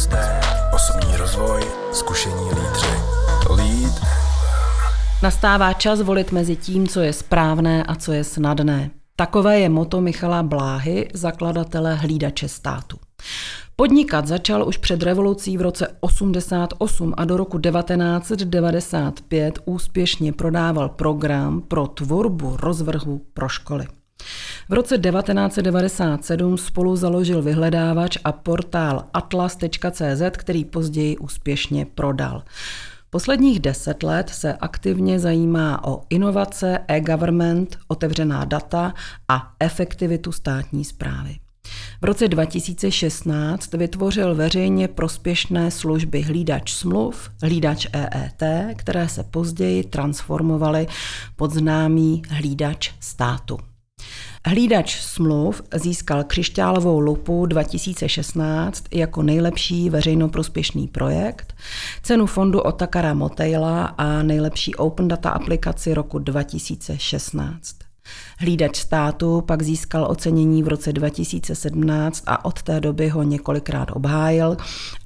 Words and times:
hosté, 0.00 0.40
osobní 0.74 1.16
rozvoj, 1.16 1.60
zkušení 1.92 2.44
lídři. 2.44 2.86
Lead 3.50 4.00
Nastává 5.22 5.72
čas 5.72 6.00
volit 6.00 6.32
mezi 6.32 6.56
tím, 6.56 6.88
co 6.88 7.00
je 7.00 7.12
správné 7.12 7.84
a 7.84 7.94
co 7.94 8.12
je 8.12 8.24
snadné. 8.24 8.90
Takové 9.16 9.60
je 9.60 9.68
moto 9.68 10.00
Michala 10.00 10.42
Bláhy, 10.42 11.08
zakladatele 11.14 11.94
hlídače 11.94 12.48
státu. 12.48 12.96
Podnikat 13.76 14.26
začal 14.26 14.68
už 14.68 14.76
před 14.76 15.02
revolucí 15.02 15.56
v 15.56 15.62
roce 15.62 15.88
88 16.00 17.14
a 17.16 17.24
do 17.24 17.36
roku 17.36 17.58
1995 17.58 19.58
úspěšně 19.64 20.32
prodával 20.32 20.88
program 20.88 21.60
pro 21.60 21.86
tvorbu 21.86 22.56
rozvrhu 22.56 23.20
pro 23.34 23.48
školy. 23.48 23.86
V 24.68 24.72
roce 24.72 24.98
1997 24.98 26.58
spolu 26.58 26.96
založil 26.96 27.42
vyhledávač 27.42 28.18
a 28.24 28.32
portál 28.32 29.04
atlas.cz, 29.14 30.22
který 30.36 30.64
později 30.64 31.16
úspěšně 31.16 31.86
prodal. 31.86 32.42
Posledních 33.10 33.60
deset 33.60 34.02
let 34.02 34.28
se 34.28 34.54
aktivně 34.54 35.20
zajímá 35.20 35.84
o 35.84 36.02
inovace, 36.10 36.78
e-government, 36.88 37.78
otevřená 37.88 38.44
data 38.44 38.94
a 39.28 39.52
efektivitu 39.60 40.32
státní 40.32 40.84
zprávy. 40.84 41.36
V 42.02 42.04
roce 42.04 42.28
2016 42.28 43.72
vytvořil 43.72 44.34
veřejně 44.34 44.88
prospěšné 44.88 45.70
služby 45.70 46.22
hlídač 46.22 46.72
smluv, 46.72 47.30
hlídač 47.42 47.86
EET, 47.92 48.42
které 48.76 49.08
se 49.08 49.24
později 49.24 49.84
transformovaly 49.84 50.86
pod 51.36 51.52
známý 51.52 52.22
hlídač 52.28 52.92
státu. 53.00 53.69
Hlídač 54.46 55.00
smluv 55.00 55.62
získal 55.74 56.24
křišťálovou 56.24 57.00
lupu 57.00 57.46
2016 57.46 58.84
jako 58.92 59.22
nejlepší 59.22 59.90
veřejnoprospěšný 59.90 60.88
projekt, 60.88 61.54
cenu 62.02 62.26
fondu 62.26 62.60
Otakara 62.60 63.14
Motejla 63.14 63.84
a 63.84 64.22
nejlepší 64.22 64.74
Open 64.74 65.08
Data 65.08 65.30
aplikaci 65.30 65.94
roku 65.94 66.18
2016. 66.18 67.76
Hlídač 68.38 68.76
státu 68.76 69.40
pak 69.40 69.62
získal 69.62 70.06
ocenění 70.10 70.62
v 70.62 70.68
roce 70.68 70.92
2017 70.92 72.22
a 72.26 72.44
od 72.44 72.62
té 72.62 72.80
doby 72.80 73.08
ho 73.08 73.22
několikrát 73.22 73.88
obhájil 73.92 74.56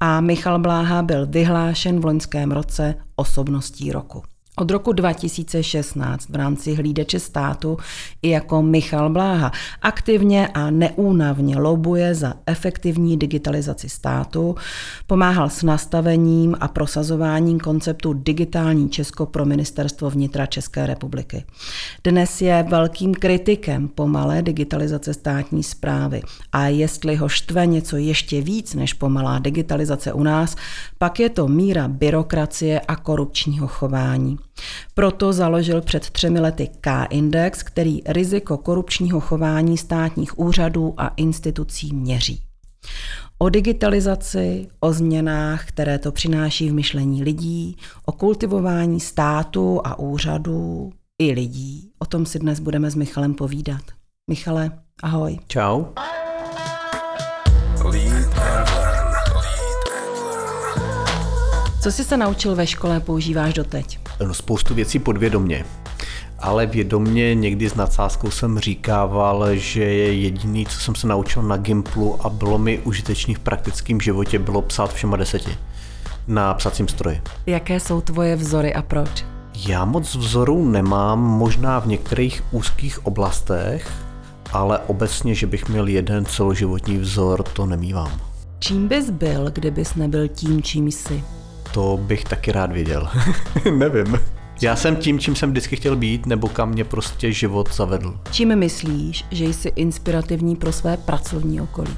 a 0.00 0.20
Michal 0.20 0.58
Bláha 0.58 1.02
byl 1.02 1.26
vyhlášen 1.26 2.00
v 2.00 2.04
loňském 2.04 2.52
roce 2.52 2.94
osobností 3.16 3.92
roku. 3.92 4.22
Od 4.56 4.70
roku 4.70 4.92
2016 4.92 6.28
v 6.28 6.34
rámci 6.34 6.74
hlídeče 6.74 7.20
státu 7.20 7.76
i 8.22 8.28
jako 8.28 8.62
Michal 8.62 9.10
Bláha 9.10 9.52
aktivně 9.82 10.48
a 10.48 10.70
neúnavně 10.70 11.58
lobuje 11.58 12.14
za 12.14 12.34
efektivní 12.46 13.16
digitalizaci 13.16 13.88
státu, 13.88 14.54
pomáhal 15.06 15.50
s 15.50 15.62
nastavením 15.62 16.56
a 16.60 16.68
prosazováním 16.68 17.60
konceptu 17.60 18.12
Digitální 18.12 18.90
Česko 18.90 19.26
pro 19.26 19.44
ministerstvo 19.44 20.10
vnitra 20.10 20.46
České 20.46 20.86
republiky. 20.86 21.44
Dnes 22.04 22.40
je 22.40 22.66
velkým 22.68 23.14
kritikem 23.14 23.88
pomalé 23.88 24.42
digitalizace 24.42 25.14
státní 25.14 25.62
zprávy 25.62 26.22
a 26.52 26.66
jestli 26.66 27.16
ho 27.16 27.28
štve 27.28 27.66
něco 27.66 27.96
ještě 27.96 28.40
víc 28.40 28.74
než 28.74 28.92
pomalá 28.92 29.38
digitalizace 29.38 30.12
u 30.12 30.22
nás, 30.22 30.56
pak 30.98 31.20
je 31.20 31.28
to 31.28 31.48
míra 31.48 31.88
byrokracie 31.88 32.80
a 32.80 32.96
korupčního 32.96 33.68
chování. 33.68 34.43
Proto 34.94 35.32
založil 35.32 35.80
před 35.80 36.10
třemi 36.10 36.40
lety 36.40 36.70
K-index, 36.80 37.62
který 37.62 38.02
riziko 38.06 38.58
korupčního 38.58 39.20
chování 39.20 39.78
státních 39.78 40.38
úřadů 40.38 40.94
a 40.96 41.08
institucí 41.08 41.94
měří. 41.94 42.42
O 43.38 43.48
digitalizaci, 43.48 44.68
o 44.80 44.92
změnách, 44.92 45.68
které 45.68 45.98
to 45.98 46.12
přináší 46.12 46.70
v 46.70 46.74
myšlení 46.74 47.22
lidí, 47.22 47.76
o 48.04 48.12
kultivování 48.12 49.00
státu 49.00 49.80
a 49.84 49.98
úřadů 49.98 50.92
i 51.18 51.32
lidí. 51.32 51.90
O 51.98 52.06
tom 52.06 52.26
si 52.26 52.38
dnes 52.38 52.60
budeme 52.60 52.90
s 52.90 52.94
Michalem 52.94 53.34
povídat. 53.34 53.82
Michale, 54.30 54.70
ahoj. 55.02 55.38
Čau. 55.46 55.84
Co 61.84 61.92
jsi 61.92 62.04
se 62.04 62.16
naučil 62.16 62.54
ve 62.54 62.66
škole, 62.66 63.00
používáš 63.00 63.54
doteď? 63.54 63.98
No, 64.26 64.34
spoustu 64.34 64.74
věcí 64.74 64.98
podvědomně. 64.98 65.64
Ale 66.38 66.66
vědomně 66.66 67.34
někdy 67.34 67.70
s 67.70 67.74
nadsázkou 67.74 68.30
jsem 68.30 68.58
říkával, 68.58 69.56
že 69.56 69.84
je 69.84 70.14
jediný, 70.14 70.66
co 70.66 70.80
jsem 70.80 70.94
se 70.94 71.06
naučil 71.06 71.42
na 71.42 71.56
Gimplu 71.56 72.26
a 72.26 72.28
bylo 72.28 72.58
mi 72.58 72.78
užitečný 72.78 73.34
v 73.34 73.38
praktickém 73.38 74.00
životě, 74.00 74.38
bylo 74.38 74.62
psát 74.62 74.92
všema 74.92 75.16
deseti 75.16 75.56
na 76.28 76.54
psacím 76.54 76.88
stroji. 76.88 77.20
Jaké 77.46 77.80
jsou 77.80 78.00
tvoje 78.00 78.36
vzory 78.36 78.74
a 78.74 78.82
proč? 78.82 79.24
Já 79.68 79.84
moc 79.84 80.14
vzorů 80.14 80.68
nemám, 80.68 81.20
možná 81.20 81.78
v 81.78 81.86
některých 81.86 82.42
úzkých 82.50 83.06
oblastech, 83.06 83.92
ale 84.52 84.78
obecně, 84.78 85.34
že 85.34 85.46
bych 85.46 85.68
měl 85.68 85.86
jeden 85.86 86.24
celoživotní 86.24 86.98
vzor, 86.98 87.42
to 87.42 87.66
nemývám. 87.66 88.20
Čím 88.58 88.88
bys 88.88 89.10
byl, 89.10 89.50
kdybys 89.50 89.94
nebyl 89.94 90.28
tím, 90.28 90.62
čím 90.62 90.88
jsi? 90.88 91.24
To 91.74 91.98
bych 92.02 92.24
taky 92.24 92.52
rád 92.52 92.72
věděl. 92.72 93.08
Nevím. 93.78 94.18
Já 94.60 94.76
jsem 94.76 94.96
tím, 94.96 95.18
čím 95.18 95.36
jsem 95.36 95.50
vždycky 95.50 95.76
chtěl 95.76 95.96
být, 95.96 96.26
nebo 96.26 96.48
kam 96.48 96.68
mě 96.68 96.84
prostě 96.84 97.32
život 97.32 97.74
zavedl. 97.74 98.18
Čím 98.30 98.56
myslíš, 98.56 99.24
že 99.30 99.44
jsi 99.44 99.68
inspirativní 99.68 100.56
pro 100.56 100.72
své 100.72 100.96
pracovní 100.96 101.60
okolí? 101.60 101.96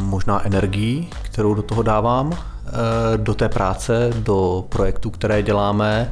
Možná 0.00 0.46
energii, 0.46 1.08
kterou 1.22 1.54
do 1.54 1.62
toho 1.62 1.82
dávám, 1.82 2.32
eh, 2.32 2.70
do 3.16 3.34
té 3.34 3.48
práce, 3.48 4.10
do 4.18 4.64
projektů, 4.68 5.10
které 5.10 5.42
děláme, 5.42 6.10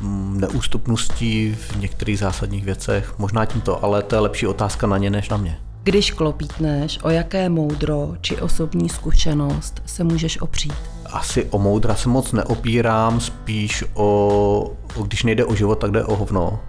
mm, 0.00 0.40
neústupností 0.40 1.54
v 1.54 1.76
některých 1.76 2.18
zásadních 2.18 2.64
věcech. 2.64 3.14
Možná 3.18 3.44
tímto, 3.44 3.84
ale 3.84 4.02
to 4.02 4.14
je 4.14 4.20
lepší 4.20 4.46
otázka 4.46 4.86
na 4.86 4.98
ně 4.98 5.10
než 5.10 5.28
na 5.28 5.36
mě. 5.36 5.58
Když 5.82 6.10
klopítneš, 6.10 6.98
o 7.02 7.10
jaké 7.10 7.48
moudro 7.48 8.14
či 8.20 8.36
osobní 8.36 8.88
zkušenost 8.88 9.82
se 9.86 10.04
můžeš 10.04 10.40
opřít? 10.40 10.97
Asi 11.12 11.44
o 11.44 11.58
moudra 11.58 11.94
se 11.94 12.08
moc 12.08 12.32
neopírám, 12.32 13.20
spíš 13.20 13.84
o, 13.94 14.70
o 14.96 15.02
když 15.02 15.22
nejde 15.22 15.44
o 15.44 15.54
život, 15.54 15.74
tak 15.74 15.90
jde 15.90 16.04
o 16.04 16.16
hovno. 16.16 16.60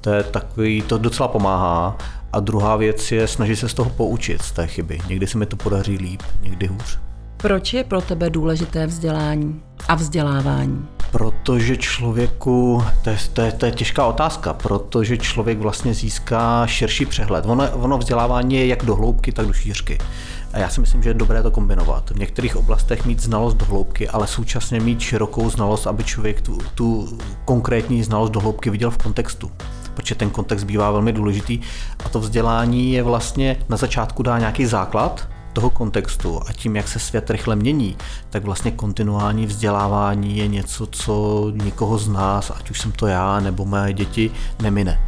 To 0.00 0.10
je 0.10 0.22
takový, 0.22 0.82
to 0.82 0.98
docela 0.98 1.28
pomáhá. 1.28 1.96
A 2.32 2.40
druhá 2.40 2.76
věc 2.76 3.12
je 3.12 3.28
snažit 3.28 3.56
se 3.56 3.68
z 3.68 3.74
toho 3.74 3.90
poučit, 3.90 4.42
z 4.42 4.52
té 4.52 4.66
chyby. 4.66 4.98
Někdy 5.08 5.26
se 5.26 5.38
mi 5.38 5.46
to 5.46 5.56
podaří 5.56 5.98
líp, 5.98 6.22
někdy 6.42 6.66
hůř. 6.66 6.98
Proč 7.36 7.72
je 7.72 7.84
pro 7.84 8.00
tebe 8.00 8.30
důležité 8.30 8.86
vzdělání 8.86 9.60
a 9.88 9.94
vzdělávání? 9.94 10.88
Protože 11.10 11.76
člověku, 11.76 12.82
to 13.04 13.10
je, 13.10 13.18
to, 13.32 13.40
je, 13.40 13.52
to 13.52 13.66
je 13.66 13.72
těžká 13.72 14.06
otázka, 14.06 14.52
protože 14.52 15.18
člověk 15.18 15.58
vlastně 15.58 15.94
získá 15.94 16.66
širší 16.66 17.06
přehled. 17.06 17.44
Ono, 17.46 17.70
ono 17.70 17.98
vzdělávání 17.98 18.56
je 18.56 18.66
jak 18.66 18.84
do 18.84 18.94
hloubky, 18.94 19.32
tak 19.32 19.46
do 19.46 19.52
šířky. 19.52 19.98
A 20.58 20.60
já 20.60 20.68
si 20.68 20.80
myslím, 20.80 21.02
že 21.02 21.10
je 21.10 21.14
dobré 21.14 21.42
to 21.42 21.50
kombinovat. 21.50 22.10
V 22.10 22.18
některých 22.18 22.56
oblastech 22.56 23.06
mít 23.06 23.20
znalost 23.20 23.54
do 23.54 23.64
hloubky, 23.64 24.08
ale 24.08 24.26
současně 24.26 24.80
mít 24.80 25.00
širokou 25.00 25.50
znalost, 25.50 25.86
aby 25.86 26.04
člověk 26.04 26.40
tu, 26.40 26.58
tu 26.74 27.18
konkrétní 27.44 28.02
znalost 28.02 28.30
do 28.30 28.40
hloubky 28.40 28.70
viděl 28.70 28.90
v 28.90 28.98
kontextu 28.98 29.50
protože 29.94 30.14
ten 30.14 30.30
kontext 30.30 30.66
bývá 30.66 30.90
velmi 30.90 31.12
důležitý 31.12 31.60
a 32.04 32.08
to 32.08 32.20
vzdělání 32.20 32.92
je 32.92 33.02
vlastně 33.02 33.56
na 33.68 33.76
začátku 33.76 34.22
dá 34.22 34.38
nějaký 34.38 34.66
základ, 34.66 35.28
toho 35.52 35.70
kontextu 35.70 36.40
a 36.48 36.52
tím, 36.52 36.76
jak 36.76 36.88
se 36.88 36.98
svět 36.98 37.30
rychle 37.30 37.56
mění, 37.56 37.96
tak 38.30 38.44
vlastně 38.44 38.70
kontinuální 38.70 39.46
vzdělávání 39.46 40.36
je 40.36 40.48
něco, 40.48 40.86
co 40.86 41.46
nikoho 41.54 41.98
z 41.98 42.08
nás, 42.08 42.52
ať 42.56 42.70
už 42.70 42.80
jsem 42.80 42.92
to 42.92 43.06
já 43.06 43.40
nebo 43.40 43.64
mé 43.64 43.92
děti, 43.92 44.30
nemine. 44.62 45.00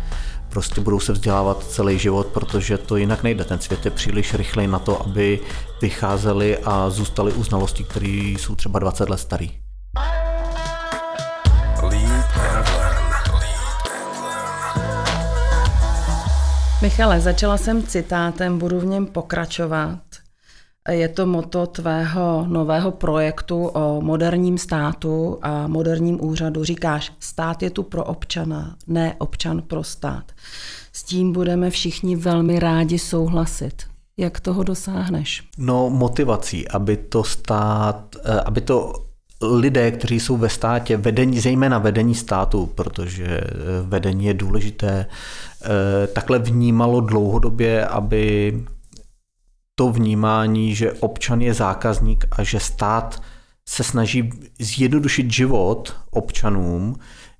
Prostě 0.50 0.80
budou 0.80 1.00
se 1.00 1.12
vzdělávat 1.12 1.64
celý 1.64 1.98
život, 1.98 2.26
protože 2.26 2.78
to 2.78 2.96
jinak 2.96 3.22
nejde. 3.22 3.44
Ten 3.44 3.58
svět 3.58 3.84
je 3.84 3.90
příliš 3.90 4.34
rychlej 4.34 4.66
na 4.66 4.78
to, 4.78 5.02
aby 5.02 5.40
vycházeli 5.82 6.58
a 6.58 6.90
zůstali 6.90 7.32
u 7.32 7.44
znalostí, 7.44 7.84
které 7.84 8.34
jsou 8.38 8.54
třeba 8.54 8.78
20 8.78 9.10
let 9.10 9.18
starý. 9.18 9.50
Michale, 16.82 17.20
začala 17.20 17.56
jsem 17.56 17.82
citátem, 17.82 18.58
budu 18.58 18.80
v 18.80 18.86
něm 18.86 19.06
pokračovat. 19.06 19.98
Je 20.88 21.08
to 21.08 21.26
moto 21.26 21.66
tvého 21.66 22.46
nového 22.48 22.90
projektu 22.90 23.66
o 23.66 24.00
moderním 24.00 24.58
státu 24.58 25.38
a 25.42 25.66
moderním 25.66 26.24
úřadu. 26.24 26.64
Říkáš, 26.64 27.12
stát 27.20 27.62
je 27.62 27.70
tu 27.70 27.82
pro 27.82 28.04
občana, 28.04 28.76
ne 28.86 29.14
občan 29.18 29.62
pro 29.62 29.84
stát. 29.84 30.24
S 30.92 31.02
tím 31.02 31.32
budeme 31.32 31.70
všichni 31.70 32.16
velmi 32.16 32.58
rádi 32.58 32.98
souhlasit. 32.98 33.82
Jak 34.16 34.40
toho 34.40 34.62
dosáhneš? 34.62 35.42
No 35.58 35.90
motivací, 35.90 36.68
aby 36.68 36.96
to 36.96 37.24
stát, 37.24 38.16
eh, 38.24 38.40
aby 38.40 38.60
to 38.60 38.92
lidé, 39.42 39.90
kteří 39.90 40.20
jsou 40.20 40.36
ve 40.36 40.48
státě, 40.48 40.96
vedení, 40.96 41.40
zejména 41.40 41.78
vedení 41.78 42.14
státu, 42.14 42.66
protože 42.66 43.26
eh, 43.26 43.50
vedení 43.82 44.24
je 44.24 44.34
důležité, 44.34 45.06
eh, 45.62 46.06
takhle 46.06 46.38
vnímalo 46.38 47.00
dlouhodobě, 47.00 47.86
aby 47.86 48.52
to 49.80 49.88
vnímání, 49.88 50.74
že 50.74 50.92
občan 50.92 51.40
je 51.40 51.54
zákazník 51.54 52.26
a 52.30 52.42
že 52.44 52.60
stát 52.60 53.22
se 53.68 53.84
snaží 53.84 54.30
zjednodušit 54.58 55.32
život 55.32 55.96
občanům, 56.10 56.96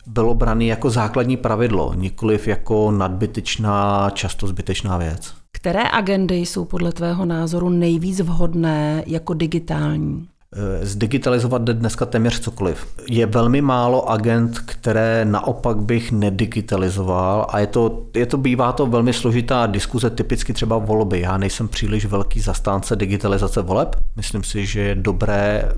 bylo 0.07 0.35
braný 0.35 0.67
jako 0.67 0.91
základní 0.91 1.37
pravidlo, 1.37 1.95
nikoliv 1.95 2.49
jako 2.49 2.91
nadbytečná, 2.91 4.11
často 4.11 4.47
zbytečná 4.47 4.99
věc. 4.99 5.35
Které 5.53 5.83
agendy 5.83 6.35
jsou 6.35 6.65
podle 6.65 6.93
tvého 6.93 7.25
názoru 7.25 7.69
nejvíc 7.69 8.21
vhodné 8.21 9.05
jako 9.07 9.35
digitální? 9.35 10.29
Eh, 10.57 10.87
zdigitalizovat 10.87 11.63
jde 11.63 11.75
dneska 11.75 12.07
téměř 12.07 12.41
cokoliv. 12.41 12.87
Je 13.11 13.27
velmi 13.27 13.61
málo 13.61 14.11
agent, 14.11 14.59
které 14.59 15.25
naopak 15.25 15.77
bych 15.77 16.13
nedigitalizoval 16.13 17.47
a 17.49 17.59
je 17.59 17.67
to, 17.67 18.07
je 18.15 18.27
to, 18.27 18.39
bývá 18.39 18.73
to 18.73 18.87
velmi 18.87 19.13
složitá 19.13 19.67
diskuze, 19.67 20.11
typicky 20.11 20.53
třeba 20.53 20.79
volby. 20.79 21.21
Já 21.21 21.37
nejsem 21.37 21.69
příliš 21.69 22.05
velký 22.05 22.41
zastánce 22.41 22.97
digitalizace 22.97 23.63
voleb. 23.63 23.97
Myslím 24.17 24.45
si, 24.45 24.67
že 24.67 24.81
je 24.81 24.95
dobré 24.95 25.69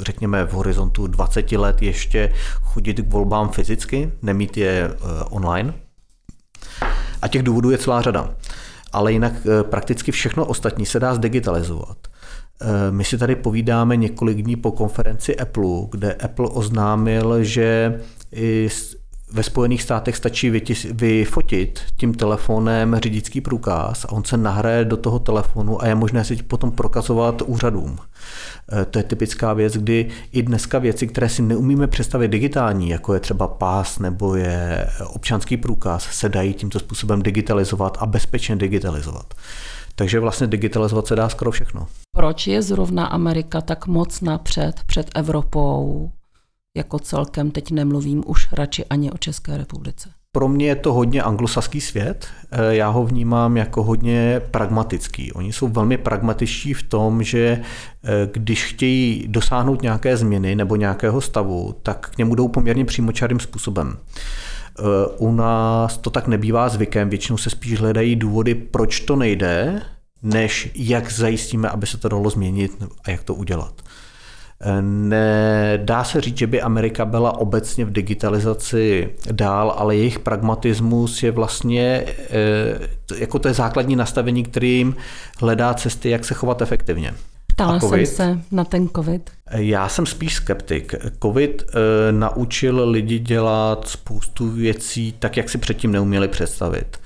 řekněme 0.00 0.44
v 0.44 0.52
horizontu 0.52 1.06
20 1.06 1.52
let 1.52 1.82
ještě 1.82 2.32
chodit 2.62 3.00
k 3.00 3.12
volbám 3.12 3.48
fyzicky, 3.48 4.12
nemít 4.22 4.56
je 4.56 4.90
eh, 4.90 5.24
online. 5.30 5.74
A 7.22 7.28
těch 7.28 7.42
důvodů 7.42 7.70
je 7.70 7.78
celá 7.78 8.02
řada. 8.02 8.30
Ale 8.92 9.12
jinak 9.12 9.32
eh, 9.36 9.62
prakticky 9.62 10.12
všechno 10.12 10.44
ostatní 10.44 10.86
se 10.86 11.00
dá 11.00 11.14
zdigitalizovat. 11.14 11.96
Eh, 12.60 12.90
my 12.90 13.04
si 13.04 13.18
tady 13.18 13.36
povídáme 13.36 13.96
několik 13.96 14.42
dní 14.42 14.56
po 14.56 14.72
konferenci 14.72 15.36
Apple, 15.36 15.86
kde 15.90 16.14
Apple 16.14 16.48
oznámil, 16.48 17.44
že 17.44 18.00
i 18.32 18.68
ve 19.32 19.42
Spojených 19.42 19.82
státech 19.82 20.16
stačí 20.16 20.50
vyfotit 20.92 21.80
tím 21.96 22.14
telefonem 22.14 22.96
řidičský 23.02 23.40
průkaz 23.40 24.04
a 24.04 24.12
on 24.12 24.24
se 24.24 24.36
nahraje 24.36 24.84
do 24.84 24.96
toho 24.96 25.18
telefonu 25.18 25.82
a 25.82 25.86
je 25.86 25.94
možné 25.94 26.24
si 26.24 26.36
potom 26.36 26.72
prokazovat 26.72 27.42
úřadům. 27.42 27.98
Eh, 28.72 28.84
to 28.84 28.98
je 28.98 29.02
typická 29.02 29.52
věc, 29.52 29.72
kdy 29.72 30.08
i 30.32 30.42
dneska 30.42 30.78
věci, 30.78 31.06
které 31.06 31.28
si 31.28 31.42
neumíme 31.42 31.86
představit 31.86 32.28
digitální, 32.28 32.88
jako 32.88 33.14
je 33.14 33.20
třeba 33.20 33.48
pás 33.48 33.98
nebo 33.98 34.36
je 34.36 34.86
občanský 35.06 35.56
průkaz, 35.56 36.02
se 36.02 36.28
dají 36.28 36.54
tímto 36.54 36.78
způsobem 36.78 37.22
digitalizovat 37.22 37.96
a 38.00 38.06
bezpečně 38.06 38.56
digitalizovat. 38.56 39.34
Takže 39.98 40.20
vlastně 40.20 40.46
digitalizovat 40.46 41.06
se 41.06 41.16
dá 41.16 41.28
skoro 41.28 41.50
všechno. 41.50 41.86
Proč 42.16 42.46
je 42.46 42.62
zrovna 42.62 43.06
Amerika 43.06 43.60
tak 43.60 43.86
moc 43.86 44.20
napřed 44.20 44.74
před 44.86 45.10
Evropou 45.14 46.10
jako 46.76 46.98
celkem? 46.98 47.50
Teď 47.50 47.70
nemluvím 47.70 48.22
už 48.26 48.52
radši 48.52 48.84
ani 48.84 49.10
o 49.10 49.18
České 49.18 49.56
republice. 49.56 50.10
Pro 50.32 50.48
mě 50.48 50.66
je 50.66 50.76
to 50.76 50.92
hodně 50.92 51.22
anglosaský 51.22 51.80
svět. 51.80 52.26
Eh, 52.50 52.74
já 52.74 52.88
ho 52.88 53.04
vnímám 53.04 53.56
jako 53.56 53.82
hodně 53.82 54.40
pragmatický. 54.50 55.32
Oni 55.32 55.52
jsou 55.52 55.68
velmi 55.68 55.98
pragmatičtí 55.98 56.74
v 56.74 56.82
tom, 56.82 57.22
že 57.22 57.38
eh, 57.38 58.28
když 58.32 58.64
chtějí 58.64 59.28
dosáhnout 59.28 59.82
nějaké 59.82 60.16
změny 60.16 60.54
nebo 60.54 60.76
nějakého 60.76 61.20
stavu, 61.20 61.74
tak 61.82 62.10
k 62.10 62.18
němu 62.18 62.34
jdou 62.34 62.48
poměrně 62.48 62.84
přímočarým 62.84 63.40
způsobem. 63.40 63.96
Eh, 64.78 64.82
u 65.16 65.32
nás 65.32 65.98
to 65.98 66.10
tak 66.10 66.26
nebývá 66.26 66.68
zvykem, 66.68 67.08
většinou 67.08 67.38
se 67.38 67.50
spíš 67.50 67.80
hledají 67.80 68.16
důvody, 68.16 68.54
proč 68.54 69.00
to 69.00 69.16
nejde, 69.16 69.82
než 70.22 70.70
jak 70.74 71.12
zajistíme, 71.12 71.68
aby 71.68 71.86
se 71.86 71.98
to 71.98 72.08
dalo 72.08 72.30
změnit 72.30 72.84
a 73.04 73.10
jak 73.10 73.22
to 73.22 73.34
udělat. 73.34 73.82
Eh, 74.60 74.82
nedá 74.82 76.04
se 76.04 76.20
říct, 76.20 76.38
že 76.38 76.46
by 76.46 76.62
Amerika 76.62 77.04
byla 77.04 77.38
obecně 77.38 77.84
v 77.84 77.92
digitalizaci 77.92 79.10
dál, 79.32 79.74
ale 79.76 79.96
jejich 79.96 80.18
pragmatismus 80.18 81.22
je 81.22 81.30
vlastně 81.30 82.04
eh, 82.30 83.16
jako 83.18 83.38
to 83.38 83.48
je 83.48 83.54
základní 83.54 83.96
nastavení, 83.96 84.42
kterým 84.42 84.96
hledá 85.40 85.74
cesty, 85.74 86.10
jak 86.10 86.24
se 86.24 86.34
chovat 86.34 86.62
efektivně. 86.62 87.14
Ptala 87.56 87.80
jsem 87.80 88.06
se 88.06 88.38
na 88.50 88.64
ten 88.64 88.88
COVID. 88.88 89.30
Já 89.50 89.88
jsem 89.88 90.06
spíš 90.06 90.34
skeptik. 90.34 90.94
COVID 91.22 91.62
e, 91.62 92.12
naučil 92.12 92.88
lidi 92.88 93.18
dělat 93.18 93.88
spoustu 93.88 94.50
věcí 94.50 95.14
tak, 95.18 95.36
jak 95.36 95.50
si 95.50 95.58
předtím 95.58 95.92
neuměli 95.92 96.28
představit. 96.28 97.00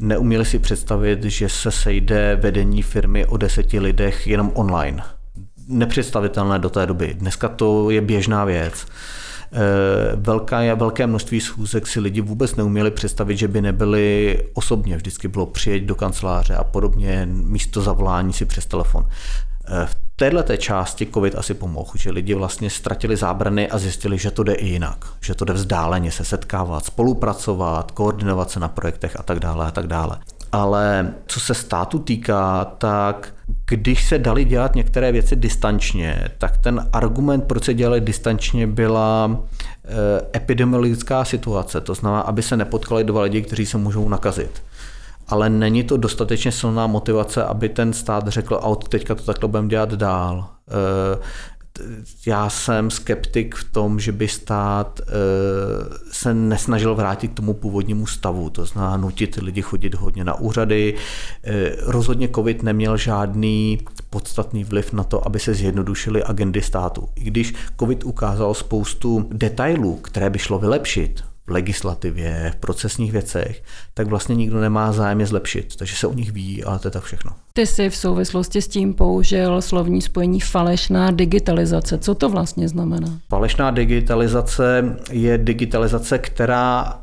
Neuměli 0.00 0.44
si 0.44 0.58
představit, 0.58 1.24
že 1.24 1.48
se 1.48 1.70
sejde 1.70 2.38
vedení 2.42 2.82
firmy 2.82 3.26
o 3.26 3.36
deseti 3.36 3.80
lidech 3.80 4.26
jenom 4.26 4.52
online. 4.54 5.02
Nepředstavitelné 5.68 6.58
do 6.58 6.70
té 6.70 6.86
doby. 6.86 7.14
Dneska 7.14 7.48
to 7.48 7.90
je 7.90 8.00
běžná 8.00 8.44
věc. 8.44 8.86
Eh, 9.52 10.16
velká, 10.16 10.74
velké 10.74 11.06
množství 11.06 11.40
schůzek 11.40 11.86
si 11.86 12.00
lidi 12.00 12.20
vůbec 12.20 12.56
neuměli 12.56 12.90
představit, 12.90 13.36
že 13.36 13.48
by 13.48 13.62
nebyli 13.62 14.38
osobně. 14.54 14.96
Vždycky 14.96 15.28
bylo 15.28 15.46
přijet 15.46 15.82
do 15.82 15.94
kanceláře 15.94 16.54
a 16.54 16.64
podobně, 16.64 17.28
místo 17.30 17.80
zavolání 17.80 18.32
si 18.32 18.44
přes 18.44 18.66
telefon. 18.66 19.06
Eh, 19.68 19.86
v 19.86 19.96
této 20.16 20.56
části 20.56 21.06
COVID 21.06 21.34
asi 21.34 21.54
pomohl, 21.54 21.90
že 21.94 22.10
lidi 22.10 22.34
vlastně 22.34 22.70
ztratili 22.70 23.16
zábrany 23.16 23.70
a 23.70 23.78
zjistili, 23.78 24.18
že 24.18 24.30
to 24.30 24.42
jde 24.42 24.54
i 24.54 24.66
jinak, 24.66 25.04
že 25.20 25.34
to 25.34 25.44
jde 25.44 25.52
vzdáleně 25.52 26.10
se 26.10 26.24
setkávat, 26.24 26.84
spolupracovat, 26.84 27.90
koordinovat 27.90 28.50
se 28.50 28.60
na 28.60 28.68
projektech 28.68 29.20
a 29.20 29.22
tak 29.22 29.40
dále 29.40 29.66
a 29.66 29.70
tak 29.70 29.86
dále. 29.86 30.18
Ale 30.52 31.14
co 31.26 31.40
se 31.40 31.54
státu 31.54 31.98
týká, 31.98 32.64
tak 32.64 33.34
když 33.66 34.08
se 34.08 34.18
dali 34.18 34.44
dělat 34.44 34.74
některé 34.74 35.12
věci 35.12 35.36
distančně, 35.36 36.28
tak 36.38 36.56
ten 36.56 36.88
argument, 36.92 37.44
proč 37.44 37.64
se 37.64 37.74
dělali 37.74 38.00
distančně, 38.00 38.66
byla 38.66 39.40
eh, 39.84 39.90
epidemiologická 40.36 41.24
situace. 41.24 41.80
To 41.80 41.94
znamená, 41.94 42.20
aby 42.20 42.42
se 42.42 42.56
nepotkali 42.56 43.04
dva 43.04 43.22
lidi, 43.22 43.42
kteří 43.42 43.66
se 43.66 43.78
můžou 43.78 44.08
nakazit 44.08 44.62
ale 45.28 45.50
není 45.50 45.84
to 45.84 45.96
dostatečně 45.96 46.52
silná 46.52 46.86
motivace, 46.86 47.44
aby 47.44 47.68
ten 47.68 47.92
stát 47.92 48.28
řekl, 48.28 48.54
a 48.54 48.66
od 48.66 48.88
teďka 48.88 49.14
to 49.14 49.22
takhle 49.22 49.48
budeme 49.48 49.68
dělat 49.68 49.92
dál. 49.92 50.48
Eh, 50.68 51.18
já 52.26 52.50
jsem 52.50 52.90
skeptik 52.90 53.54
v 53.54 53.72
tom, 53.72 54.00
že 54.00 54.12
by 54.12 54.28
stát 54.28 55.00
eh, 55.00 55.04
se 56.12 56.34
nesnažil 56.34 56.94
vrátit 56.94 57.28
k 57.28 57.34
tomu 57.34 57.54
původnímu 57.54 58.06
stavu, 58.06 58.50
to 58.50 58.64
znamená 58.64 58.96
nutit 58.96 59.36
lidi 59.42 59.62
chodit 59.62 59.94
hodně 59.94 60.24
na 60.24 60.34
úřady. 60.40 60.94
Eh, 61.44 61.76
rozhodně 61.82 62.28
COVID 62.34 62.62
neměl 62.62 62.96
žádný 62.96 63.78
podstatný 64.10 64.64
vliv 64.64 64.92
na 64.92 65.04
to, 65.04 65.26
aby 65.26 65.38
se 65.38 65.54
zjednodušily 65.54 66.24
agendy 66.24 66.62
státu. 66.62 67.08
I 67.14 67.24
když 67.24 67.54
COVID 67.80 68.04
ukázal 68.04 68.54
spoustu 68.54 69.28
detailů, 69.32 69.96
které 69.96 70.30
by 70.30 70.38
šlo 70.38 70.58
vylepšit, 70.58 71.24
v 71.46 71.50
legislativě, 71.50 72.50
v 72.54 72.56
procesních 72.56 73.12
věcech, 73.12 73.62
tak 73.94 74.06
vlastně 74.06 74.34
nikdo 74.34 74.60
nemá 74.60 74.92
zájem 74.92 75.20
je 75.20 75.26
zlepšit. 75.26 75.76
Takže 75.76 75.96
se 75.96 76.06
o 76.06 76.14
nich 76.14 76.32
ví, 76.32 76.64
ale 76.64 76.78
to 76.78 76.88
je 76.88 76.92
tak 76.92 77.02
všechno. 77.02 77.32
Ty 77.52 77.66
jsi 77.66 77.90
v 77.90 77.96
souvislosti 77.96 78.62
s 78.62 78.68
tím 78.68 78.94
použil 78.94 79.62
slovní 79.62 80.02
spojení 80.02 80.40
falešná 80.40 81.10
digitalizace. 81.10 81.98
Co 81.98 82.14
to 82.14 82.28
vlastně 82.28 82.68
znamená? 82.68 83.18
Falešná 83.28 83.70
digitalizace 83.70 84.96
je 85.10 85.38
digitalizace, 85.38 86.18
která 86.18 87.00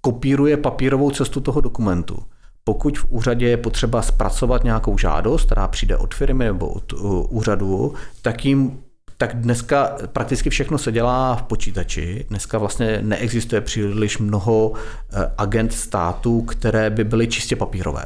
kopíruje 0.00 0.56
papírovou 0.56 1.10
cestu 1.10 1.40
toho 1.40 1.60
dokumentu. 1.60 2.18
Pokud 2.64 2.98
v 2.98 3.06
úřadě 3.08 3.48
je 3.48 3.56
potřeba 3.56 4.02
zpracovat 4.02 4.64
nějakou 4.64 4.98
žádost, 4.98 5.44
která 5.44 5.68
přijde 5.68 5.96
od 5.96 6.14
firmy 6.14 6.44
nebo 6.44 6.68
od 6.68 6.92
uh, 6.92 7.26
úřadu, 7.30 7.94
tak 8.22 8.44
jim 8.44 8.78
tak 9.18 9.40
dneska 9.40 9.96
prakticky 10.06 10.50
všechno 10.50 10.78
se 10.78 10.92
dělá 10.92 11.36
v 11.36 11.42
počítači. 11.42 12.26
Dneska 12.28 12.58
vlastně 12.58 12.98
neexistuje 13.02 13.60
příliš 13.60 14.18
mnoho 14.18 14.72
eh, 14.74 15.32
agent 15.38 15.72
států, 15.72 16.42
které 16.42 16.90
by 16.90 17.04
byly 17.04 17.28
čistě 17.28 17.56
papírové. 17.56 18.04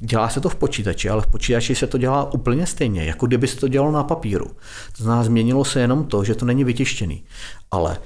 Dělá 0.00 0.28
se 0.28 0.40
to 0.40 0.48
v 0.48 0.54
počítači, 0.54 1.08
ale 1.08 1.22
v 1.22 1.26
počítači 1.26 1.74
se 1.74 1.86
to 1.86 1.98
dělá 1.98 2.32
úplně 2.32 2.66
stejně, 2.66 3.04
jako 3.04 3.26
kdyby 3.26 3.46
se 3.46 3.56
to 3.56 3.68
dělalo 3.68 3.92
na 3.92 4.04
papíru. 4.04 4.46
To 4.96 5.02
znamená, 5.02 5.24
změnilo 5.24 5.64
se 5.64 5.80
jenom 5.80 6.04
to, 6.04 6.24
že 6.24 6.34
to 6.34 6.44
není 6.44 6.64
vytištěný. 6.64 7.24
Ale 7.70 7.98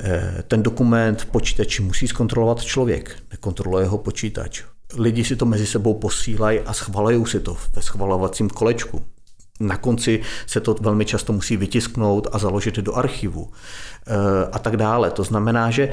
eh, 0.00 0.42
ten 0.48 0.62
dokument 0.62 1.22
v 1.22 1.26
počítači 1.26 1.82
musí 1.82 2.08
zkontrolovat 2.08 2.62
člověk, 2.62 3.16
nekontroluje 3.30 3.86
ho 3.86 3.98
počítač. 3.98 4.62
Lidi 4.98 5.24
si 5.24 5.36
to 5.36 5.46
mezi 5.46 5.66
sebou 5.66 5.94
posílají 5.94 6.60
a 6.60 6.72
schvalují 6.72 7.26
si 7.26 7.40
to 7.40 7.56
ve 7.74 7.82
schvalovacím 7.82 8.48
kolečku. 8.48 9.02
Na 9.60 9.76
konci 9.76 10.22
se 10.46 10.60
to 10.60 10.74
velmi 10.80 11.04
často 11.04 11.32
musí 11.32 11.56
vytisknout 11.56 12.28
a 12.32 12.38
založit 12.38 12.76
do 12.76 12.94
archivu 12.94 13.50
eh, 14.06 14.14
a 14.52 14.58
tak 14.58 14.76
dále. 14.76 15.10
To 15.10 15.24
znamená, 15.24 15.70
že 15.70 15.90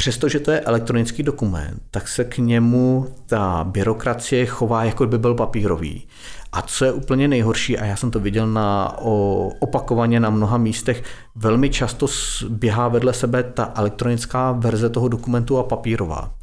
Přestože 0.00 0.40
to 0.40 0.50
je 0.50 0.60
elektronický 0.60 1.22
dokument, 1.22 1.82
tak 1.90 2.08
se 2.08 2.24
k 2.24 2.38
němu 2.38 3.06
ta 3.26 3.64
byrokracie 3.64 4.46
chová, 4.46 4.84
jako 4.84 5.06
by 5.06 5.18
byl 5.18 5.34
papírový. 5.34 6.08
A 6.52 6.62
co 6.62 6.84
je 6.84 6.92
úplně 6.92 7.28
nejhorší, 7.28 7.78
a 7.78 7.84
já 7.84 7.96
jsem 7.96 8.10
to 8.10 8.20
viděl 8.20 8.46
na, 8.46 8.98
o, 8.98 9.48
opakovaně 9.60 10.20
na 10.20 10.30
mnoha 10.30 10.58
místech, 10.58 11.02
velmi 11.34 11.70
často 11.70 12.06
běhá 12.48 12.88
vedle 12.88 13.12
sebe 13.12 13.42
ta 13.42 13.72
elektronická 13.76 14.52
verze 14.52 14.90
toho 14.90 15.08
dokumentu 15.08 15.58
a 15.58 15.62
papírová. 15.62 16.37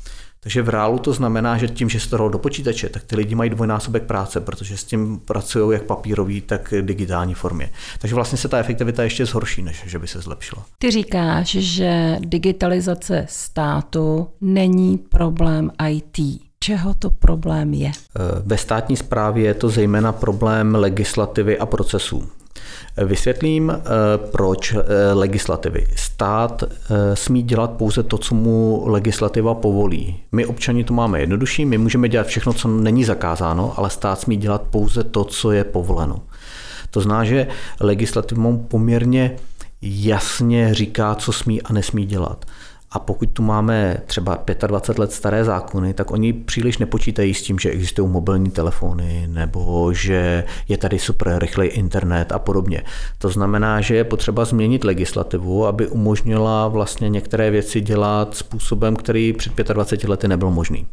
Takže 0.46 0.62
v 0.62 0.70
reálu 0.70 1.00
to 1.00 1.14
znamená, 1.14 1.58
že 1.58 1.68
tím, 1.68 1.90
že 1.90 2.00
se 2.00 2.10
to 2.10 2.30
do 2.30 2.38
počítače, 2.38 2.90
tak 2.90 3.04
ty 3.04 3.16
lidi 3.16 3.36
mají 3.36 3.50
dvojnásobek 3.50 4.04
práce, 4.04 4.40
protože 4.40 4.78
s 4.78 4.84
tím 4.84 5.20
pracují 5.20 5.74
jak 5.74 5.84
papírový, 5.84 6.42
tak 6.42 6.74
digitální 6.82 7.34
formě. 7.34 7.70
Takže 8.00 8.16
vlastně 8.16 8.38
se 8.38 8.48
ta 8.48 8.58
efektivita 8.58 9.04
ještě 9.04 9.26
zhorší, 9.26 9.62
než 9.62 9.84
že 9.86 10.00
by 10.00 10.08
se 10.08 10.22
zlepšila. 10.22 10.66
Ty 10.78 10.92
říkáš, 10.92 11.48
že 11.50 12.18
digitalizace 12.20 13.26
státu 13.30 14.28
není 14.42 14.98
problém 14.98 15.72
IT. 15.90 16.42
Čeho 16.60 16.94
to 16.94 17.10
problém 17.10 17.74
je? 17.74 17.92
Ve 18.46 18.58
státní 18.58 18.98
správě 18.98 19.46
je 19.46 19.54
to 19.54 19.70
zejména 19.70 20.12
problém 20.12 20.76
legislativy 20.76 21.60
a 21.60 21.66
procesů. 21.66 22.30
Vysvětlím, 22.98 23.72
eh, 23.72 23.82
proč 24.32 24.74
eh, 24.74 25.14
legislativy. 25.14 25.88
Stát 25.96 26.64
eh, 26.64 27.16
smí 27.16 27.44
dělat 27.44 27.72
pouze 27.72 28.04
to, 28.04 28.18
co 28.18 28.36
mu 28.36 28.84
legislativa 28.86 29.54
povolí. 29.54 30.20
My 30.32 30.46
občani 30.46 30.84
to 30.84 30.94
máme 30.94 31.20
jednodušší, 31.20 31.66
my 31.66 31.78
můžeme 31.78 32.10
dělat 32.10 32.28
všechno, 32.28 32.54
co 32.54 32.68
není 32.68 33.04
zakázáno, 33.04 33.74
ale 33.78 33.90
stát 33.90 34.20
smí 34.20 34.38
dělat 34.38 34.62
pouze 34.62 35.04
to, 35.04 35.24
co 35.24 35.52
je 35.52 35.64
povoleno. 35.64 36.22
To 36.90 37.02
zná, 37.02 37.24
že 37.24 37.48
legislativou 37.80 38.58
poměrně 38.58 39.36
jasně 39.82 40.74
říká, 40.74 41.16
co 41.16 41.32
smí 41.32 41.62
a 41.62 41.74
nesmí 41.74 42.06
dělat. 42.06 42.46
A 42.96 43.00
pokud 43.00 43.30
tu 43.30 43.44
máme 43.44 43.98
třeba 44.06 44.44
25 44.68 45.00
let 45.00 45.12
staré 45.12 45.44
zákony, 45.44 45.94
tak 45.94 46.12
oni 46.12 46.34
příliš 46.34 46.78
nepočítají 46.78 47.34
s 47.34 47.42
tím, 47.42 47.60
že 47.60 47.70
existují 47.70 48.10
mobilní 48.10 48.52
telefony 48.52 49.28
nebo 49.28 49.94
že 49.94 50.44
je 50.68 50.78
tady 50.78 51.00
super 51.00 51.40
rychlý 51.40 51.68
internet 51.68 52.32
a 52.32 52.40
podobně. 52.40 52.82
To 53.18 53.30
znamená, 53.30 53.82
že 53.82 53.96
je 53.96 54.04
potřeba 54.04 54.46
změnit 54.46 54.84
legislativu, 54.84 55.66
aby 55.66 55.88
umožnila 55.88 56.68
vlastně 56.68 57.10
některé 57.10 57.52
věci 57.52 57.82
dělat 57.82 58.36
způsobem, 58.36 58.96
který 58.96 59.34
před 59.34 59.54
25 59.54 60.10
lety 60.10 60.28
nebyl 60.28 60.52
možný. 60.52 60.88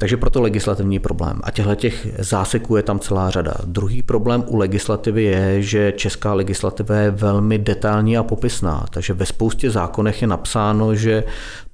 Takže 0.00 0.16
proto 0.16 0.40
legislativní 0.40 0.98
problém. 0.98 1.40
A 1.44 1.50
těchto 1.50 1.74
těch 1.74 2.06
záseků 2.18 2.76
je 2.76 2.82
tam 2.82 2.98
celá 2.98 3.30
řada. 3.30 3.54
Druhý 3.64 4.02
problém 4.02 4.44
u 4.46 4.56
legislativy 4.56 5.22
je, 5.22 5.62
že 5.62 5.92
česká 5.92 6.34
legislativa 6.34 6.96
je 6.96 7.10
velmi 7.10 7.58
detailní 7.58 8.16
a 8.16 8.22
popisná. 8.22 8.86
Takže 8.90 9.12
ve 9.12 9.26
spoustě 9.26 9.70
zákonech 9.70 10.22
je 10.22 10.28
napsáno, 10.28 10.94
že 10.94 11.24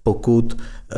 pokud 0.03 0.57
e, 0.57 0.97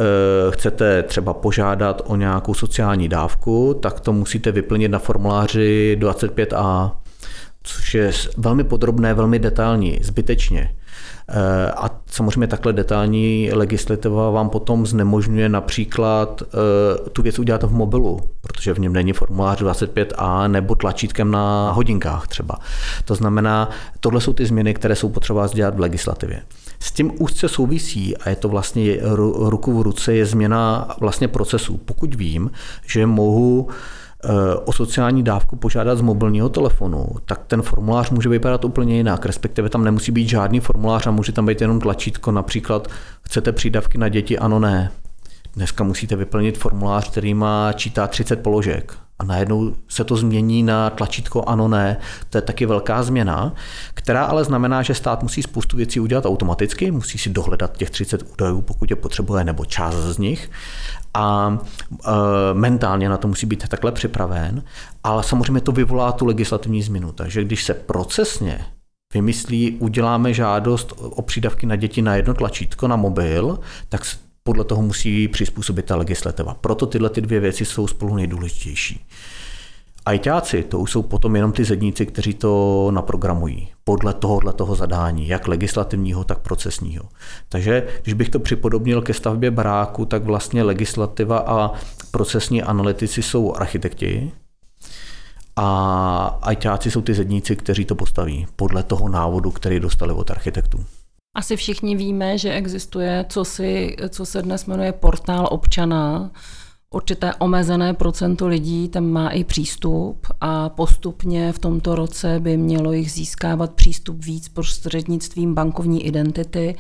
chcete 0.51 1.03
třeba 1.03 1.35
požádat 1.35 2.03
o 2.07 2.17
nějakou 2.17 2.55
sociální 2.55 3.09
dávku, 3.09 3.75
tak 3.83 4.01
to 4.01 4.13
musíte 4.13 4.53
vyplnit 4.53 4.91
na 4.91 4.99
formuláři 4.99 5.97
25a, 6.01 6.93
což 7.63 7.95
je 7.95 8.13
velmi 8.37 8.65
podrobné, 8.65 9.15
velmi 9.15 9.39
detailní, 9.39 9.99
zbytečně. 10.03 10.75
Eh, 11.31 11.73
a 11.73 11.91
samozřejmě 12.07 12.47
takhle 12.47 12.73
detailní 12.73 13.51
legislativa 13.53 14.31
vám 14.31 14.51
potom 14.51 14.87
znemožňuje 14.87 15.49
například 15.49 16.43
eh, 16.43 17.09
tu 17.11 17.23
věc 17.23 17.39
udělat 17.39 17.63
v 17.63 17.73
mobilu, 17.73 18.21
protože 18.41 18.75
v 18.75 18.79
něm 18.79 18.93
není 18.93 19.13
formulář 19.13 19.63
25a 19.63 20.51
nebo 20.51 20.75
tlačítkem 20.75 21.31
na 21.31 21.73
hodinkách 21.73 22.29
třeba. 22.29 22.59
To 23.05 23.15
znamená, 23.15 23.71
tohle 24.01 24.21
jsou 24.21 24.33
ty 24.33 24.47
změny, 24.47 24.75
které 24.75 24.97
jsou 24.97 25.09
potřeba 25.09 25.49
dělat 25.55 25.77
v 25.77 25.81
legislativě. 25.81 26.43
S 26.81 26.93
tím 26.93 27.13
úzce 27.19 27.49
souvisí, 27.49 28.17
a 28.17 28.31
je 28.31 28.37
to 28.37 28.49
vlastně 28.49 28.99
ruku 29.35 29.79
v 29.79 29.83
ruce, 29.83 30.15
je 30.15 30.27
změna 30.27 30.89
vlastně 31.01 31.29
procesů. 31.29 31.77
Pokud 31.77 32.15
vím, 32.15 32.51
že 32.87 33.07
mohu 33.07 33.69
o 34.65 34.73
sociální 34.73 35.23
dávku 35.23 35.57
požádat 35.57 35.99
z 35.99 36.01
mobilního 36.01 36.49
telefonu, 36.49 37.07
tak 37.25 37.41
ten 37.47 37.63
formulář 37.63 38.11
může 38.11 38.29
vypadat 38.29 38.65
úplně 38.65 38.97
jinak, 38.97 39.27
respektive 39.27 39.69
tam 39.69 39.85
nemusí 39.85 40.13
být 40.13 40.29
žádný 40.29 40.61
formulář 40.61 41.07
a 41.07 41.11
může 41.11 41.33
tam 41.33 41.47
být 41.47 41.61
jenom 41.61 41.81
tlačítko, 41.81 42.33
například 42.33 42.89
chcete 43.23 43.53
přídavky 43.53 43.99
na 43.99 44.09
děti, 44.09 44.39
ano, 44.39 44.59
ne. 44.59 44.91
Dneska 45.55 45.85
musíte 45.85 46.17
vyplnit 46.17 46.59
formulář, 46.59 47.11
který 47.11 47.35
má 47.35 47.73
čítá 47.73 48.07
30 48.07 48.37
položek 48.43 49.08
a 49.19 49.25
najednou 49.25 49.75
se 49.89 50.05
to 50.05 50.17
změní 50.17 50.63
na 50.63 50.91
tlačítko 50.91 51.43
ano, 51.47 51.69
ne. 51.69 51.97
To 52.31 52.39
je 52.39 52.43
taky 52.43 52.67
velká 52.67 53.03
změna, 53.03 53.53
která 53.95 54.25
ale 54.25 54.45
znamená, 54.45 54.83
že 54.83 54.95
stát 54.95 55.23
musí 55.23 55.43
spoustu 55.43 55.77
věcí 55.77 56.01
udělat 56.01 56.27
automaticky, 56.27 56.91
musí 56.91 57.19
si 57.19 57.31
dohledat 57.31 57.77
těch 57.77 57.91
30 57.91 58.23
údajů, 58.33 58.61
pokud 58.61 58.91
je 58.91 58.97
potřebuje, 58.97 59.45
nebo 59.45 59.65
část 59.65 59.95
z 59.95 60.19
nich 60.19 60.51
a 61.15 61.59
e, 62.05 62.11
mentálně 62.55 63.09
na 63.09 63.17
to 63.17 63.29
musí 63.29 63.47
být 63.47 63.69
takhle 63.69 63.93
připraven, 63.93 64.63
ale 65.05 65.23
samozřejmě 65.23 65.61
to 65.61 65.73
vyvolá 65.73 66.13
tu 66.13 66.27
legislativní 66.27 66.83
změnu. 66.83 67.13
Takže 67.13 67.45
když 67.45 67.65
se 67.65 67.75
procesně 67.75 68.65
vymyslí, 69.15 69.77
uděláme 69.81 70.35
žádost 70.35 70.93
o 70.99 71.23
přídavky 71.23 71.67
na 71.67 71.77
děti 71.77 72.03
na 72.03 72.17
jedno 72.17 72.35
tlačítko 72.35 72.89
na 72.89 72.97
mobil, 72.97 73.59
tak 73.89 74.05
podle 74.49 74.65
toho 74.65 74.83
musí 74.83 75.29
přizpůsobit 75.29 75.85
ta 75.85 75.97
legislativa. 75.97 76.55
Proto 76.55 76.87
tyhle 76.87 77.11
ty 77.11 77.21
dvě 77.21 77.41
věci 77.41 77.65
jsou 77.65 77.87
spolu 77.87 78.15
nejdůležitější. 78.15 79.07
Ajťáci, 80.07 80.63
to 80.63 80.79
už 80.79 80.91
jsou 80.91 81.03
potom 81.03 81.37
jenom 81.37 81.53
ty 81.53 81.65
zedníci, 81.65 82.07
kteří 82.07 82.35
to 82.35 82.91
naprogramují 82.95 83.69
podle 83.85 84.15
tohohle 84.15 84.53
toho 84.53 84.75
zadání, 84.75 85.29
jak 85.29 85.49
legislativního, 85.49 86.25
tak 86.25 86.39
procesního. 86.39 87.05
Takže 87.49 87.87
když 88.03 88.15
bych 88.15 88.29
to 88.29 88.39
připodobnil 88.39 89.03
ke 89.03 89.15
stavbě 89.15 89.51
baráku, 89.51 90.05
tak 90.05 90.25
vlastně 90.25 90.63
legislativa 90.63 91.39
a 91.39 91.73
procesní 92.11 92.63
analytici 92.63 93.23
jsou 93.23 93.55
architekti 93.55 94.33
a 95.57 96.39
ajťáci 96.43 96.91
jsou 96.91 97.03
ty 97.03 97.15
zedníci, 97.15 97.57
kteří 97.57 97.85
to 97.85 97.95
postaví 97.95 98.47
podle 98.57 98.83
toho 98.83 99.09
návodu, 99.09 99.51
který 99.51 99.81
dostali 99.81 100.13
od 100.13 100.31
architektů. 100.31 100.85
Asi 101.39 101.57
všichni 101.57 101.97
víme, 101.97 102.39
že 102.39 102.53
existuje, 102.53 103.25
co, 103.29 103.45
si, 103.45 103.97
co 104.09 104.27
se 104.27 104.43
dnes 104.43 104.67
jmenuje 104.67 104.93
portál 104.93 105.49
občana, 105.51 106.31
určité 106.91 107.35
omezené 107.35 107.95
procento 107.95 108.49
lidí 108.49 108.89
tam 108.89 109.07
má 109.07 109.29
i 109.29 109.45
přístup 109.45 110.27
a 110.41 110.69
postupně 110.69 111.53
v 111.53 111.59
tomto 111.59 111.95
roce 111.95 112.41
by 112.41 112.57
mělo 112.57 112.93
jich 112.93 113.13
získávat 113.13 113.73
přístup 113.75 114.25
víc 114.25 114.49
prostřednictvím 114.49 115.55
bankovní 115.55 116.07
identity. 116.07 116.77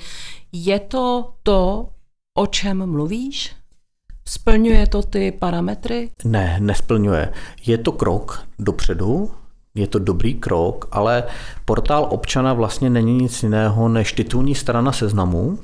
Je 0.52 0.80
to 0.80 1.32
to, 1.42 1.88
o 2.34 2.46
čem 2.46 2.86
mluvíš? 2.86 3.52
Splňuje 4.24 4.86
to 4.86 5.02
ty 5.02 5.32
parametry? 5.32 6.10
Ne, 6.24 6.56
nesplňuje. 6.60 7.32
Je 7.66 7.78
to 7.78 7.92
krok 7.92 8.46
dopředu, 8.58 9.30
je 9.74 9.86
to 9.86 9.98
dobrý 9.98 10.34
krok, 10.34 10.88
ale 10.90 11.24
portál 11.64 12.06
občana 12.10 12.52
vlastně 12.52 12.90
není 12.90 13.14
nic 13.14 13.42
jiného 13.42 13.88
než 13.88 14.12
titulní 14.12 14.54
strana 14.54 14.92
seznamu, 14.92 15.58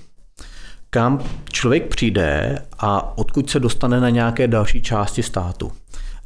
kam 0.90 1.20
člověk 1.52 1.88
přijde 1.88 2.58
a 2.78 3.18
odkud 3.18 3.50
se 3.50 3.60
dostane 3.60 4.00
na 4.00 4.10
nějaké 4.10 4.48
další 4.48 4.82
části 4.82 5.22
státu. 5.22 5.72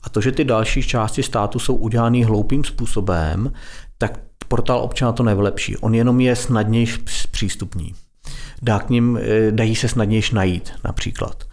A 0.03 0.11
to, 0.11 0.21
že 0.21 0.33
ty 0.33 0.45
další 0.45 0.83
části 0.83 1.23
státu 1.23 1.59
jsou 1.59 1.75
udělány 1.75 2.23
hloupým 2.23 2.65
způsobem, 2.65 3.53
tak 3.99 4.21
portál 4.49 4.79
občana 4.79 5.13
to 5.13 5.23
nevylepší. 5.23 5.77
On 5.77 5.95
jenom 5.95 6.21
je 6.21 6.37
snadněji 6.37 6.87
přístupný. 7.31 7.95
Dá 8.63 8.79
k 8.79 8.91
ním, 8.91 9.19
eh, 9.23 9.53
dají 9.53 9.77
se 9.77 9.89
snadněji 9.89 10.23
najít 10.33 10.73
například. 10.85 11.45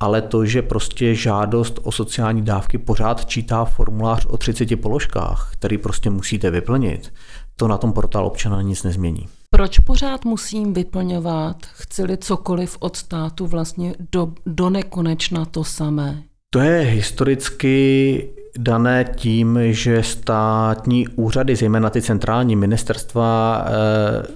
Ale 0.00 0.22
to, 0.22 0.46
že 0.46 0.62
prostě 0.62 1.14
žádost 1.14 1.80
o 1.82 1.92
sociální 1.92 2.42
dávky 2.42 2.78
pořád 2.78 3.26
čítá 3.26 3.64
formulář 3.64 4.26
o 4.26 4.36
30 4.36 4.76
položkách, 4.80 5.50
který 5.52 5.78
prostě 5.78 6.10
musíte 6.10 6.50
vyplnit, 6.50 7.12
to 7.56 7.68
na 7.68 7.78
tom 7.78 7.92
portál 7.92 8.26
občana 8.26 8.62
nic 8.62 8.82
nezmění. 8.82 9.28
Proč 9.50 9.78
pořád 9.78 10.24
musím 10.24 10.72
vyplňovat, 10.72 11.56
chci-li 11.66 12.16
cokoliv 12.16 12.76
od 12.80 12.96
státu 12.96 13.46
vlastně 13.46 13.94
do, 14.12 14.32
do 14.46 14.70
nekonečna 14.70 15.44
to 15.44 15.64
samé? 15.64 16.22
To 16.50 16.58
je 16.60 16.80
historicky 16.80 18.28
dané 18.58 19.04
tím, 19.16 19.58
že 19.62 20.02
státní 20.02 21.08
úřady, 21.08 21.56
zejména 21.56 21.90
ty 21.90 22.02
centrální 22.02 22.56
ministerstva, 22.56 23.64
eh, 23.66 24.26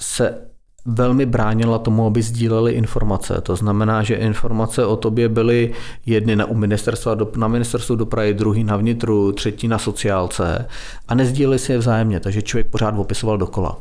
se 0.00 0.51
velmi 0.84 1.26
bránila 1.26 1.78
tomu, 1.78 2.06
aby 2.06 2.22
sdíleli 2.22 2.72
informace. 2.72 3.40
To 3.42 3.56
znamená, 3.56 4.02
že 4.02 4.14
informace 4.14 4.86
o 4.86 4.96
tobě 4.96 5.28
byly 5.28 5.72
jedny 6.06 6.36
na, 6.36 6.44
u 6.44 6.54
ministerstva, 6.54 7.16
na 7.36 7.48
ministerstvu 7.48 7.96
dopravy, 7.96 8.34
druhý 8.34 8.64
na 8.64 8.76
vnitru, 8.76 9.32
třetí 9.32 9.68
na 9.68 9.78
sociálce 9.78 10.66
a 11.08 11.14
nezdíleli 11.14 11.58
si 11.58 11.72
je 11.72 11.78
vzájemně, 11.78 12.20
takže 12.20 12.42
člověk 12.42 12.66
pořád 12.66 12.94
opisoval 12.98 13.38
dokola. 13.38 13.78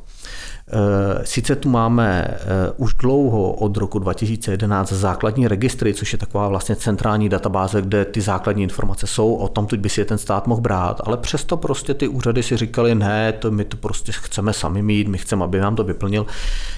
Eh, 0.73 1.21
sice 1.23 1.55
tu 1.55 1.69
máme 1.69 2.27
eh, 2.27 2.37
už 2.77 2.93
dlouho 2.93 3.51
od 3.51 3.77
roku 3.77 3.99
2011 3.99 4.91
základní 4.91 5.47
registry, 5.47 5.93
což 5.93 6.11
je 6.13 6.17
taková 6.17 6.47
vlastně 6.47 6.75
centrální 6.75 7.29
databáze, 7.29 7.81
kde 7.81 8.05
ty 8.05 8.21
základní 8.21 8.63
informace 8.63 9.07
jsou, 9.07 9.33
o 9.33 9.47
tom 9.47 9.67
by 9.77 9.89
si 9.89 10.01
je 10.01 10.05
ten 10.05 10.17
stát 10.17 10.47
mohl 10.47 10.61
brát, 10.61 11.01
ale 11.03 11.17
přesto 11.17 11.57
prostě 11.57 11.93
ty 11.93 12.07
úřady 12.07 12.43
si 12.43 12.57
říkali, 12.57 12.95
ne, 12.95 13.31
to 13.31 13.51
my 13.51 13.65
to 13.65 13.77
prostě 13.77 14.11
chceme 14.11 14.53
sami 14.53 14.81
mít, 14.81 15.07
my 15.07 15.17
chceme, 15.17 15.43
aby 15.43 15.59
nám 15.59 15.75
to 15.75 15.83
vyplnil. 15.83 16.25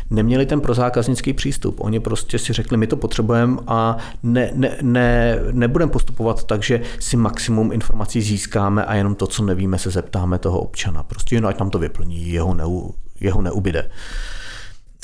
Neměli 0.09 0.45
ten 0.45 0.61
prozákaznický 0.61 1.33
přístup. 1.33 1.75
Oni 1.79 1.99
prostě 1.99 2.39
si 2.39 2.53
řekli, 2.53 2.77
my 2.77 2.87
to 2.87 2.97
potřebujeme 2.97 3.57
a 3.67 3.97
ne, 4.23 4.51
ne, 4.55 4.77
ne, 4.81 5.39
nebudeme 5.51 5.91
postupovat 5.91 6.43
tak, 6.43 6.63
že 6.63 6.81
si 6.99 7.17
maximum 7.17 7.71
informací 7.71 8.21
získáme 8.21 8.85
a 8.85 8.95
jenom 8.95 9.15
to, 9.15 9.27
co 9.27 9.43
nevíme, 9.43 9.79
se 9.79 9.89
zeptáme 9.89 10.39
toho 10.39 10.59
občana. 10.59 11.03
Prostě 11.03 11.35
jenom 11.35 11.49
ať 11.49 11.59
nám 11.59 11.69
to 11.69 11.79
vyplní, 11.79 12.29
jeho, 12.29 12.53
neu, 12.53 12.89
jeho 13.23 13.41
neubyde. 13.41 13.89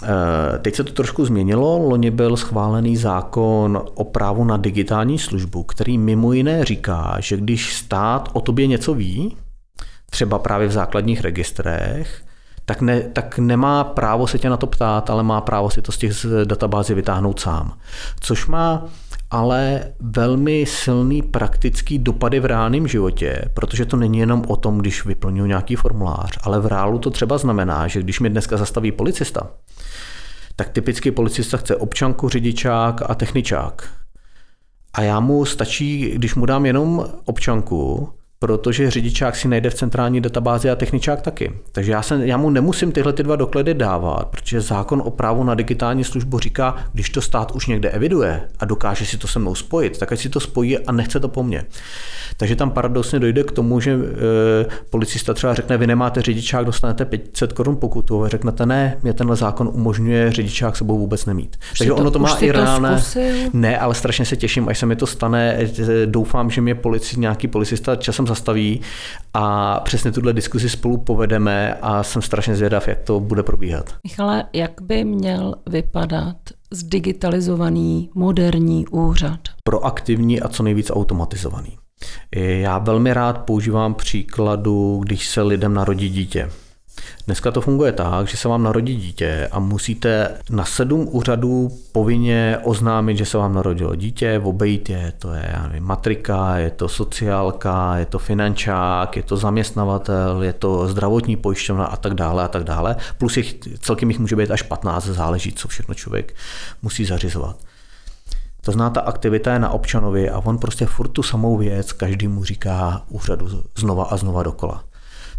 Eh, 0.04 0.60
teď 0.60 0.76
se 0.76 0.84
to 0.84 0.94
trošku 0.94 1.26
změnilo. 1.26 1.78
Loni 1.78 2.12
byl 2.12 2.38
schválený 2.38 2.98
zákon 2.98 3.84
o 3.96 4.04
právu 4.04 4.44
na 4.44 4.58
digitální 4.58 5.20
službu, 5.20 5.64
který 5.64 5.98
mimo 5.98 6.34
jiné 6.34 6.66
říká, 6.66 7.16
že 7.20 7.38
když 7.38 7.76
stát 7.76 8.30
o 8.34 8.42
tobě 8.42 8.68
něco 8.68 8.94
ví, 8.94 9.38
třeba 10.10 10.40
právě 10.40 10.68
v 10.68 10.72
základních 10.72 11.22
registrech, 11.22 12.24
tak, 12.66 12.82
ne, 12.82 13.02
tak 13.02 13.40
nemá 13.40 13.84
právo 13.84 14.28
se 14.28 14.40
tě 14.40 14.50
na 14.50 14.58
to 14.58 14.68
ptát, 14.68 15.10
ale 15.10 15.24
má 15.24 15.42
právo 15.42 15.70
si 15.70 15.82
to 15.82 15.92
z 15.92 15.98
těch 15.98 16.26
databází 16.46 16.94
vytáhnout 16.94 17.40
sám. 17.40 17.74
Což 18.20 18.48
má 18.48 18.86
ale 19.32 19.84
velmi 20.00 20.66
silný 20.66 21.22
praktický 21.22 22.00
dopady 22.00 22.40
v 22.40 22.46
reálném 22.46 22.88
životě, 22.88 23.42
protože 23.54 23.86
to 23.86 23.98
není 23.98 24.20
jenom 24.20 24.44
o 24.48 24.56
tom, 24.56 24.78
když 24.78 25.06
vyplňuji 25.06 25.48
nějaký 25.48 25.76
formulář, 25.76 26.38
ale 26.44 26.60
v 26.60 26.66
reálu 26.66 27.00
to 27.00 27.10
třeba 27.10 27.38
znamená, 27.38 27.88
že 27.88 28.00
když 28.00 28.20
mi 28.20 28.30
dneska 28.30 28.58
zastaví 28.58 28.92
policista, 28.92 29.52
tak 30.56 30.70
typicky 30.70 31.12
policista 31.12 31.58
chce 31.58 31.76
občanku, 31.76 32.30
řidičák 32.30 33.10
a 33.10 33.16
techničák. 33.16 33.90
A 34.94 35.02
já 35.02 35.20
mu 35.20 35.46
stačí, 35.46 36.12
když 36.16 36.36
mu 36.36 36.46
dám 36.46 36.66
jenom 36.66 37.06
občanku, 37.26 38.10
protože 38.40 38.92
řidičák 38.92 39.36
si 39.36 39.48
najde 39.48 39.70
v 39.70 39.74
centrální 39.74 40.22
databázi 40.22 40.70
a 40.70 40.76
techničák 40.76 41.22
taky. 41.22 41.54
Takže 41.72 41.92
já, 41.92 42.02
se, 42.02 42.28
já 42.28 42.38
mu 42.38 42.50
nemusím 42.50 42.92
tyhle 42.92 43.14
ty 43.14 43.24
dva 43.24 43.36
doklady 43.36 43.74
dávat, 43.74 44.28
protože 44.28 44.62
zákon 44.62 45.02
o 45.06 45.12
právu 45.12 45.44
na 45.44 45.56
digitální 45.56 46.04
službu 46.04 46.40
říká, 46.40 46.76
když 46.94 47.10
to 47.10 47.22
stát 47.22 47.52
už 47.52 47.68
někde 47.68 47.90
eviduje 47.90 48.42
a 48.60 48.66
dokáže 48.66 49.06
si 49.06 49.18
to 49.18 49.28
se 49.28 49.40
mnou 49.40 49.56
spojit, 49.56 49.98
tak 49.98 50.12
ať 50.12 50.20
si 50.20 50.30
to 50.30 50.40
spojí 50.40 50.80
a 50.80 50.92
nechce 50.92 51.20
to 51.20 51.28
po 51.28 51.44
mně. 51.44 51.64
Takže 52.38 52.56
tam 52.56 52.72
paradoxně 52.72 53.20
dojde 53.20 53.44
k 53.44 53.52
tomu, 53.52 53.80
že 53.80 53.92
e, 53.92 53.98
policista 54.90 55.34
třeba 55.34 55.54
řekne, 55.54 55.78
vy 55.78 55.88
nemáte 55.88 56.22
řidičák, 56.22 56.66
dostanete 56.66 57.06
500 57.06 57.54
korun 57.54 57.78
pokutu, 57.78 58.24
a 58.24 58.28
řeknete, 58.28 58.66
ne, 58.66 58.98
mě 59.04 59.14
tenhle 59.14 59.36
zákon 59.36 59.70
umožňuje 59.74 60.32
řidičák 60.32 60.78
sebou 60.78 60.98
vůbec 60.98 61.26
nemít. 61.26 61.58
Už 61.72 61.78
Takže 61.78 61.92
to, 61.92 61.96
ono 61.96 62.12
to 62.12 62.20
má 62.20 62.38
i 62.38 62.52
reálné. 62.52 63.00
Zkusil? 63.00 63.36
Ne, 63.54 63.80
ale 63.80 63.96
strašně 63.96 64.26
se 64.26 64.36
těším, 64.36 64.70
až 64.70 64.80
se 64.80 64.86
mi 64.86 64.96
to 64.96 65.08
stane. 65.08 65.58
E, 65.60 66.06
doufám, 66.06 66.50
že 66.50 66.62
mě 66.62 66.76
polici, 66.76 67.20
nějaký 67.20 67.48
policista 67.48 67.96
časem 67.96 68.28
zastaví 68.30 68.82
a 69.34 69.80
přesně 69.80 70.12
tuhle 70.12 70.34
diskusi 70.34 70.70
spolu 70.70 70.98
povedeme 70.98 71.74
a 71.74 72.04
jsem 72.04 72.22
strašně 72.22 72.56
zvědav, 72.56 72.88
jak 72.88 73.00
to 73.00 73.20
bude 73.20 73.44
probíhat. 73.44 73.96
Michale, 74.04 74.44
jak 74.54 74.82
by 74.82 75.04
měl 75.04 75.56
vypadat 75.70 76.38
zdigitalizovaný 76.72 78.10
moderní 78.16 78.88
úřad? 78.88 79.40
Proaktivní 79.64 80.42
a 80.42 80.48
co 80.48 80.64
nejvíc 80.64 80.92
automatizovaný. 80.92 81.78
Já 82.36 82.78
velmi 82.78 83.14
rád 83.14 83.38
používám 83.38 83.94
příkladu, 83.94 85.02
když 85.04 85.28
se 85.28 85.42
lidem 85.42 85.74
narodí 85.74 86.10
dítě. 86.10 86.50
Dneska 87.26 87.52
to 87.52 87.62
funguje 87.62 87.92
tak, 87.92 88.28
že 88.28 88.38
se 88.38 88.48
vám 88.48 88.64
narodí 88.64 88.96
dítě 88.96 89.50
a 89.52 89.60
musíte 89.60 90.38
na 90.50 90.66
sedm 90.66 91.08
úřadů 91.12 91.70
povinně 91.92 92.58
oznámit, 92.64 93.18
že 93.18 93.26
se 93.26 93.38
vám 93.38 93.54
narodilo 93.54 93.96
dítě, 93.96 94.42
obejít 94.44 94.90
je, 94.90 95.14
to 95.20 95.34
je 95.34 95.50
já 95.54 95.68
nevím, 95.68 95.84
matrika, 95.84 96.58
je 96.58 96.70
to 96.70 96.90
sociálka, 96.90 97.98
je 97.98 98.06
to 98.06 98.20
finančák, 98.20 99.18
je 99.18 99.24
to 99.24 99.38
zaměstnavatel, 99.38 100.44
je 100.44 100.54
to 100.54 100.88
zdravotní 100.88 101.36
pojišťovna 101.36 101.86
a 101.86 101.96
tak 101.96 102.14
dále 102.14 102.44
a 102.44 102.48
tak 102.48 102.64
dále. 102.64 102.96
Plus 103.18 103.38
jich, 103.38 103.56
celkem 103.80 104.10
jich 104.10 104.20
může 104.20 104.36
být 104.36 104.52
až 104.52 104.62
15, 104.62 105.06
záleží, 105.06 105.52
co 105.52 105.68
všechno 105.68 105.94
člověk 105.94 106.36
musí 106.82 107.06
zařizovat. 107.06 107.58
To 108.62 108.72
zná, 108.72 108.90
ta 108.90 109.02
aktivita 109.02 109.54
je 109.54 109.60
na 109.60 109.70
občanovi 109.70 110.30
a 110.30 110.40
on 110.40 110.58
prostě 110.58 110.86
furt 110.86 111.08
tu 111.08 111.24
samou 111.24 111.58
věc 111.58 111.92
každý 111.92 112.28
mu 112.28 112.44
říká 112.44 113.02
úřadu 113.10 113.64
znova 113.76 114.04
a 114.04 114.18
znova 114.18 114.44
dokola. 114.44 114.84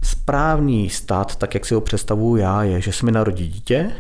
Správný 0.03 0.91
stát, 0.91 1.37
tak 1.37 1.55
jak 1.55 1.67
si 1.67 1.75
ho 1.75 1.81
představuju 1.81 2.37
já, 2.37 2.63
je, 2.63 2.81
že 2.81 2.93
se 2.93 3.07
mi 3.07 3.13
narodí 3.13 3.49
dítě, 3.49 3.93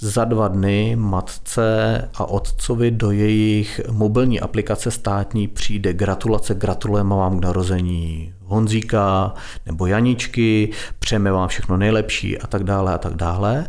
za 0.00 0.24
dva 0.24 0.48
dny 0.48 0.96
matce 0.96 1.98
a 2.14 2.24
otcovi 2.24 2.90
do 2.90 3.10
jejich 3.10 3.80
mobilní 3.90 4.40
aplikace 4.40 4.90
státní 4.90 5.48
přijde 5.48 5.92
gratulace, 5.92 6.54
gratulujeme 6.54 7.14
vám 7.14 7.38
k 7.38 7.44
narození 7.44 8.34
Honzíka 8.42 9.34
nebo 9.66 9.86
Janičky, 9.86 10.70
přejeme 10.98 11.32
vám 11.32 11.48
všechno 11.48 11.76
nejlepší 11.76 12.38
a 12.38 12.46
tak 12.46 12.64
dále 12.64 12.94
a 12.94 12.98
tak 12.98 13.14
dále. 13.14 13.66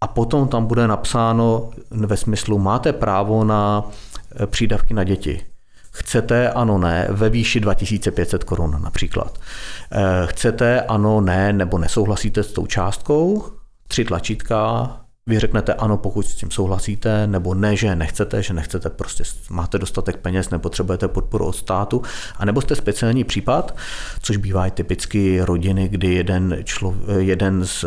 A 0.00 0.06
potom 0.06 0.48
tam 0.48 0.66
bude 0.66 0.88
napsáno 0.88 1.70
ve 1.90 2.16
smyslu, 2.16 2.58
máte 2.58 2.92
právo 2.92 3.44
na 3.44 3.84
eh, 4.40 4.46
přídavky 4.46 4.94
na 4.94 5.04
děti. 5.04 5.40
Chcete, 5.98 6.50
ano, 6.50 6.78
ne, 6.78 7.08
ve 7.10 7.28
výši 7.28 7.60
2500 7.60 8.44
korun 8.44 8.82
například. 8.82 9.38
Eh, 9.92 10.26
chcete, 10.26 10.80
ano, 10.80 11.20
ne, 11.20 11.52
nebo 11.52 11.78
nesouhlasíte 11.78 12.42
s 12.42 12.52
tou 12.52 12.66
částkou, 12.66 13.44
tři 13.88 14.04
tlačítka, 14.04 14.90
vy 15.26 15.38
řeknete 15.38 15.74
ano, 15.74 15.96
pokud 15.96 16.26
s 16.26 16.34
tím 16.34 16.50
souhlasíte, 16.50 17.26
nebo 17.26 17.54
ne, 17.54 17.76
že 17.76 17.96
nechcete, 17.96 18.42
že 18.42 18.54
nechcete, 18.54 18.90
prostě 18.90 19.24
máte 19.50 19.78
dostatek 19.78 20.16
peněz, 20.16 20.50
nepotřebujete 20.50 21.08
podporu 21.08 21.46
od 21.46 21.56
státu, 21.56 22.02
a 22.36 22.44
nebo 22.44 22.60
jste 22.60 22.76
speciální 22.76 23.24
případ, 23.24 23.76
což 24.22 24.36
bývá 24.36 24.70
typicky 24.70 25.40
rodiny, 25.40 25.88
kdy 25.88 26.14
jeden, 26.14 26.56
člo, 26.64 26.94
jeden 27.18 27.66
z 27.66 27.84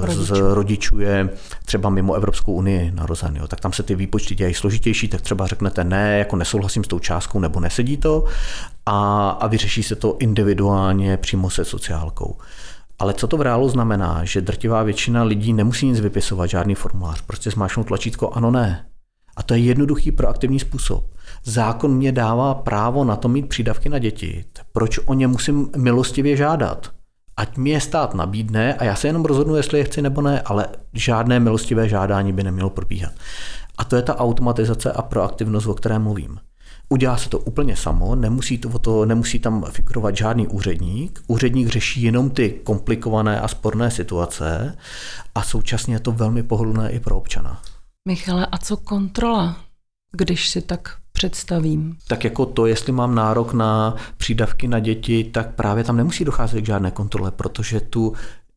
Rodičů. 0.00 0.24
z 0.24 0.30
rodičů 0.30 1.00
je 1.00 1.28
třeba 1.64 1.90
mimo 1.90 2.14
Evropskou 2.14 2.52
unii 2.52 2.90
narozený, 2.94 3.38
jo. 3.38 3.46
tak 3.46 3.60
tam 3.60 3.72
se 3.72 3.82
ty 3.82 3.94
výpočty 3.94 4.34
dělají 4.34 4.54
složitější, 4.54 5.08
tak 5.08 5.20
třeba 5.20 5.46
řeknete 5.46 5.84
ne, 5.84 6.18
jako 6.18 6.36
nesouhlasím 6.36 6.84
s 6.84 6.88
tou 6.88 6.98
částkou 6.98 7.40
nebo 7.40 7.60
nesedí 7.60 7.96
to 7.96 8.24
a, 8.86 9.28
a 9.30 9.46
vyřeší 9.46 9.82
se 9.82 9.96
to 9.96 10.16
individuálně 10.18 11.16
přímo 11.16 11.50
se 11.50 11.64
sociálkou. 11.64 12.36
Ale 12.98 13.14
co 13.14 13.26
to 13.26 13.36
v 13.36 13.40
reálu 13.40 13.68
znamená, 13.68 14.24
že 14.24 14.40
drtivá 14.40 14.82
většina 14.82 15.22
lidí 15.22 15.52
nemusí 15.52 15.86
nic 15.86 16.00
vypisovat, 16.00 16.46
žádný 16.46 16.74
formulář, 16.74 17.20
prostě 17.20 17.50
zmáčknout 17.50 17.86
tlačítko 17.86 18.30
ano, 18.30 18.50
ne. 18.50 18.86
A 19.36 19.42
to 19.42 19.54
je 19.54 19.60
jednoduchý 19.60 20.12
proaktivní 20.12 20.60
způsob. 20.60 21.04
Zákon 21.44 21.94
mě 21.94 22.12
dává 22.12 22.54
právo 22.54 23.04
na 23.04 23.16
to 23.16 23.28
mít 23.28 23.48
přídavky 23.48 23.88
na 23.88 23.98
děti. 23.98 24.44
Proč 24.72 24.98
o 24.98 25.14
ně 25.14 25.26
musím 25.26 25.70
milostivě 25.76 26.36
žádat? 26.36 26.90
Ať 27.36 27.56
mi 27.56 27.70
je 27.70 27.80
stát 27.80 28.14
nabídne 28.14 28.74
a 28.74 28.84
já 28.84 28.94
se 28.96 29.06
jenom 29.06 29.24
rozhodnu, 29.24 29.56
jestli 29.56 29.78
je 29.78 29.84
chci 29.84 30.02
nebo 30.02 30.22
ne, 30.22 30.40
ale 30.40 30.66
žádné 30.92 31.40
milostivé 31.40 31.88
žádání 31.88 32.32
by 32.32 32.42
nemělo 32.42 32.70
probíhat. 32.70 33.12
A 33.78 33.84
to 33.84 33.96
je 33.96 34.02
ta 34.02 34.18
automatizace 34.18 34.92
a 34.92 35.02
proaktivnost, 35.02 35.66
o 35.66 35.74
které 35.74 35.98
mluvím. 35.98 36.38
Udělá 36.88 37.16
se 37.16 37.28
to 37.28 37.38
úplně 37.38 37.76
samo, 37.76 38.14
nemusí, 38.14 38.58
to, 38.58 38.78
to, 38.78 39.04
nemusí 39.04 39.38
tam 39.38 39.64
figurovat 39.70 40.16
žádný 40.16 40.46
úředník. 40.46 41.22
Úředník 41.26 41.68
řeší 41.68 42.02
jenom 42.02 42.30
ty 42.30 42.60
komplikované 42.64 43.40
a 43.40 43.48
sporné 43.48 43.90
situace 43.90 44.76
a 45.34 45.42
současně 45.42 45.94
je 45.94 46.00
to 46.00 46.12
velmi 46.12 46.42
pohodlné 46.42 46.90
i 46.90 47.00
pro 47.00 47.16
občana. 47.16 47.62
Michale, 48.08 48.46
a 48.46 48.58
co 48.58 48.76
kontrola, 48.76 49.56
když 50.12 50.48
si 50.48 50.62
tak 50.62 50.96
představím. 51.14 51.96
Tak 52.08 52.24
jako 52.24 52.46
to, 52.46 52.66
jestli 52.66 52.92
mám 52.92 53.14
nárok 53.14 53.52
na 53.52 53.96
přídavky 54.16 54.68
na 54.68 54.78
děti, 54.78 55.24
tak 55.24 55.54
právě 55.54 55.84
tam 55.84 55.96
nemusí 55.96 56.24
docházet 56.24 56.60
k 56.60 56.66
žádné 56.66 56.90
kontrole, 56.90 57.30
protože 57.30 57.80
tu 57.80 58.12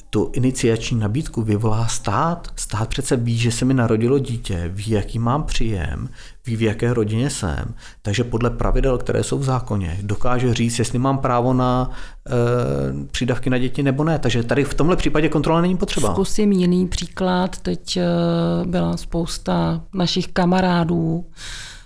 tu 0.09 0.31
iniciační 0.33 0.99
nabídku 0.99 1.41
vyvolá 1.41 1.87
stát. 1.87 2.47
Stát 2.55 2.89
přece 2.89 3.15
ví, 3.15 3.37
že 3.37 3.51
se 3.51 3.65
mi 3.65 3.73
narodilo 3.73 4.19
dítě, 4.19 4.71
ví, 4.73 4.89
jaký 4.89 5.19
mám 5.19 5.43
příjem, 5.43 6.09
ví, 6.45 6.55
v 6.55 6.61
jaké 6.61 6.93
rodině 6.93 7.29
jsem, 7.29 7.73
takže 8.01 8.23
podle 8.23 8.49
pravidel, 8.49 8.97
které 8.97 9.23
jsou 9.23 9.39
v 9.39 9.43
zákoně, 9.43 9.99
dokáže 10.01 10.53
říct, 10.53 10.79
jestli 10.79 10.99
mám 10.99 11.17
právo 11.17 11.53
na 11.53 11.89
e, 12.29 13.05
přídavky 13.11 13.49
na 13.49 13.57
děti 13.57 13.83
nebo 13.83 14.03
ne. 14.03 14.19
Takže 14.19 14.43
tady 14.43 14.63
v 14.63 14.73
tomhle 14.73 14.95
případě 14.95 15.29
kontrola 15.29 15.61
není 15.61 15.77
potřeba. 15.77 16.13
Zkusím 16.13 16.51
jiný 16.51 16.87
příklad. 16.87 17.57
Teď 17.59 17.97
e, 17.97 18.05
byla 18.65 18.97
spousta 18.97 19.81
našich 19.93 20.27
kamarádů, 20.27 21.25
Eh, 21.25 21.76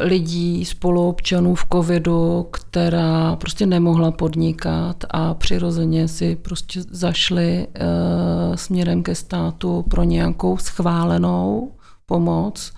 lidí, 0.00 0.64
spoluobčanů 0.64 1.54
v 1.54 1.66
covidu, 1.72 2.46
která 2.50 3.36
prostě 3.36 3.66
nemohla 3.66 4.10
podnikat 4.10 5.04
a 5.10 5.34
přirozeně 5.34 6.08
si 6.08 6.36
prostě 6.36 6.82
zašli 6.90 7.66
uh, 7.66 8.56
směrem 8.56 9.02
ke 9.02 9.14
státu 9.14 9.84
pro 9.90 10.02
nějakou 10.02 10.56
schválenou 10.56 11.72
pomoc, 12.06 12.72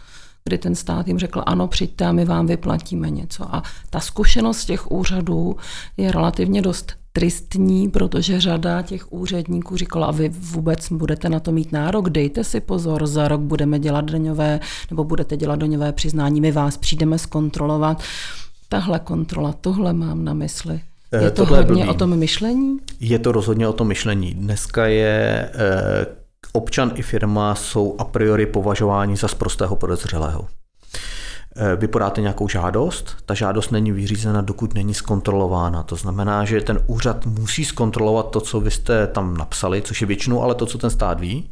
kdy 0.44 0.58
ten 0.58 0.74
stát 0.74 1.08
jim 1.08 1.18
řekl, 1.18 1.42
ano, 1.46 1.68
přijďte 1.68 2.06
a 2.06 2.12
my 2.12 2.24
vám 2.24 2.46
vyplatíme 2.46 3.10
něco. 3.10 3.54
A 3.54 3.62
ta 3.90 4.00
zkušenost 4.00 4.64
těch 4.64 4.90
úřadů 4.90 5.56
je 5.96 6.12
relativně 6.12 6.62
dost 6.62 6.92
tristní, 7.18 7.88
protože 7.88 8.40
řada 8.40 8.82
těch 8.82 9.12
úředníků 9.12 9.76
říkala, 9.76 10.06
a 10.06 10.10
vy 10.10 10.28
vůbec 10.28 10.92
budete 10.92 11.28
na 11.28 11.40
to 11.40 11.52
mít 11.52 11.72
nárok, 11.72 12.10
dejte 12.10 12.44
si 12.44 12.60
pozor, 12.60 13.06
za 13.06 13.28
rok 13.28 13.40
budeme 13.40 13.78
dělat 13.78 14.10
daňové, 14.10 14.60
nebo 14.90 15.04
budete 15.04 15.36
dělat 15.36 15.56
daňové 15.56 15.92
přiznání, 15.92 16.40
my 16.40 16.52
vás 16.52 16.76
přijdeme 16.76 17.18
zkontrolovat. 17.18 18.02
Tahle 18.68 18.98
kontrola, 18.98 19.54
tohle 19.60 19.92
mám 19.92 20.24
na 20.24 20.34
mysli. 20.34 20.80
Je 21.12 21.26
eh, 21.26 21.30
to 21.30 21.42
Tohle 21.42 21.58
hodně 21.58 21.74
blbý. 21.74 21.88
o 21.88 21.94
tom 21.94 22.16
myšlení? 22.16 22.78
Je 23.00 23.18
to 23.18 23.32
rozhodně 23.32 23.68
o 23.68 23.72
tom 23.72 23.88
myšlení. 23.88 24.34
Dneska 24.34 24.86
je 24.86 25.50
eh, 25.54 26.06
občan 26.52 26.92
i 26.94 27.02
firma 27.02 27.54
jsou 27.54 27.96
a 27.98 28.04
priori 28.04 28.46
považováni 28.46 29.16
za 29.16 29.28
sprostého 29.28 29.76
podezřelého. 29.76 30.48
Eh, 31.60 31.76
vy 31.76 31.88
podáte 31.88 32.20
nějakou 32.20 32.48
žádost, 32.48 33.16
ta 33.26 33.34
žádost 33.34 33.70
není 33.70 33.92
vyřízena, 33.92 34.40
dokud 34.40 34.74
není 34.74 34.94
zkontrolována. 34.94 35.82
To 35.82 35.96
znamená, 35.96 36.44
že 36.44 36.60
ten 36.60 36.80
úřad 36.86 37.26
musí 37.26 37.64
zkontrolovat 37.64 38.30
to, 38.30 38.40
co 38.40 38.60
vy 38.60 38.70
jste 38.70 39.06
tam 39.06 39.36
napsali, 39.36 39.82
což 39.82 40.00
je 40.00 40.06
většinou 40.06 40.42
ale 40.42 40.54
to, 40.54 40.66
co 40.66 40.78
ten 40.78 40.90
stát 40.90 41.20
ví, 41.20 41.50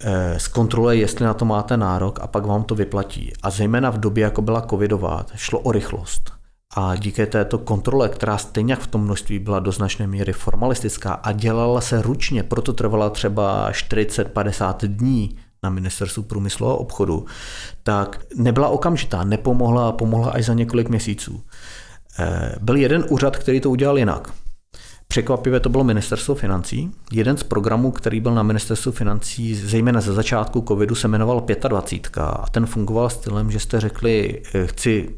eh, 0.00 0.38
zkontroluje, 0.38 0.96
jestli 0.96 1.24
na 1.24 1.34
to 1.34 1.44
máte 1.44 1.76
nárok 1.76 2.18
a 2.22 2.26
pak 2.26 2.46
vám 2.46 2.64
to 2.64 2.74
vyplatí. 2.74 3.32
A 3.42 3.50
zejména 3.50 3.90
v 3.90 3.98
době, 3.98 4.24
jako 4.24 4.42
byla 4.42 4.60
covidová, 4.60 5.26
šlo 5.34 5.58
o 5.58 5.72
rychlost. 5.72 6.32
A 6.76 6.96
díky 6.96 7.26
této 7.26 7.58
kontrole, 7.58 8.08
která 8.08 8.38
stejně 8.38 8.76
v 8.76 8.86
tom 8.86 9.04
množství 9.04 9.38
byla 9.38 9.60
do 9.60 9.72
značné 9.72 10.06
míry 10.06 10.32
formalistická 10.32 11.12
a 11.12 11.32
dělala 11.32 11.80
se 11.80 12.02
ručně, 12.02 12.42
proto 12.42 12.72
trvala 12.72 13.10
třeba 13.10 13.70
40-50 13.72 14.86
dní, 14.86 15.36
na 15.62 15.70
ministerstvu 15.70 16.22
průmyslu 16.22 16.66
a 16.66 16.74
obchodu, 16.74 17.26
tak 17.82 18.20
nebyla 18.36 18.68
okamžitá, 18.68 19.24
nepomohla, 19.24 19.92
pomohla 19.92 20.30
až 20.30 20.44
za 20.44 20.54
několik 20.54 20.88
měsíců. 20.88 21.42
Eh, 22.18 22.54
byl 22.60 22.76
jeden 22.76 23.04
úřad, 23.08 23.36
který 23.36 23.60
to 23.60 23.70
udělal 23.70 23.98
jinak. 23.98 24.32
Překvapivě 25.08 25.60
to 25.60 25.68
bylo 25.68 25.84
ministerstvo 25.84 26.34
financí. 26.34 26.90
Jeden 27.12 27.36
z 27.36 27.42
programů, 27.42 27.90
který 27.90 28.20
byl 28.20 28.34
na 28.34 28.42
ministerstvu 28.42 28.92
financí, 28.92 29.54
zejména 29.54 30.00
ze 30.00 30.12
začátku 30.12 30.64
covidu, 30.68 30.94
se 30.94 31.08
jmenoval 31.08 31.46
25. 31.68 32.18
A 32.18 32.44
ten 32.50 32.66
fungoval 32.66 33.10
stylem, 33.10 33.50
že 33.50 33.60
jste 33.60 33.80
řekli, 33.80 34.42
eh, 34.54 34.66
chci 34.66 35.08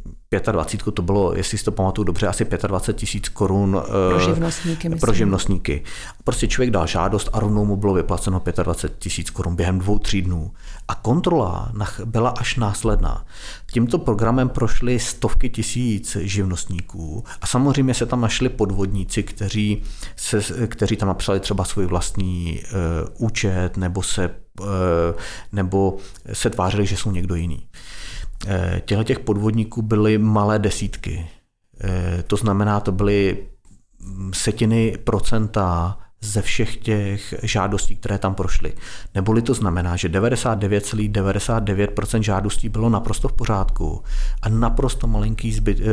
25, 0.53 0.94
to 0.94 1.03
bylo, 1.03 1.35
jestli 1.37 1.59
si 1.59 1.64
to 1.64 1.73
pamatuju 1.73 2.05
dobře, 2.05 2.27
asi 2.27 2.44
25 2.44 2.97
tisíc 3.01 3.29
korun 3.29 3.83
eh, 3.85 4.11
pro 4.11 4.20
živnostníky. 4.20 4.88
Myslím. 4.88 5.01
Pro 5.01 5.12
živnostníky. 5.12 5.83
Prostě 6.25 6.49
člověk 6.49 6.70
dal 6.70 6.87
žádost 6.87 7.29
a 7.33 7.40
rovnou 7.40 7.64
mu 7.64 7.77
bylo 7.77 7.94
vyplaceno 7.94 8.42
25 8.62 8.99
tisíc 8.99 9.31
korun 9.31 9.57
během 9.57 9.79
dvou, 9.79 9.99
tří 9.99 10.23
dnů. 10.23 10.51
A 10.88 10.94
kontrola 10.94 11.73
byla 12.05 12.31
až 12.31 12.57
následná. 12.57 13.25
Tímto 13.73 13.99
programem 13.99 14.49
prošly 14.49 14.99
stovky 14.99 15.51
tisíc 15.51 16.16
živnostníků 16.20 17.25
a 17.40 17.47
samozřejmě 17.47 17.94
se 17.94 18.07
tam 18.07 18.20
našli 18.20 18.49
podvodníci, 18.49 19.23
kteří, 19.23 19.83
se, 20.16 20.66
kteří 20.66 20.97
tam 20.97 21.09
napsali 21.09 21.40
třeba 21.40 21.64
svůj 21.64 21.87
vlastní 21.87 22.61
uh, 22.64 23.27
účet 23.27 23.77
nebo 23.77 24.03
se, 24.03 24.31
uh, 24.61 24.66
nebo 25.53 25.97
se 26.33 26.51
tvářili, 26.51 26.87
že 26.87 26.97
jsou 26.97 27.11
někdo 27.11 27.35
jiný. 27.35 27.66
Uh, 28.46 28.78
těchto 28.80 29.04
těch 29.04 29.18
podvodníků 29.18 29.83
byly 29.83 30.18
malé 30.18 30.59
desítky. 30.59 31.26
Uh, 31.85 31.90
to 32.26 32.37
znamená, 32.37 32.80
to 32.80 32.92
byly 32.92 33.46
setiny 34.33 34.96
procenta 35.04 35.98
ze 36.24 36.42
všech 36.42 36.76
těch 36.76 37.35
žádostí, 37.42 37.96
které 37.96 38.18
tam 38.18 38.35
prošly. 38.35 38.72
Neboli 39.14 39.42
to 39.42 39.54
znamená, 39.54 39.96
že 39.96 40.09
99,99% 40.09 41.61
,99 41.61 42.22
žádostí 42.22 42.68
bylo 42.68 42.88
naprosto 42.88 43.28
v 43.28 43.33
pořádku 43.33 44.02
a 44.42 44.48
naprosto 44.48 45.07
malinký 45.07 45.52
zbyt, 45.52 45.80
e, 45.80 45.85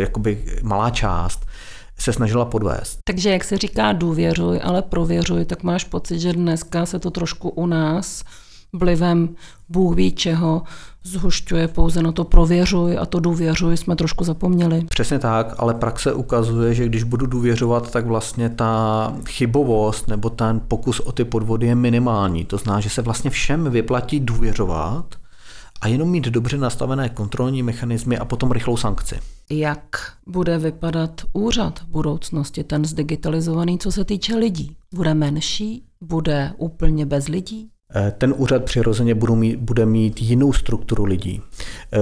jakoby 0.00 0.44
malá 0.62 0.90
část 0.90 1.46
se 1.98 2.12
snažila 2.12 2.44
podvést. 2.44 2.98
Takže 3.04 3.30
jak 3.30 3.44
se 3.44 3.58
říká 3.58 3.92
důvěřuj, 3.92 4.60
ale 4.62 4.82
prověřuj, 4.82 5.44
tak 5.44 5.62
máš 5.62 5.84
pocit, 5.84 6.18
že 6.18 6.32
dneska 6.32 6.86
se 6.86 6.98
to 6.98 7.10
trošku 7.10 7.48
u 7.48 7.66
nás 7.66 8.24
vlivem 8.72 9.34
Bůh 9.68 9.96
ví 9.96 10.12
čeho 10.12 10.62
zhušťuje 11.06 11.68
pouze 11.68 12.02
na 12.02 12.12
to 12.12 12.24
prověřuj 12.24 12.98
a 12.98 13.06
to 13.06 13.20
důvěřuj 13.20 13.76
jsme 13.76 13.96
trošku 13.96 14.24
zapomněli. 14.24 14.84
Přesně 14.88 15.18
tak, 15.18 15.54
ale 15.58 15.74
praxe 15.74 16.12
ukazuje, 16.14 16.74
že 16.74 16.86
když 16.86 17.02
budu 17.02 17.26
důvěřovat, 17.26 17.90
tak 17.90 18.06
vlastně 18.06 18.48
ta 18.48 19.12
chybovost 19.28 20.08
nebo 20.08 20.30
ten 20.30 20.60
pokus 20.68 21.00
o 21.00 21.12
ty 21.12 21.24
podvody 21.24 21.66
je 21.66 21.74
minimální. 21.74 22.44
To 22.44 22.58
znamená, 22.58 22.80
že 22.80 22.90
se 22.90 23.02
vlastně 23.02 23.30
všem 23.30 23.70
vyplatí 23.70 24.20
důvěřovat 24.20 25.14
a 25.80 25.88
jenom 25.88 26.08
mít 26.08 26.24
dobře 26.24 26.58
nastavené 26.58 27.08
kontrolní 27.08 27.62
mechanismy 27.62 28.18
a 28.18 28.24
potom 28.24 28.52
rychlou 28.52 28.76
sankci. 28.76 29.18
Jak 29.50 29.78
bude 30.26 30.58
vypadat 30.58 31.22
úřad 31.32 31.78
v 31.78 31.86
budoucnosti, 31.86 32.64
ten 32.64 32.84
zdigitalizovaný, 32.84 33.78
co 33.78 33.92
se 33.92 34.04
týče 34.04 34.36
lidí? 34.36 34.76
Bude 34.94 35.14
menší? 35.14 35.84
Bude 36.00 36.52
úplně 36.56 37.06
bez 37.06 37.28
lidí? 37.28 37.70
Eh, 37.96 38.12
ten 38.18 38.34
úřad 38.36 38.64
přirozeně 38.64 39.16
mít, 39.34 39.56
bude 39.56 39.86
mít 39.86 40.22
jinou 40.22 40.52
strukturu 40.52 41.04
lidí. 41.04 41.42
Eh, 41.92 41.98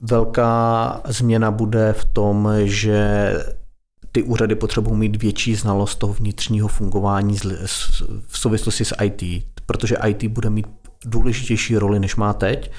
velká 0.00 1.00
změna 1.06 1.50
bude 1.50 1.92
v 1.92 2.04
tom, 2.04 2.48
že 2.64 3.32
ty 4.12 4.22
úřady 4.22 4.54
potřebují 4.54 4.96
mít 4.96 5.22
větší 5.22 5.54
znalost 5.54 5.96
toho 5.96 6.12
vnitřního 6.12 6.68
fungování 6.68 7.38
v 8.26 8.38
souvislosti 8.38 8.84
s 8.84 8.94
IT, 9.02 9.46
protože 9.66 9.96
IT 10.08 10.24
bude 10.28 10.50
mít 10.50 10.66
důležitější 11.04 11.76
roli, 11.76 12.00
než 12.00 12.16
má 12.16 12.32
teď, 12.32 12.70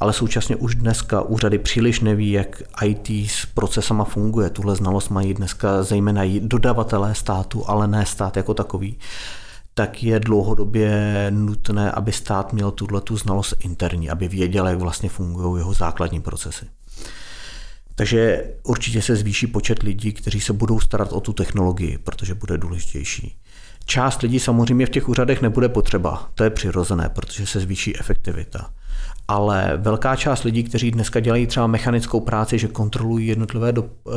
ale 0.00 0.12
současně 0.12 0.56
už 0.56 0.74
dneska 0.74 1.22
úřady 1.22 1.58
příliš 1.58 2.00
neví, 2.00 2.30
jak 2.30 2.62
IT 2.84 3.30
s 3.30 3.46
procesama 3.46 4.04
funguje. 4.04 4.50
Tuhle 4.50 4.76
znalost 4.76 5.08
mají 5.08 5.34
dneska 5.34 5.82
zejména 5.82 6.22
dodavatelé 6.40 7.14
státu, 7.14 7.70
ale 7.70 7.88
ne 7.88 8.06
stát 8.06 8.36
jako 8.36 8.54
takový 8.54 8.98
tak 9.74 10.02
je 10.02 10.20
dlouhodobě 10.20 11.26
nutné, 11.30 11.92
aby 11.92 12.12
stát 12.12 12.52
měl 12.52 12.70
tuhle 12.70 13.00
tu 13.00 13.16
znalost 13.16 13.54
interní, 13.60 14.10
aby 14.10 14.28
věděl, 14.28 14.68
jak 14.68 14.78
vlastně 14.78 15.08
fungují 15.08 15.60
jeho 15.60 15.74
základní 15.74 16.20
procesy. 16.20 16.66
Takže 17.94 18.44
určitě 18.62 19.02
se 19.02 19.16
zvýší 19.16 19.46
počet 19.46 19.82
lidí, 19.82 20.12
kteří 20.12 20.40
se 20.40 20.52
budou 20.52 20.80
starat 20.80 21.12
o 21.12 21.20
tu 21.20 21.32
technologii, 21.32 21.98
protože 21.98 22.34
bude 22.34 22.58
důležitější. 22.58 23.36
Část 23.84 24.22
lidí 24.22 24.40
samozřejmě 24.40 24.86
v 24.86 24.90
těch 24.90 25.08
úřadech 25.08 25.42
nebude 25.42 25.68
potřeba, 25.68 26.30
to 26.34 26.44
je 26.44 26.50
přirozené, 26.50 27.08
protože 27.08 27.46
se 27.46 27.60
zvýší 27.60 27.98
efektivita. 27.98 28.70
Ale 29.28 29.72
velká 29.76 30.16
část 30.16 30.42
lidí, 30.42 30.64
kteří 30.64 30.90
dneska 30.90 31.20
dělají 31.20 31.46
třeba 31.46 31.66
mechanickou 31.66 32.20
práci, 32.20 32.58
že 32.58 32.68
kontrolují 32.68 33.26
jednotlivé 33.26 33.72
do, 33.72 33.84
eh, 33.84 34.10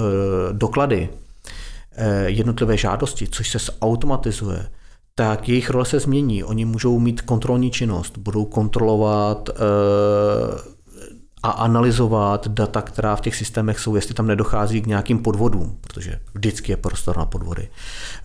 doklady, 0.52 1.10
eh, 1.96 2.24
jednotlivé 2.30 2.78
žádosti, 2.78 3.28
což 3.28 3.50
se 3.50 3.58
zautomatizuje, 3.60 4.68
tak 5.15 5.49
jejich 5.49 5.69
role 5.69 5.86
se 5.86 5.99
změní. 5.99 6.43
Oni 6.43 6.65
můžou 6.65 6.99
mít 6.99 7.21
kontrolní 7.21 7.71
činnost, 7.71 8.17
budou 8.17 8.45
kontrolovat 8.45 9.49
e, 9.49 9.54
a 11.43 11.52
analyzovat 11.52 12.47
data, 12.47 12.82
která 12.82 13.15
v 13.15 13.21
těch 13.21 13.36
systémech 13.36 13.80
jsou, 13.80 13.95
jestli 13.95 14.13
tam 14.13 14.28
nedochází 14.28 14.82
k 14.82 14.88
nějakým 14.88 15.19
podvodům, 15.19 15.78
protože 15.82 16.19
vždycky 16.34 16.71
je 16.71 16.78
prostor 16.78 17.17
na 17.17 17.26
podvody. 17.26 17.69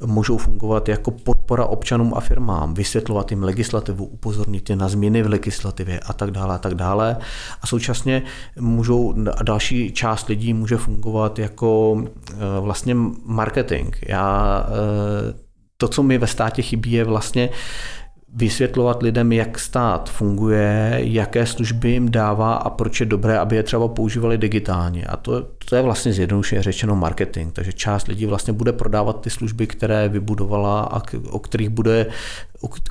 Můžou 0.07 0.39
fungovat 0.39 0.89
jako 0.89 1.11
podpora 1.11 1.65
občanům 1.65 2.15
a 2.17 2.21
firmám, 2.21 2.75
vysvětlovat 2.75 3.31
jim 3.31 3.43
legislativu, 3.43 4.05
upozornit 4.05 4.71
je 4.71 4.77
na 4.77 4.89
změny 4.89 5.23
v 5.23 5.29
legislativě 5.29 6.01
a 6.01 6.13
tak 6.13 6.31
dále 6.31 6.55
a 6.55 6.59
tak 6.59 6.75
dále. 6.75 7.17
A 7.63 7.67
současně 7.67 8.23
můžou, 8.61 9.15
další 9.43 9.93
část 9.93 10.29
lidí 10.29 10.55
může 10.55 10.77
fungovat 10.77 11.39
jako 11.39 12.03
e, 12.33 12.61
vlastně 12.61 12.95
marketing. 13.25 13.97
Já 14.09 14.67
e, 15.35 15.48
to, 15.81 15.89
co 15.89 16.03
mi 16.03 16.19
ve 16.19 16.27
státě 16.27 16.63
chybí, 16.63 16.93
je 16.93 17.05
vlastně 17.05 17.51
vysvětlovat 18.35 19.03
lidem, 19.03 19.33
jak 19.33 19.59
stát 19.59 20.11
funguje, 20.11 20.99
jaké 21.03 21.47
služby 21.47 21.91
jim 21.91 22.11
dává 22.11 22.55
a 22.55 22.71
proč 22.71 23.01
je 23.01 23.07
dobré, 23.07 23.39
aby 23.39 23.57
je 23.57 23.63
třeba 23.63 23.89
používali 23.89 24.39
digitálně. 24.39 25.05
A 25.05 25.17
to, 25.17 25.43
to 25.43 25.77
je 25.77 25.83
vlastně 25.83 26.13
zjednodušeně 26.13 26.63
řečeno 26.63 26.97
marketing. 26.97 27.53
Takže 27.53 27.73
část 27.73 28.09
lidí 28.09 28.27
vlastně 28.27 28.53
bude 28.53 28.73
prodávat 28.73 29.21
ty 29.21 29.31
služby, 29.31 29.67
které 29.67 30.09
vybudovala 30.09 30.81
a 30.81 31.03
o 31.31 31.39
kterých 31.39 31.69
bude, 31.69 32.07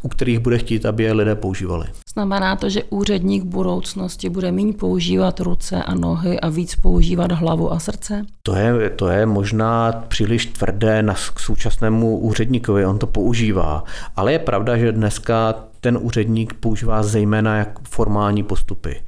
u 0.01 0.07
kterých 0.07 0.39
bude 0.39 0.57
chtít, 0.57 0.85
aby 0.85 1.03
je 1.03 1.13
lidé 1.13 1.35
používali. 1.35 1.87
Znamená 2.13 2.55
to, 2.55 2.69
že 2.69 2.83
úředník 2.83 3.43
v 3.43 3.47
budoucnosti 3.47 4.29
bude 4.29 4.51
méně 4.51 4.73
používat 4.73 5.39
ruce 5.39 5.83
a 5.83 5.95
nohy 5.95 6.39
a 6.39 6.49
víc 6.49 6.75
používat 6.75 7.31
hlavu 7.31 7.73
a 7.73 7.79
srdce? 7.79 8.25
To 8.43 8.55
je, 8.55 8.89
to 8.89 9.07
je 9.07 9.25
možná 9.25 9.91
příliš 10.07 10.45
tvrdé 10.45 11.03
na 11.03 11.15
současnému 11.37 12.17
úředníkovi, 12.17 12.85
on 12.85 12.99
to 12.99 13.07
používá. 13.07 13.83
Ale 14.15 14.31
je 14.31 14.39
pravda, 14.39 14.77
že 14.77 14.91
dneska 14.91 15.55
ten 15.81 15.97
úředník 16.01 16.53
používá 16.53 17.03
zejména 17.03 17.57
jak 17.57 17.79
formální 17.89 18.43
postupy. 18.43 19.01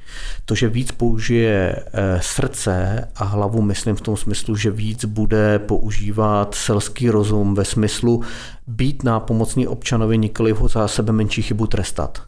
To, 0.44 0.54
že 0.54 0.68
víc 0.68 0.92
použije 0.92 1.76
eh, 1.76 2.18
srdce 2.22 3.08
a 3.16 3.24
hlavu, 3.24 3.62
myslím 3.62 3.96
v 3.96 4.00
tom 4.00 4.16
smyslu, 4.16 4.56
že 4.56 4.70
víc 4.70 5.04
bude 5.04 5.58
používat 5.58 6.54
selský 6.54 7.10
rozum 7.10 7.54
ve 7.54 7.64
smyslu 7.64 8.22
být 8.66 9.04
na 9.04 9.20
pomocný 9.20 9.68
občanovi, 9.68 10.18
nikoli 10.18 10.52
ho 10.52 10.68
za 10.68 10.88
sebe 10.88 11.12
menší 11.12 11.42
chybu 11.42 11.66
trestat. 11.66 12.22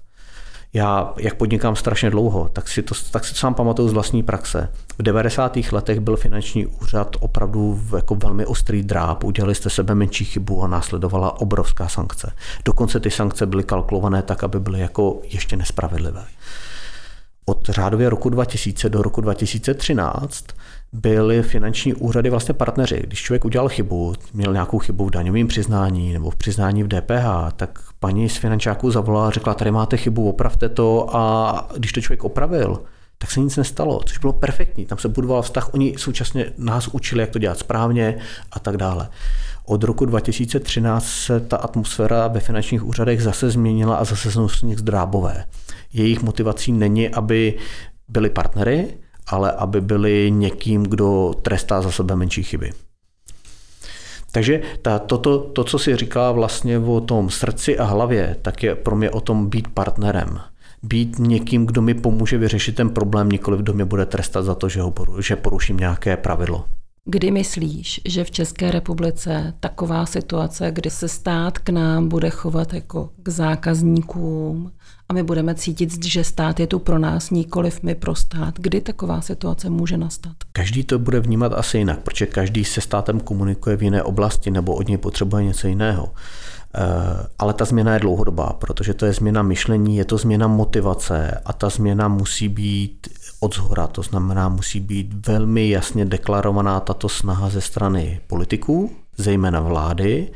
Já, 0.74 1.14
jak 1.16 1.34
podnikám 1.34 1.76
strašně 1.76 2.10
dlouho, 2.10 2.48
tak 2.52 2.68
si 2.68 2.82
to, 2.82 2.94
tak 3.10 3.24
si 3.24 3.32
to 3.32 3.38
sám 3.38 3.54
pamatuju 3.54 3.88
z 3.88 3.92
vlastní 3.92 4.22
praxe. 4.22 4.68
V 4.98 5.02
90. 5.02 5.58
letech 5.72 6.00
byl 6.00 6.16
finanční 6.16 6.66
úřad 6.66 7.16
opravdu 7.20 7.80
jako 7.96 8.14
velmi 8.14 8.46
ostrý 8.46 8.82
dráp. 8.82 9.24
Udělali 9.24 9.54
jste 9.54 9.70
sebe 9.70 9.94
menší 9.94 10.24
chybu 10.24 10.62
a 10.62 10.66
následovala 10.66 11.40
obrovská 11.40 11.88
sankce. 11.88 12.32
Dokonce 12.64 13.00
ty 13.00 13.10
sankce 13.10 13.46
byly 13.46 13.64
kalkulované 13.64 14.22
tak, 14.22 14.44
aby 14.44 14.60
byly 14.60 14.80
jako 14.80 15.20
ještě 15.24 15.56
nespravedlivé. 15.56 16.24
Od 17.44 17.68
řádově 17.68 18.10
roku 18.10 18.28
2000 18.28 18.88
do 18.88 19.02
roku 19.02 19.20
2013 19.20 20.44
byly 20.92 21.42
finanční 21.42 21.94
úřady 21.94 22.30
vlastně 22.30 22.54
partneři. 22.54 23.02
Když 23.06 23.22
člověk 23.22 23.44
udělal 23.44 23.68
chybu, 23.68 24.14
měl 24.34 24.52
nějakou 24.52 24.78
chybu 24.78 25.06
v 25.06 25.10
daňovém 25.10 25.48
přiznání 25.48 26.12
nebo 26.12 26.30
v 26.30 26.36
přiznání 26.36 26.82
v 26.82 26.88
DPH, 26.88 27.52
tak 27.56 27.78
paní 28.00 28.28
z 28.28 28.36
finančáků 28.36 28.90
zavolala 28.90 29.28
a 29.28 29.30
řekla, 29.30 29.54
tady 29.54 29.70
máte 29.70 29.96
chybu, 29.96 30.28
opravte 30.28 30.68
to 30.68 31.16
a 31.16 31.68
když 31.76 31.92
to 31.92 32.00
člověk 32.00 32.24
opravil, 32.24 32.82
tak 33.18 33.30
se 33.30 33.40
nic 33.40 33.56
nestalo, 33.56 34.00
což 34.06 34.18
bylo 34.18 34.32
perfektní. 34.32 34.86
Tam 34.86 34.98
se 34.98 35.08
budoval 35.08 35.42
vztah, 35.42 35.74
oni 35.74 35.94
současně 35.98 36.46
nás 36.58 36.88
učili, 36.88 37.20
jak 37.20 37.30
to 37.30 37.38
dělat 37.38 37.58
správně 37.58 38.18
a 38.52 38.60
tak 38.60 38.76
dále. 38.76 39.08
Od 39.66 39.82
roku 39.84 40.04
2013 40.04 41.06
se 41.06 41.40
ta 41.40 41.56
atmosféra 41.56 42.28
ve 42.28 42.40
finančních 42.40 42.84
úřadech 42.84 43.22
zase 43.22 43.50
změnila 43.50 43.96
a 43.96 44.04
zase 44.04 44.30
jsou 44.30 44.48
z 44.48 44.62
nich 44.62 44.78
zdrábové. 44.78 45.44
Jejich 45.92 46.22
motivací 46.22 46.72
není, 46.72 47.08
aby 47.08 47.54
byli 48.08 48.30
partnery, 48.30 48.88
ale 49.26 49.52
aby 49.52 49.80
byli 49.80 50.30
někým, 50.30 50.82
kdo 50.82 51.34
trestá 51.42 51.82
za 51.82 51.90
sebe 51.90 52.16
menší 52.16 52.42
chyby. 52.42 52.72
Takže 54.32 54.60
ta, 54.82 54.98
toto, 54.98 55.38
to, 55.38 55.64
co 55.64 55.78
si 55.78 55.96
říká 55.96 56.32
vlastně 56.32 56.78
o 56.78 57.00
tom 57.00 57.30
srdci 57.30 57.78
a 57.78 57.84
hlavě, 57.84 58.36
tak 58.42 58.62
je 58.62 58.74
pro 58.74 58.96
mě 58.96 59.10
o 59.10 59.20
tom 59.20 59.46
být 59.46 59.68
partnerem. 59.68 60.40
být 60.82 61.18
někým, 61.18 61.66
kdo 61.66 61.82
mi 61.82 61.94
pomůže 61.94 62.38
vyřešit 62.38 62.74
ten 62.74 62.90
problém, 62.90 63.28
nikoli 63.28 63.58
kdo 63.58 63.72
mě 63.72 63.84
bude 63.84 64.06
trestat 64.06 64.44
za 64.44 64.54
to, 64.54 64.68
že, 64.68 64.80
ho 64.80 64.90
poru, 64.90 65.22
že 65.22 65.36
poruším 65.36 65.76
nějaké 65.76 66.16
pravidlo. 66.16 66.64
Kdy 67.04 67.30
myslíš, 67.30 68.00
že 68.04 68.24
v 68.24 68.30
České 68.30 68.70
republice 68.70 69.54
taková 69.60 70.06
situace, 70.06 70.70
kdy 70.70 70.90
se 70.90 71.08
stát 71.08 71.58
k 71.58 71.68
nám 71.68 72.08
bude 72.08 72.30
chovat 72.30 72.74
jako 72.74 73.10
k 73.22 73.28
zákazníkům 73.28 74.72
a 75.12 75.14
my 75.14 75.22
budeme 75.22 75.54
cítit, 75.54 76.04
že 76.04 76.24
stát 76.24 76.60
je 76.60 76.66
tu 76.66 76.78
pro 76.78 76.98
nás, 76.98 77.30
nikoliv 77.30 77.82
my 77.82 77.94
pro 77.94 78.14
stát, 78.14 78.54
kdy 78.58 78.80
taková 78.80 79.20
situace 79.20 79.70
může 79.70 79.96
nastat? 79.96 80.32
Každý 80.52 80.84
to 80.84 80.98
bude 80.98 81.20
vnímat 81.20 81.52
asi 81.52 81.78
jinak, 81.78 82.00
protože 82.00 82.26
každý 82.26 82.64
se 82.64 82.80
státem 82.80 83.20
komunikuje 83.20 83.76
v 83.76 83.82
jiné 83.82 84.02
oblasti 84.02 84.50
nebo 84.50 84.74
od 84.74 84.88
něj 84.88 84.98
potřebuje 84.98 85.44
něco 85.44 85.68
jiného. 85.68 86.08
Eh, 86.74 86.80
ale 87.38 87.54
ta 87.54 87.64
změna 87.64 87.94
je 87.94 88.00
dlouhodobá, 88.00 88.52
protože 88.52 88.94
to 88.94 89.06
je 89.06 89.12
změna 89.12 89.42
myšlení, 89.42 89.96
je 89.96 90.04
to 90.04 90.18
změna 90.18 90.46
motivace 90.46 91.40
a 91.44 91.52
ta 91.52 91.68
změna 91.68 92.08
musí 92.08 92.48
být 92.48 93.08
od 93.40 93.54
zhora, 93.54 93.86
to 93.86 94.02
znamená, 94.02 94.48
musí 94.48 94.80
být 94.80 95.26
velmi 95.26 95.68
jasně 95.68 96.04
deklarovaná 96.04 96.80
tato 96.80 97.08
snaha 97.08 97.48
ze 97.48 97.60
strany 97.60 98.20
politiků, 98.26 98.90
zejména 99.16 99.60
vlády, 99.60 100.28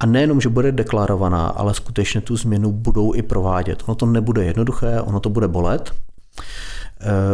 a 0.00 0.06
nejenom, 0.06 0.40
že 0.40 0.48
bude 0.48 0.72
deklarovaná, 0.72 1.46
ale 1.46 1.74
skutečně 1.74 2.20
tu 2.20 2.36
změnu 2.36 2.72
budou 2.72 3.14
i 3.14 3.22
provádět. 3.22 3.82
Ono 3.86 3.94
to 3.94 4.06
nebude 4.06 4.44
jednoduché, 4.44 5.00
ono 5.00 5.20
to 5.20 5.30
bude 5.30 5.48
bolet, 5.48 5.94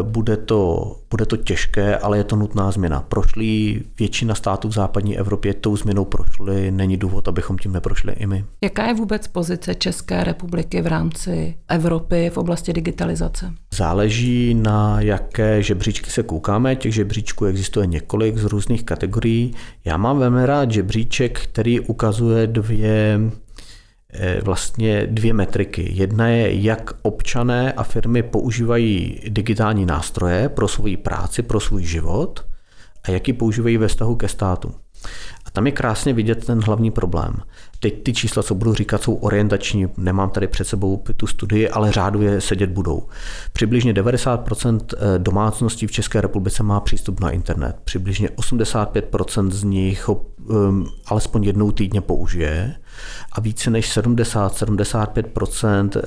bude 0.02 0.36
to, 0.36 0.92
bude 1.10 1.26
to 1.26 1.36
těžké, 1.36 1.98
ale 1.98 2.18
je 2.18 2.24
to 2.24 2.36
nutná 2.36 2.70
změna. 2.70 3.00
Prošli 3.00 3.80
většina 3.98 4.34
států 4.34 4.68
v 4.68 4.72
západní 4.72 5.18
Evropě 5.18 5.54
tou 5.54 5.76
změnou 5.76 6.04
prošly, 6.04 6.70
není 6.70 6.96
důvod, 6.96 7.28
abychom 7.28 7.58
tím 7.58 7.72
neprošli 7.72 8.12
i 8.12 8.26
my. 8.26 8.44
Jaká 8.64 8.86
je 8.86 8.94
vůbec 8.94 9.26
pozice 9.26 9.74
České 9.74 10.24
republiky 10.24 10.82
v 10.82 10.86
rámci 10.86 11.54
Evropy 11.68 12.30
v 12.30 12.38
oblasti 12.38 12.72
digitalizace? 12.72 13.52
Záleží 13.74 14.54
na 14.54 15.00
jaké 15.00 15.62
žebříčky 15.62 16.10
se 16.10 16.22
koukáme. 16.22 16.76
Těch 16.76 16.94
žebříčků 16.94 17.44
existuje 17.44 17.86
několik 17.86 18.36
z 18.38 18.44
různých 18.44 18.84
kategorií. 18.84 19.54
Já 19.84 19.96
mám 19.96 20.18
velmi 20.18 20.46
rád 20.46 20.70
žebříček, 20.70 21.40
který 21.40 21.80
ukazuje 21.80 22.46
dvě 22.46 22.94
Eh, 22.94 23.43
vlastně 24.42 25.06
dvě 25.06 25.32
metriky. 25.32 25.88
Jedna 25.92 26.28
je, 26.28 26.62
jak 26.62 26.90
občané 27.02 27.72
a 27.72 27.82
firmy 27.82 28.22
používají 28.22 29.20
digitální 29.28 29.86
nástroje 29.86 30.48
pro 30.48 30.68
svou 30.68 30.96
práci, 30.96 31.42
pro 31.42 31.60
svůj 31.60 31.84
život 31.84 32.46
a 33.04 33.10
jak 33.10 33.28
ji 33.28 33.34
používají 33.34 33.76
ve 33.76 33.88
vztahu 33.88 34.16
ke 34.16 34.28
státu. 34.28 34.74
A 35.46 35.50
tam 35.50 35.66
je 35.66 35.72
krásně 35.72 36.12
vidět 36.12 36.46
ten 36.46 36.60
hlavní 36.60 36.90
problém. 36.90 37.34
Teď 37.80 38.02
ty 38.02 38.12
čísla, 38.12 38.42
co 38.42 38.54
budu 38.54 38.74
říkat, 38.74 39.02
jsou 39.02 39.14
orientační, 39.14 39.88
nemám 39.96 40.30
tady 40.30 40.46
před 40.46 40.64
sebou 40.64 41.04
tu 41.16 41.26
studii, 41.26 41.68
ale 41.68 41.92
řádově 41.92 42.40
sedět 42.40 42.70
budou. 42.70 43.02
Přibližně 43.52 43.92
90% 43.92 44.80
eh, 44.96 45.18
domácností 45.18 45.86
v 45.86 45.92
České 45.92 46.20
republice 46.20 46.62
má 46.62 46.80
přístup 46.80 47.20
na 47.20 47.30
internet. 47.30 47.76
Přibližně 47.84 48.28
85% 48.28 49.50
z 49.50 49.64
nich 49.64 50.08
ho 50.08 50.26
um, 50.44 50.86
alespoň 51.06 51.44
jednou 51.44 51.72
týdně 51.72 52.00
použije 52.00 52.74
a 53.32 53.40
více 53.40 53.70
než 53.70 53.96
70-75% 53.98 55.90
eh, 55.96 56.00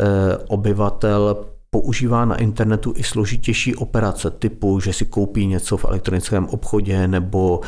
obyvatel 0.47 1.45
používá 1.69 2.26
na 2.26 2.36
internetu 2.36 2.93
i 2.95 3.04
složitější 3.04 3.76
operace 3.76 4.32
typu, 4.32 4.80
že 4.80 4.93
si 4.93 5.06
koupí 5.06 5.47
něco 5.47 5.78
v 5.78 5.86
elektronickém 5.86 6.45
obchodě 6.45 7.08
nebo 7.08 7.62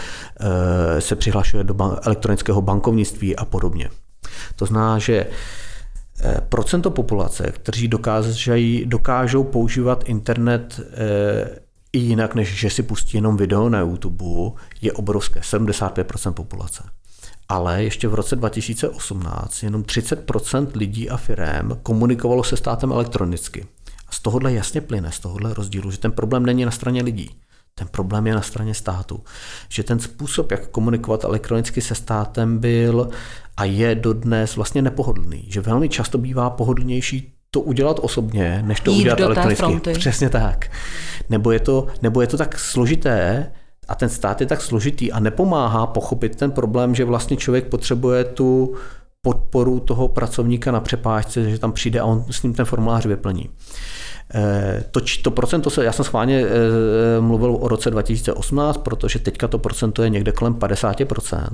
e, 0.95 1.01
se 1.01 1.15
přihlašuje 1.15 1.63
do 1.63 1.75
elektronického 2.03 2.61
bankovnictví 2.61 3.35
a 3.35 3.45
podobně. 3.45 3.89
To 4.55 4.65
znamená, 4.65 4.99
že 4.99 5.13
e, 5.15 5.27
procento 6.49 6.91
populace, 6.91 7.51
kteří 7.51 7.87
dokážou, 7.87 8.53
dokážou 8.85 9.43
používat 9.43 10.03
internet 10.07 10.79
i 11.93 11.99
jinak, 11.99 12.35
než 12.35 12.59
že 12.59 12.69
si 12.69 12.83
pustí 12.83 13.17
jenom 13.17 13.37
video 13.37 13.69
na 13.69 13.79
YouTube, 13.79 14.59
je 14.81 14.93
obrovské, 14.93 15.39
75% 15.39 16.33
populace. 16.33 16.83
Ale 17.49 17.83
ještě 17.83 18.07
v 18.07 18.13
roce 18.13 18.35
2018 18.35 19.63
jenom 19.63 19.83
30% 19.83 20.67
lidí 20.75 21.09
a 21.09 21.17
firm 21.17 21.71
komunikovalo 21.83 22.43
se 22.43 22.57
státem 22.57 22.91
elektronicky. 22.91 23.65
A 24.07 24.11
z 24.11 24.19
tohohle 24.19 24.53
jasně 24.53 24.81
plyne, 24.81 25.11
z 25.11 25.19
tohohle 25.19 25.53
rozdílu, 25.53 25.91
že 25.91 25.97
ten 25.97 26.11
problém 26.11 26.45
není 26.45 26.65
na 26.65 26.71
straně 26.71 27.03
lidí. 27.03 27.29
Ten 27.75 27.87
problém 27.87 28.27
je 28.27 28.35
na 28.35 28.41
straně 28.41 28.73
státu. 28.73 29.23
Že 29.69 29.83
ten 29.83 29.99
způsob, 29.99 30.51
jak 30.51 30.67
komunikovat 30.67 31.23
elektronicky 31.23 31.81
se 31.81 31.95
státem, 31.95 32.57
byl 32.57 33.09
a 33.57 33.65
je 33.65 33.95
dodnes 33.95 34.55
vlastně 34.55 34.81
nepohodlný. 34.81 35.45
Že 35.47 35.61
velmi 35.61 35.89
často 35.89 36.17
bývá 36.17 36.49
pohodlnější 36.49 37.33
to 37.51 37.61
udělat 37.61 37.99
osobně, 38.01 38.63
než 38.65 38.79
to 38.79 38.91
Jít 38.91 38.99
udělat 38.99 39.19
elektronicky. 39.19 39.63
Fronty. 39.63 39.93
Přesně 39.93 40.29
tak. 40.29 40.71
Nebo 41.29 41.51
je, 41.51 41.59
to, 41.59 41.87
nebo 42.01 42.21
je 42.21 42.27
to 42.27 42.37
tak 42.37 42.59
složité, 42.59 43.51
a 43.89 43.95
ten 43.95 44.09
stát 44.09 44.41
je 44.41 44.47
tak 44.47 44.61
složitý 44.61 45.11
a 45.11 45.19
nepomáhá 45.19 45.87
pochopit 45.87 46.35
ten 46.35 46.51
problém, 46.51 46.95
že 46.95 47.05
vlastně 47.05 47.37
člověk 47.37 47.67
potřebuje 47.67 48.23
tu 48.23 48.75
podporu 49.21 49.79
toho 49.79 50.07
pracovníka 50.07 50.71
na 50.71 50.79
přepážce, 50.79 51.49
že 51.49 51.59
tam 51.59 51.71
přijde 51.71 51.99
a 51.99 52.05
on 52.05 52.25
s 52.31 52.43
ním 52.43 52.53
ten 52.53 52.65
formulář 52.65 53.05
vyplní. 53.05 53.49
Eh, 54.33 54.83
to, 54.91 54.99
to 55.21 55.31
procento 55.31 55.69
se, 55.69 55.83
já 55.83 55.91
jsem 55.91 56.05
schválně 56.05 56.45
eh, 56.45 57.21
mluvil 57.21 57.57
o 57.59 57.67
roce 57.67 57.91
2018, 57.91 58.77
protože 58.77 59.19
teďka 59.19 59.47
to 59.47 59.57
procento 59.57 60.03
je 60.03 60.09
někde 60.09 60.31
kolem 60.31 60.53
50%, 60.53 61.47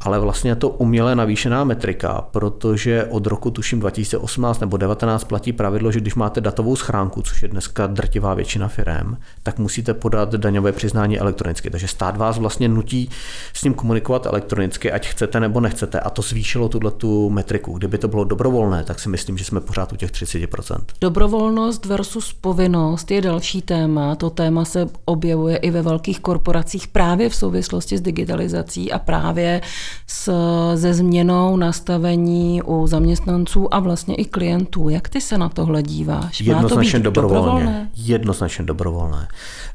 ale 0.00 0.18
vlastně 0.18 0.50
je 0.50 0.56
to 0.56 0.68
uměle 0.68 1.14
navýšená 1.14 1.64
metrika, 1.64 2.24
protože 2.30 3.04
od 3.04 3.26
roku 3.26 3.50
tuším 3.50 3.80
2018 3.80 4.60
nebo 4.60 4.76
2019 4.76 5.24
platí 5.24 5.52
pravidlo, 5.52 5.92
že 5.92 6.00
když 6.00 6.14
máte 6.14 6.40
datovou 6.40 6.76
schránku, 6.76 7.22
což 7.22 7.42
je 7.42 7.48
dneska 7.48 7.86
drtivá 7.86 8.34
většina 8.34 8.68
firm, 8.68 9.16
tak 9.42 9.58
musíte 9.58 9.94
podat 9.94 10.34
daňové 10.34 10.72
přiznání 10.72 11.18
elektronicky. 11.18 11.70
Takže 11.70 11.88
stát 11.88 12.16
vás 12.16 12.38
vlastně 12.38 12.68
nutí 12.68 13.10
s 13.52 13.64
ním 13.64 13.74
komunikovat 13.74 14.26
elektronicky, 14.26 14.92
ať 14.92 15.06
chcete 15.06 15.40
nebo 15.40 15.60
nechcete. 15.60 16.00
A 16.00 16.10
to 16.10 16.22
zvýšilo 16.22 16.68
tuhle 16.68 16.90
tu 16.90 17.30
metriku. 17.30 17.72
Kdyby 17.72 17.98
to 17.98 18.08
bylo 18.08 18.24
dobrovolné, 18.24 18.84
tak 18.84 19.00
si 19.00 19.08
myslím, 19.08 19.38
že 19.38 19.44
jsme 19.44 19.60
pořád 19.60 19.92
u 19.92 19.96
těch 19.96 20.10
30%. 20.10 20.78
Dobrovolnost 21.00 21.86
versus 21.86 22.03
versus 22.04 22.32
povinnost 22.32 23.10
je 23.10 23.20
další 23.20 23.62
téma. 23.62 24.14
To 24.14 24.30
téma 24.30 24.64
se 24.64 24.88
objevuje 25.04 25.56
i 25.56 25.70
ve 25.70 25.82
velkých 25.82 26.20
korporacích 26.20 26.88
právě 26.88 27.28
v 27.28 27.34
souvislosti 27.34 27.98
s 27.98 28.00
digitalizací 28.00 28.92
a 28.92 28.98
právě 28.98 29.60
s, 30.06 30.32
se 30.76 30.94
změnou 30.94 31.56
nastavení 31.56 32.62
u 32.62 32.86
zaměstnanců 32.86 33.74
a 33.74 33.80
vlastně 33.80 34.14
i 34.14 34.24
klientů. 34.24 34.88
Jak 34.88 35.08
ty 35.08 35.20
se 35.20 35.38
na 35.38 35.48
tohle 35.48 35.82
díváš? 35.82 36.42
Má 36.42 36.54
Jednoznačně 36.54 36.92
to 36.92 36.98
být 36.98 37.04
dobrovolně. 37.04 37.44
dobrovolné? 37.44 37.90
Jednoznačně 37.96 38.64
dobrovolné. 38.64 39.28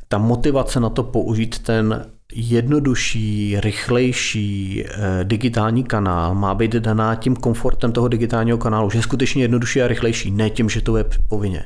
Ta 0.08 0.18
motivace 0.18 0.80
na 0.80 0.89
to 0.89 1.04
použít 1.04 1.60
ten 1.60 2.06
jednodušší, 2.34 3.56
rychlejší 3.60 4.84
eh, 4.86 5.24
digitální 5.24 5.84
kanál 5.84 6.36
má 6.36 6.56
být 6.56 6.72
daná 6.72 7.15
tím 7.15 7.36
komfortem 7.36 7.92
toho 7.92 8.08
digitálního 8.08 8.58
kanálu, 8.58 8.89
že 8.89 8.98
je 8.98 9.04
skutečně 9.04 9.44
jednodušší 9.44 9.82
a 9.82 9.88
rychlejší, 9.88 10.32
ne 10.32 10.50
tím, 10.50 10.70
že 10.70 10.82
to 10.82 10.98
je 10.98 11.06
povinně. 11.28 11.65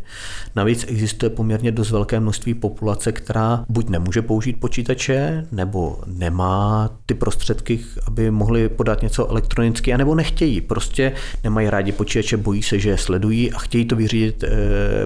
Navíc 0.56 0.86
existuje 0.88 1.30
poměrně 1.30 1.72
dost 1.72 1.92
velké 1.92 2.20
množství 2.20 2.54
populace, 2.54 3.12
která 3.12 3.66
buď 3.70 3.90
nemůže 3.90 4.22
použít 4.22 4.60
počítače, 4.60 5.48
nebo 5.52 6.00
nemá 6.06 6.90
ty 7.06 7.14
prostředky, 7.14 7.80
aby 8.08 8.32
mohli 8.32 8.70
podat 8.70 9.02
něco 9.02 9.30
elektronicky, 9.30 9.94
anebo 9.94 10.16
nechtějí. 10.16 10.62
Prostě 10.62 11.12
nemají 11.44 11.70
rádi 11.70 11.92
počítače, 11.92 12.38
bojí 12.38 12.64
se, 12.64 12.80
že 12.80 12.90
je 12.90 12.98
sledují 12.98 13.52
a 13.54 13.60
chtějí 13.60 13.86
to 13.86 13.96
vyřídit 13.96 14.44
e, 14.44 14.48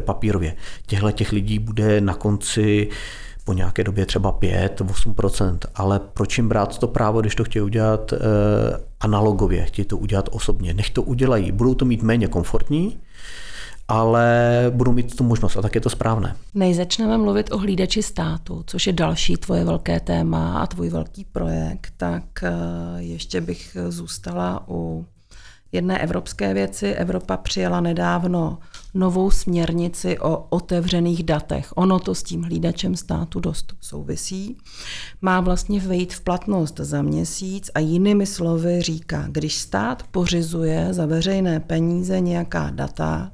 papírově. 0.01 0.55
Těchto 0.85 1.11
těch 1.11 1.31
lidí 1.31 1.59
bude 1.59 2.01
na 2.01 2.13
konci 2.13 2.89
po 3.47 3.53
nějaké 3.53 3.83
době 3.83 4.05
třeba 4.05 4.31
5-8%, 4.31 5.57
ale 5.75 5.99
proč 5.99 6.37
jim 6.37 6.49
brát 6.49 6.77
to 6.77 6.87
právo, 6.87 7.21
když 7.21 7.35
to 7.35 7.43
chtějí 7.43 7.63
udělat 7.63 8.13
e, 8.13 8.17
analogově, 8.99 9.65
chtějí 9.65 9.85
to 9.85 9.97
udělat 9.97 10.29
osobně. 10.31 10.73
Nech 10.73 10.89
to 10.89 11.03
udělají, 11.03 11.51
budou 11.51 11.73
to 11.73 11.85
mít 11.85 12.03
méně 12.03 12.27
komfortní, 12.27 12.99
ale 13.87 14.65
budou 14.69 14.91
mít 14.91 15.15
tu 15.15 15.23
možnost 15.23 15.57
a 15.57 15.61
tak 15.61 15.75
je 15.75 15.81
to 15.81 15.89
správné. 15.89 16.35
Než 16.53 16.75
začneme 16.75 17.17
mluvit 17.17 17.51
o 17.51 17.57
hlídači 17.57 18.03
státu, 18.03 18.63
což 18.67 18.87
je 18.87 18.93
další 18.93 19.37
tvoje 19.37 19.63
velké 19.63 19.99
téma 19.99 20.59
a 20.59 20.67
tvůj 20.67 20.89
velký 20.89 21.25
projekt, 21.25 21.93
tak 21.97 22.23
eh, 22.43 22.51
ještě 22.97 23.41
bych 23.41 23.77
zůstala 23.89 24.63
u 24.67 25.05
jedné 25.71 25.99
evropské 25.99 26.53
věci. 26.53 26.87
Evropa 26.87 27.37
přijala 27.37 27.81
nedávno 27.81 28.57
novou 28.93 29.31
směrnici 29.31 30.19
o 30.19 30.37
otevřených 30.37 31.23
datech. 31.23 31.73
Ono 31.75 31.99
to 31.99 32.15
s 32.15 32.23
tím 32.23 32.43
hlídačem 32.43 32.95
státu 32.95 33.39
dost 33.39 33.73
souvisí. 33.81 34.57
Má 35.21 35.41
vlastně 35.41 35.79
vejít 35.79 36.13
v 36.13 36.21
platnost 36.21 36.79
za 36.79 37.01
měsíc 37.01 37.71
a 37.75 37.79
jinými 37.79 38.25
slovy 38.25 38.81
říká, 38.81 39.25
když 39.27 39.55
stát 39.55 40.03
pořizuje 40.11 40.87
za 40.91 41.05
veřejné 41.05 41.59
peníze 41.59 42.19
nějaká 42.19 42.69
data, 42.69 43.31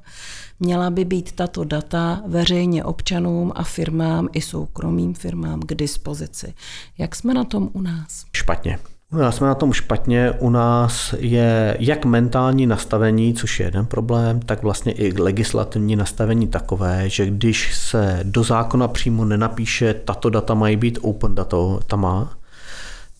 měla 0.60 0.89
by 0.89 1.06
být 1.06 1.32
tato 1.32 1.63
data 1.63 2.22
veřejně 2.28 2.84
občanům 2.84 3.52
a 3.56 3.63
firmám 3.63 4.28
i 4.34 4.41
soukromým 4.41 5.13
firmám 5.13 5.60
k 5.60 5.76
dispozici. 5.76 6.54
Jak 6.98 7.15
jsme 7.15 7.34
na 7.34 7.43
tom 7.43 7.69
u 7.74 7.82
nás? 7.82 8.26
Špatně 8.36 8.80
U 9.13 9.17
nás 9.17 9.36
jsme 9.36 9.47
na 9.47 9.56
tom 9.56 9.73
špatně, 9.73 10.32
u 10.39 10.49
nás 10.49 11.15
je 11.17 11.78
jak 11.80 12.06
mentální 12.06 12.67
nastavení, 12.67 13.34
což 13.34 13.60
je 13.60 13.65
jeden 13.65 13.86
problém, 13.86 14.39
tak 14.39 14.63
vlastně 14.63 14.91
i 14.91 15.21
legislativní 15.21 15.95
nastavení 15.95 16.47
takové, 16.47 17.10
že 17.10 17.26
když 17.26 17.78
se 17.78 18.19
do 18.23 18.43
zákona 18.43 18.88
přímo 18.88 19.26
nenapíše, 19.26 19.93
tato 19.93 20.30
data 20.30 20.54
mají 20.54 20.76
být 20.76 20.99
open 21.02 21.36
datama, 21.36 22.34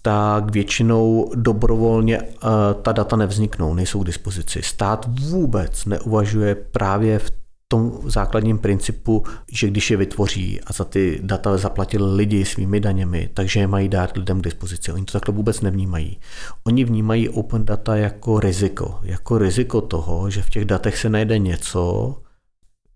tak 0.01 0.51
většinou 0.51 1.32
dobrovolně 1.36 2.17
eh, 2.17 2.27
ta 2.82 2.91
data 2.91 3.15
nevzniknou, 3.15 3.73
nejsou 3.73 4.03
k 4.03 4.06
dispozici. 4.06 4.62
Stát 4.63 5.06
vůbec 5.19 5.86
neuvažuje 5.86 6.56
právě 6.56 7.19
v 7.19 7.32
tom 7.74 7.92
základním 8.06 8.58
principu, 8.58 9.24
že 9.52 9.68
když 9.68 9.92
je 9.92 9.98
vytvoří 9.98 10.62
a 10.62 10.74
za 10.74 10.84
ty 10.84 11.20
data 11.24 11.58
zaplatili 11.58 12.16
lidi 12.16 12.46
svými 12.46 12.80
daněmi, 12.80 13.30
takže 13.34 13.60
je 13.60 13.68
mají 13.68 13.90
dát 13.90 14.18
lidem 14.18 14.42
k 14.42 14.44
dispozici. 14.44 14.92
Oni 14.92 15.06
to 15.06 15.12
takhle 15.12 15.36
vůbec 15.36 15.62
nevnímají. 15.62 16.20
Oni 16.64 16.86
vnímají 16.86 17.30
open 17.30 17.66
data 17.66 17.96
jako 17.96 18.40
riziko. 18.40 19.00
Jako 19.04 19.38
riziko 19.38 19.82
toho, 19.82 20.30
že 20.30 20.42
v 20.42 20.50
těch 20.50 20.66
datech 20.66 20.98
se 20.98 21.10
najde 21.10 21.40
něco, 21.40 22.16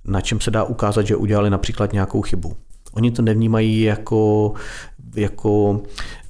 na 0.06 0.22
čem 0.22 0.40
se 0.40 0.52
dá 0.52 0.64
ukázat, 0.64 1.08
že 1.08 1.16
udělali 1.16 1.50
například 1.50 1.94
nějakou 1.94 2.22
chybu. 2.22 2.56
Oni 2.94 3.12
to 3.12 3.22
nevnímají 3.22 3.82
jako, 3.82 4.54
jako 5.16 5.82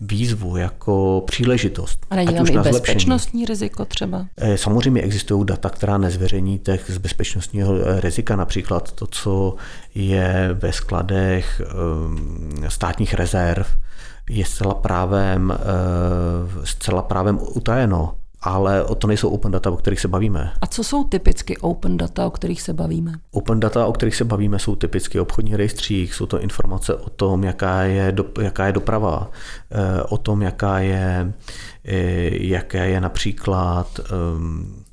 výzvu, 0.02 0.58
jako 0.58 1.24
příležitost. 1.26 2.06
A 2.10 2.16
není 2.16 2.34
tam 2.36 2.48
i 2.48 2.58
bezpečnostní 2.58 3.46
riziko 3.46 3.86
třeba? 3.86 4.26
Eh, 4.38 4.58
samozřejmě 4.58 5.02
existují 5.02 5.46
data, 5.46 5.70
která 5.70 5.98
nezveřejníte 5.98 6.80
z 6.88 6.98
bezpečnostního 6.98 7.76
eh, 7.76 8.02
rizika, 8.02 8.36
například 8.36 8.92
to, 8.92 9.08
co 9.08 9.56
je 9.96 10.50
ve 10.54 10.74
skladech 10.74 11.62
eh, 11.62 12.70
státních 12.70 13.13
rezerv, 13.13 13.68
je 14.30 14.46
zcela 14.46 14.74
právem, 14.74 15.54
zcela 16.63 17.02
právem 17.02 17.40
utajeno 17.56 18.13
ale 18.41 18.84
o 18.84 18.95
to 18.95 19.08
nejsou 19.08 19.30
open 19.30 19.52
data, 19.52 19.71
o 19.71 19.78
kterých 19.78 20.00
se 20.00 20.08
bavíme. 20.08 20.54
A 20.62 20.67
co 20.67 20.84
jsou 20.84 21.04
typicky 21.04 21.58
open 21.58 21.97
data, 21.97 22.28
o 22.28 22.32
kterých 22.32 22.62
se 22.62 22.73
bavíme? 22.73 23.12
Open 23.32 23.60
data, 23.60 23.86
o 23.86 23.93
kterých 23.93 24.15
se 24.15 24.26
bavíme, 24.26 24.60
jsou 24.60 24.76
typicky 24.76 25.19
obchodní 25.19 25.56
rejstřík, 25.56 26.13
jsou 26.13 26.26
to 26.26 26.41
informace 26.41 26.93
o 26.93 27.10
tom, 27.10 27.43
jaká 27.43 27.82
je, 27.82 28.12
do, 28.12 28.26
jaká 28.41 28.65
je 28.65 28.71
doprava, 28.71 29.32
eh, 29.71 30.04
o 30.04 30.17
tom, 30.17 30.41
jaká 30.41 30.80
je, 30.80 31.34
eh, 31.86 32.45
jaké 32.47 32.89
je 32.89 33.02
například 33.02 34.00
um, 34.00 34.84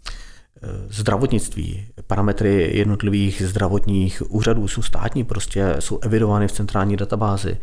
zdravotnictví, 0.89 1.87
parametry 2.07 2.71
jednotlivých 2.79 3.43
zdravotních 3.47 4.23
úřadů 4.29 4.69
jsou 4.69 4.83
státní, 4.83 5.25
prostě 5.25 5.77
jsou 5.79 5.99
evidovány 6.03 6.49
v 6.49 6.53
centrální 6.53 6.97
databázi. 6.97 7.59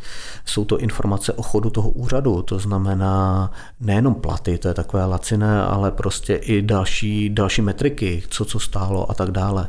Jsou 0.46 0.66
to 0.66 0.78
informace 0.78 1.34
o 1.34 1.42
chodu 1.42 1.70
toho 1.70 1.90
úřadu, 1.90 2.42
to 2.42 2.60
znamená 2.60 3.52
nejenom 3.80 4.16
platy, 4.16 4.58
to 4.58 4.68
je 4.68 4.74
takové 4.74 5.06
laciné, 5.06 5.62
ale 5.62 5.92
prostě 5.92 6.36
i 6.36 6.62
další, 6.62 7.30
další 7.30 7.62
metriky, 7.62 8.24
co 8.30 8.46
co 8.46 8.60
stálo 8.60 9.12
a 9.12 9.14
tak 9.14 9.32
dále. 9.32 9.68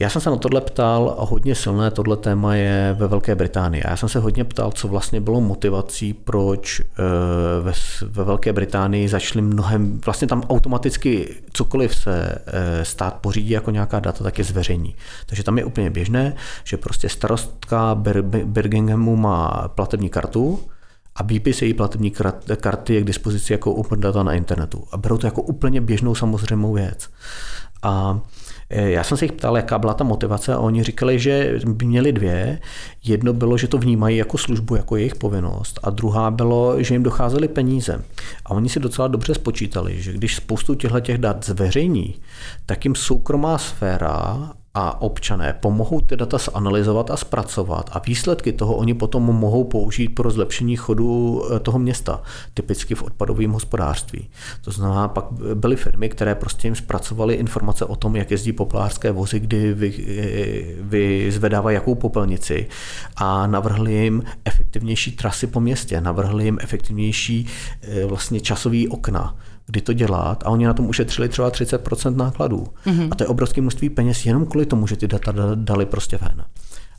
Já 0.00 0.10
jsem 0.10 0.22
se 0.22 0.30
na 0.30 0.36
tohle 0.36 0.60
ptal 0.60 1.16
a 1.18 1.24
hodně 1.24 1.54
silné 1.54 1.90
tohle 1.90 2.16
téma 2.16 2.54
je 2.54 2.96
ve 2.98 3.08
Velké 3.08 3.34
Británii. 3.34 3.82
Já 3.88 3.96
jsem 3.96 4.08
se 4.08 4.18
hodně 4.18 4.44
ptal, 4.44 4.72
co 4.72 4.88
vlastně 4.88 5.20
bylo 5.20 5.40
motivací, 5.40 6.12
proč 6.12 6.80
eh, 6.80 6.84
ve, 7.60 7.72
ve 8.02 8.24
Velké 8.24 8.52
Británii 8.52 9.08
začaly 9.08 9.42
mnohem, 9.42 10.00
vlastně 10.06 10.28
tam 10.28 10.42
automaticky 10.48 11.34
cokoliv 11.52 11.94
se 11.96 12.38
eh, 12.46 12.84
stát 12.84 13.14
pořídí 13.14 13.50
jako 13.50 13.70
nějaká 13.70 14.00
data, 14.00 14.24
tak 14.24 14.38
je 14.38 14.44
zveřejní. 14.44 14.94
Takže 15.26 15.42
tam 15.42 15.58
je 15.58 15.64
úplně 15.64 15.90
běžné, 15.90 16.34
že 16.64 16.76
prostě 16.76 17.08
starostka 17.08 17.94
Birminghamu 18.44 19.16
má 19.16 19.68
platební 19.74 20.08
kartu, 20.08 20.60
a 21.16 21.22
výpis 21.22 21.62
její 21.62 21.74
platební 21.74 22.12
karty 22.60 22.94
je 22.94 23.00
k 23.00 23.06
dispozici 23.06 23.52
jako 23.52 23.72
open 23.72 24.00
data 24.00 24.22
na 24.22 24.32
internetu. 24.32 24.84
A 24.92 24.96
berou 24.96 25.18
to 25.18 25.26
jako 25.26 25.42
úplně 25.42 25.80
běžnou 25.80 26.14
samozřejmou 26.14 26.72
věc. 26.72 27.08
A 27.82 28.20
já 28.70 29.04
jsem 29.04 29.16
se 29.16 29.24
jich 29.24 29.32
ptal, 29.32 29.56
jaká 29.56 29.78
byla 29.78 29.94
ta 29.94 30.04
motivace 30.04 30.54
a 30.54 30.58
oni 30.58 30.82
říkali, 30.82 31.18
že 31.18 31.60
měli 31.84 32.12
dvě. 32.12 32.58
Jedno 33.04 33.32
bylo, 33.32 33.58
že 33.58 33.68
to 33.68 33.78
vnímají 33.78 34.16
jako 34.16 34.38
službu, 34.38 34.76
jako 34.76 34.96
jejich 34.96 35.14
povinnost 35.14 35.80
a 35.82 35.90
druhá 35.90 36.30
bylo, 36.30 36.82
že 36.82 36.94
jim 36.94 37.02
docházely 37.02 37.48
peníze. 37.48 38.04
A 38.46 38.50
oni 38.50 38.68
si 38.68 38.80
docela 38.80 39.08
dobře 39.08 39.34
spočítali, 39.34 40.02
že 40.02 40.12
když 40.12 40.36
spoustu 40.36 40.74
těchto 40.74 40.98
dat 41.16 41.44
zveřejní, 41.44 42.14
tak 42.66 42.84
jim 42.84 42.94
soukromá 42.94 43.58
sféra 43.58 44.52
a 44.74 45.00
občané 45.00 45.52
pomohou 45.52 46.00
ty 46.00 46.16
data 46.16 46.38
zanalizovat 46.38 47.10
a 47.10 47.16
zpracovat 47.16 47.90
a 47.92 47.98
výsledky 47.98 48.52
toho 48.52 48.76
oni 48.76 48.94
potom 48.94 49.22
mohou 49.22 49.64
použít 49.64 50.08
pro 50.08 50.30
zlepšení 50.30 50.76
chodu 50.76 51.42
eh, 51.56 51.60
toho 51.60 51.78
města, 51.78 52.22
typicky 52.54 52.94
v 52.94 53.02
odpadovém 53.02 53.50
hospodářství. 53.50 54.30
To 54.60 54.70
znamená, 54.70 55.08
pak 55.08 55.24
byly 55.54 55.76
firmy, 55.76 56.08
které 56.08 56.34
prostě 56.34 56.66
jim 56.66 56.74
zpracovaly 56.74 57.34
informace 57.34 57.84
o 57.84 57.96
tom, 57.96 58.16
jak 58.16 58.30
jezdí 58.30 58.52
populárské 58.52 59.12
vozy, 59.12 59.40
kdy 59.40 59.74
vy, 59.74 61.30
eh, 61.42 61.72
jakou 61.72 61.94
popelnici 61.94 62.66
a 63.16 63.46
navrhli 63.46 63.92
jim 63.92 64.22
efektivnější 64.44 65.12
trasy 65.12 65.46
po 65.46 65.60
městě, 65.60 66.00
navrhli 66.00 66.44
jim 66.44 66.58
efektivnější 66.60 67.46
eh, 67.82 68.06
vlastně 68.06 68.40
časový 68.40 68.88
okna 68.88 69.36
kdy 69.68 69.80
to 69.80 69.92
dělat 69.92 70.42
a 70.46 70.50
oni 70.50 70.66
na 70.66 70.74
tom 70.74 70.86
ušetřili 70.86 71.28
třeba 71.28 71.50
30% 71.50 72.16
nákladů. 72.16 72.66
Mm-hmm. 72.86 73.08
A 73.10 73.14
to 73.14 73.24
je 73.24 73.28
obrovské 73.28 73.60
množství 73.60 73.90
peněz 73.90 74.26
jenom 74.26 74.46
kvůli 74.46 74.66
tomu, 74.66 74.86
že 74.86 74.96
ty 74.96 75.08
data 75.08 75.32
dali 75.54 75.86
prostě 75.86 76.18
ven. 76.22 76.44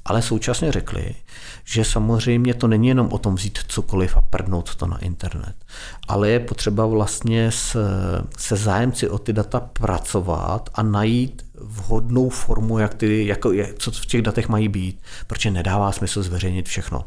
Ale 0.06 0.22
současně 0.22 0.72
řekli, 0.72 1.16
že 1.64 1.86
samozřejmě 1.86 2.54
to 2.54 2.68
není 2.68 2.88
jenom 2.88 3.08
o 3.12 3.18
tom 3.18 3.36
vzít 3.36 3.60
cokoliv 3.68 4.18
a 4.18 4.22
prdnout 4.22 4.76
to 4.76 4.88
na 4.88 4.98
internet, 4.98 5.56
ale 6.08 6.30
je 6.30 6.40
potřeba 6.40 6.86
vlastně 6.86 7.52
se, 7.52 7.80
se 8.38 8.56
zájemci 8.56 9.10
o 9.10 9.18
ty 9.18 9.34
data 9.34 9.60
pracovat 9.60 10.70
a 10.74 10.84
najít 10.84 11.46
vhodnou 11.62 12.30
formu, 12.30 12.78
jak 12.78 12.94
ty, 12.94 13.28
jako, 13.28 13.52
co 13.78 13.92
v 13.92 14.06
těch 14.06 14.22
datech 14.22 14.50
mají 14.50 14.68
být, 14.68 15.02
protože 15.28 15.52
nedává 15.52 15.92
smysl 15.92 16.24
zveřejnit 16.24 16.68
všechno 16.68 17.04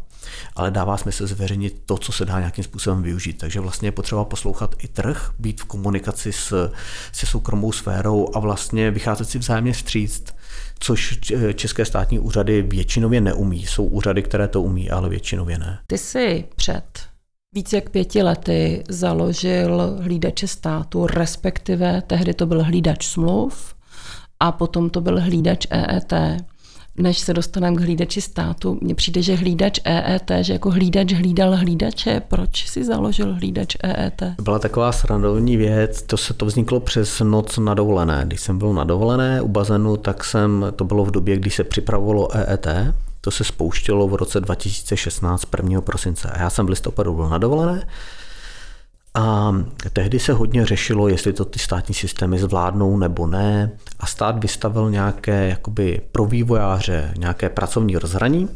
ale 0.57 0.71
dává 0.71 0.97
smysl 0.97 1.27
zveřejnit 1.27 1.83
to, 1.87 1.99
co 1.99 2.13
se 2.13 2.25
dá 2.25 2.39
nějakým 2.39 2.65
způsobem 2.65 3.03
využít. 3.03 3.39
Takže 3.39 3.61
vlastně 3.61 3.89
je 3.89 3.93
potřeba 3.93 4.25
poslouchat 4.25 4.75
i 4.79 4.89
trh, 4.89 5.31
být 5.39 5.61
v 5.61 5.65
komunikaci 5.65 6.33
s, 6.33 6.73
se 7.13 7.27
soukromou 7.27 7.73
sférou 7.73 8.29
a 8.35 8.39
vlastně 8.39 8.91
vycházet 8.91 9.25
si 9.25 9.39
vzájemně 9.39 9.73
vstříct, 9.73 10.35
což 10.79 11.19
české 11.55 11.85
státní 11.85 12.19
úřady 12.19 12.63
většinově 12.63 13.21
neumí. 13.21 13.67
Jsou 13.67 13.85
úřady, 13.85 14.23
které 14.23 14.49
to 14.49 14.63
umí, 14.63 14.91
ale 14.91 15.09
většinově 15.09 15.59
ne. 15.59 15.79
Ty 15.87 15.99
jsi 15.99 16.45
před 16.57 16.85
víc 17.55 17.73
jak 17.73 17.91
pěti 17.91 18.23
lety 18.23 18.85
založil 18.89 19.99
hlídače 20.01 20.49
státu, 20.49 21.07
respektive 21.07 22.03
tehdy 22.07 22.35
to 22.35 22.47
byl 22.47 22.65
hlídač 22.65 23.07
smluv 23.07 23.75
a 24.41 24.53
potom 24.53 24.91
to 24.91 25.01
byl 25.01 25.21
hlídač 25.21 25.67
EET 25.71 26.13
než 26.97 27.19
se 27.19 27.35
dostaneme 27.35 27.77
k 27.77 27.81
hlídači 27.81 28.21
státu, 28.21 28.79
mně 28.81 28.95
přijde, 28.95 29.23
že 29.23 29.35
hlídač 29.35 29.81
EET, 29.85 30.31
že 30.41 30.53
jako 30.53 30.71
hlídač 30.71 31.13
hlídal 31.13 31.57
hlídače. 31.57 32.23
Proč 32.29 32.69
si 32.69 32.85
založil 32.85 33.35
hlídač 33.35 33.77
EET? 33.83 34.23
Byla 34.43 34.59
taková 34.59 34.93
srandovní 34.93 35.57
věc, 35.57 36.03
to 36.03 36.17
se 36.17 36.35
to 36.35 36.47
vzniklo 36.47 36.81
přes 36.81 37.21
noc 37.21 37.59
na 37.59 37.75
dovolené. 37.75 38.23
Když 38.27 38.41
jsem 38.41 38.59
byl 38.59 38.73
na 38.73 38.85
dovolené 38.85 39.43
u 39.43 39.49
bazénu, 39.49 39.97
tak 39.97 40.25
jsem, 40.25 40.67
to 40.77 40.85
bylo 40.85 41.05
v 41.05 41.11
době, 41.11 41.37
kdy 41.37 41.51
se 41.51 41.65
připravovalo 41.65 42.37
EET, 42.37 42.67
to 43.21 43.31
se 43.31 43.45
spouštělo 43.45 44.09
v 44.09 44.15
roce 44.15 44.41
2016, 44.41 45.47
1. 45.57 45.81
prosince. 45.81 46.29
A 46.29 46.43
já 46.43 46.51
jsem 46.51 46.67
v 46.67 46.69
listopadu 46.69 47.15
byl 47.15 47.29
na 47.29 47.39
dovolené 47.39 47.87
a 49.14 49.55
tehdy 49.92 50.20
se 50.20 50.33
hodně 50.33 50.66
řešilo, 50.66 51.09
jestli 51.09 51.33
to 51.33 51.44
ty 51.44 51.59
státní 51.59 51.94
systémy 51.94 52.38
zvládnou 52.38 52.96
nebo 52.96 53.27
ne. 53.27 53.70
A 54.01 54.07
stát 54.07 54.42
vystavil 54.42 54.90
nějaké 54.90 55.48
jakoby 55.48 56.01
pro 56.12 56.25
vývojáře 56.25 57.14
nějaké 57.18 57.48
pracovní 57.48 57.96
rozhraní, 57.96 58.48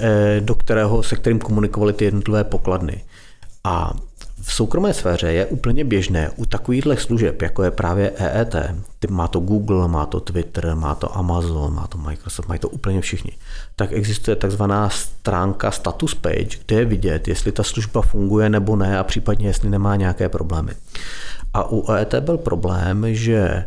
eh, 0.00 0.40
do 0.40 0.54
kterého, 0.54 1.02
se 1.02 1.16
kterým 1.16 1.38
komunikovaly 1.38 1.92
ty 1.92 2.04
jednotlivé 2.04 2.44
pokladny. 2.44 3.04
A 3.64 3.94
v 4.42 4.52
soukromé 4.52 4.94
sféře 4.94 5.32
je 5.32 5.46
úplně 5.46 5.84
běžné 5.84 6.30
u 6.36 6.46
takovýchhle 6.46 6.96
služeb, 6.96 7.42
jako 7.42 7.62
je 7.62 7.70
právě 7.70 8.12
EET, 8.16 8.56
má 9.08 9.28
to 9.28 9.40
Google, 9.40 9.88
má 9.88 10.06
to 10.06 10.20
Twitter, 10.20 10.74
má 10.74 10.94
to 10.94 11.18
Amazon, 11.18 11.74
má 11.74 11.86
to 11.86 11.98
Microsoft, 11.98 12.48
mají 12.48 12.60
to 12.60 12.68
úplně 12.68 13.00
všichni, 13.00 13.32
tak 13.76 13.92
existuje 13.92 14.36
takzvaná 14.36 14.88
stránka 14.88 15.70
status 15.70 16.14
page, 16.14 16.58
kde 16.66 16.76
je 16.76 16.84
vidět, 16.84 17.28
jestli 17.28 17.52
ta 17.52 17.62
služba 17.62 18.02
funguje 18.02 18.48
nebo 18.48 18.76
ne 18.76 18.98
a 18.98 19.04
případně 19.04 19.46
jestli 19.46 19.70
nemá 19.70 19.96
nějaké 19.96 20.28
problémy. 20.28 20.72
A 21.54 21.70
u 21.70 21.92
EET 21.92 22.14
byl 22.14 22.38
problém, 22.38 23.06
že 23.14 23.64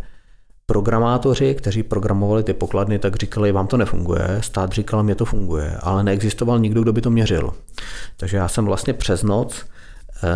programátoři, 0.66 1.56
kteří 1.56 1.84
programovali 1.84 2.44
ty 2.44 2.54
pokladny, 2.54 3.00
tak 3.00 3.16
říkali, 3.16 3.52
vám 3.52 3.68
to 3.68 3.78
nefunguje, 3.78 4.38
stát 4.42 4.72
říkal, 4.72 5.04
mě 5.04 5.16
to 5.16 5.26
funguje, 5.26 5.78
ale 5.82 6.04
neexistoval 6.04 6.60
nikdo, 6.60 6.82
kdo 6.82 6.94
by 6.94 7.02
to 7.02 7.10
měřil. 7.10 7.54
Takže 8.18 8.38
já 8.38 8.48
jsem 8.48 8.66
vlastně 8.66 8.94
přes 8.94 9.24
noc 9.24 9.66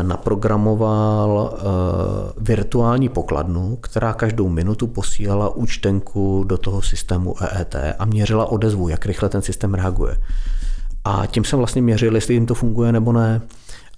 naprogramoval 0.02 1.54
eh, 1.54 1.62
virtuální 2.38 3.10
pokladnu, 3.10 3.76
která 3.76 4.14
každou 4.14 4.50
minutu 4.50 4.88
posílala 4.88 5.56
účtenku 5.56 6.44
do 6.48 6.58
toho 6.58 6.82
systému 6.82 7.36
EET 7.44 7.76
a 8.00 8.06
měřila 8.06 8.46
odezvu, 8.46 8.90
jak 8.90 9.06
rychle 9.06 9.30
ten 9.30 9.42
systém 9.42 9.74
reaguje. 9.74 10.18
A 11.04 11.26
tím 11.26 11.44
jsem 11.44 11.60
vlastně 11.60 11.82
měřil, 11.82 12.16
jestli 12.16 12.34
jim 12.34 12.46
to 12.46 12.56
funguje 12.56 12.92
nebo 12.92 13.12
ne. 13.12 13.42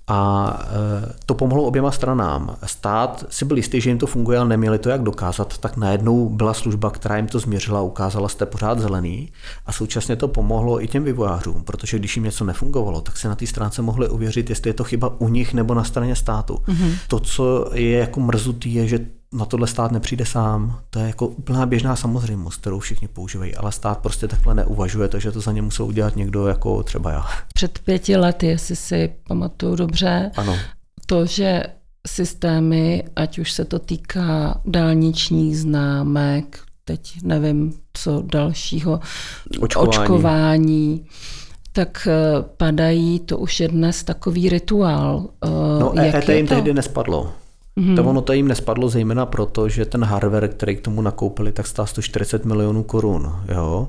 A 0.09 0.53
e, 0.63 1.13
to 1.25 1.33
pomohlo 1.33 1.63
oběma 1.63 1.91
stranám. 1.91 2.55
Stát 2.65 3.25
si 3.29 3.45
byl 3.45 3.57
jistý, 3.57 3.81
že 3.81 3.89
jim 3.89 3.97
to 3.97 4.07
funguje, 4.07 4.39
ale 4.39 4.49
neměli 4.49 4.79
to 4.79 4.89
jak 4.89 5.03
dokázat, 5.03 5.57
tak 5.57 5.77
najednou 5.77 6.29
byla 6.29 6.53
služba, 6.53 6.89
která 6.89 7.17
jim 7.17 7.27
to 7.27 7.39
změřila, 7.39 7.81
ukázala, 7.81 8.29
jste 8.29 8.45
pořád 8.45 8.79
zelený 8.79 9.31
a 9.65 9.71
současně 9.71 10.15
to 10.15 10.27
pomohlo 10.27 10.83
i 10.83 10.87
těm 10.87 11.03
vývojářům, 11.03 11.63
protože 11.63 11.99
když 11.99 12.15
jim 12.15 12.23
něco 12.23 12.45
nefungovalo, 12.45 13.01
tak 13.01 13.17
se 13.17 13.27
na 13.27 13.35
té 13.35 13.47
stránce 13.47 13.81
mohli 13.81 14.09
uvěřit, 14.09 14.49
jestli 14.49 14.69
je 14.69 14.73
to 14.73 14.83
chyba 14.83 15.21
u 15.21 15.29
nich 15.29 15.53
nebo 15.53 15.73
na 15.73 15.83
straně 15.83 16.15
státu. 16.15 16.53
Mm-hmm. 16.53 16.93
To, 17.07 17.19
co 17.19 17.69
je 17.73 17.97
jako 17.97 18.19
mrzutý, 18.19 18.73
je, 18.73 18.87
že 18.87 18.99
na 19.33 19.45
tohle 19.45 19.67
stát 19.67 19.91
nepřijde 19.91 20.25
sám. 20.25 20.79
To 20.89 20.99
je 20.99 21.07
jako 21.07 21.27
úplná 21.27 21.65
běžná 21.65 21.95
samozřejmost, 21.95 22.61
kterou 22.61 22.79
všichni 22.79 23.07
používají, 23.07 23.55
ale 23.55 23.71
stát 23.71 23.97
prostě 23.97 24.27
takhle 24.27 24.55
neuvažuje, 24.55 25.07
takže 25.07 25.31
to 25.31 25.41
za 25.41 25.51
ně 25.51 25.61
musel 25.61 25.85
udělat 25.85 26.15
někdo 26.15 26.47
jako 26.47 26.83
třeba 26.83 27.11
já. 27.11 27.25
Před 27.53 27.79
pěti 27.79 28.17
lety, 28.17 28.47
jestli 28.47 28.75
si 28.75 29.13
pamatuju 29.27 29.75
dobře, 29.75 30.31
ano. 30.35 30.57
to, 31.05 31.25
že 31.25 31.63
systémy, 32.07 33.03
ať 33.15 33.39
už 33.39 33.51
se 33.51 33.65
to 33.65 33.79
týká 33.79 34.61
dálničních 34.65 35.57
známek, 35.57 36.59
teď 36.85 37.17
nevím, 37.23 37.73
co 37.93 38.23
dalšího, 38.25 38.99
očkování, 39.59 39.89
očkování 39.89 41.05
tak 41.71 42.07
eh, 42.11 42.43
padají, 42.57 43.19
to 43.19 43.37
už 43.37 43.59
je 43.59 43.67
dnes 43.67 44.03
takový 44.03 44.49
rituál. 44.49 45.29
Eh, 45.45 45.49
no 45.79 45.93
Jak 45.95 46.15
EET 46.15 46.29
jim 46.29 46.47
tehdy 46.47 46.73
nespadlo. 46.73 47.33
Mm-hmm. 47.79 47.95
To 47.95 48.03
ono 48.03 48.21
to 48.21 48.33
jim 48.33 48.47
nespadlo 48.47 48.89
zejména 48.89 49.25
proto, 49.25 49.69
že 49.69 49.85
ten 49.85 50.03
hardware, 50.03 50.47
který 50.47 50.75
k 50.75 50.81
tomu 50.81 51.01
nakoupili, 51.01 51.51
tak 51.51 51.67
stál 51.67 51.85
140 51.85 52.45
milionů 52.45 52.83
korun. 52.83 53.35
Jo? 53.47 53.87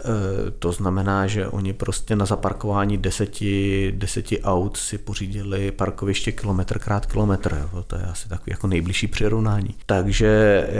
E, 0.00 0.50
to 0.50 0.72
znamená, 0.72 1.26
že 1.26 1.48
oni 1.48 1.72
prostě 1.72 2.16
na 2.16 2.26
zaparkování 2.26 2.98
deseti, 2.98 3.92
deseti 3.96 4.42
aut 4.42 4.76
si 4.76 4.98
pořídili 4.98 5.70
parkoviště 5.70 6.32
kilometr 6.32 6.78
krát 6.78 7.06
kilometr. 7.06 7.68
Jo? 7.72 7.82
To 7.86 7.96
je 7.96 8.02
asi 8.02 8.28
takový 8.28 8.50
jako 8.50 8.66
nejbližší 8.66 9.06
přirovnání. 9.06 9.74
Takže 9.86 10.30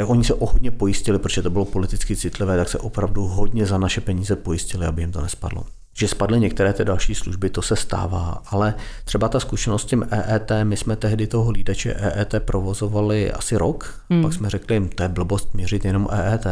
oni 0.07 0.25
se 0.25 0.35
o 0.35 0.47
hodně 0.47 0.71
pojistili, 0.71 1.19
protože 1.19 1.43
to 1.43 1.51
bylo 1.51 1.65
politicky 1.65 2.17
citlivé, 2.17 2.57
tak 2.57 2.69
se 2.69 2.79
opravdu 2.79 3.27
hodně 3.27 3.67
za 3.67 3.79
naše 3.79 4.01
peníze 4.01 4.37
pojistili, 4.37 4.87
aby 4.87 5.03
jim 5.03 5.13
to 5.13 5.21
nespadlo. 5.21 5.65
Že 5.95 6.09
spadly 6.09 6.41
některé 6.41 6.73
ty 6.73 6.85
další 6.85 7.15
služby, 7.15 7.51
to 7.51 7.63
se 7.63 7.77
stává, 7.77 8.43
ale 8.47 8.75
třeba 9.05 9.29
ta 9.29 9.41
zkušenost 9.41 9.83
s 9.83 9.87
tím 9.87 10.07
EET, 10.11 10.53
my 10.63 10.77
jsme 10.77 10.97
tehdy 10.97 11.27
toho 11.27 11.45
hlídače 11.45 11.95
EET 11.95 12.35
provozovali 12.45 13.33
asi 13.33 13.57
rok, 13.57 14.05
hmm. 14.11 14.23
pak 14.23 14.33
jsme 14.33 14.51
řekli, 14.51 14.89
to 14.95 15.03
je 15.03 15.09
blbost 15.09 15.55
měřit 15.55 15.85
jenom 15.85 16.09
EET 16.13 16.47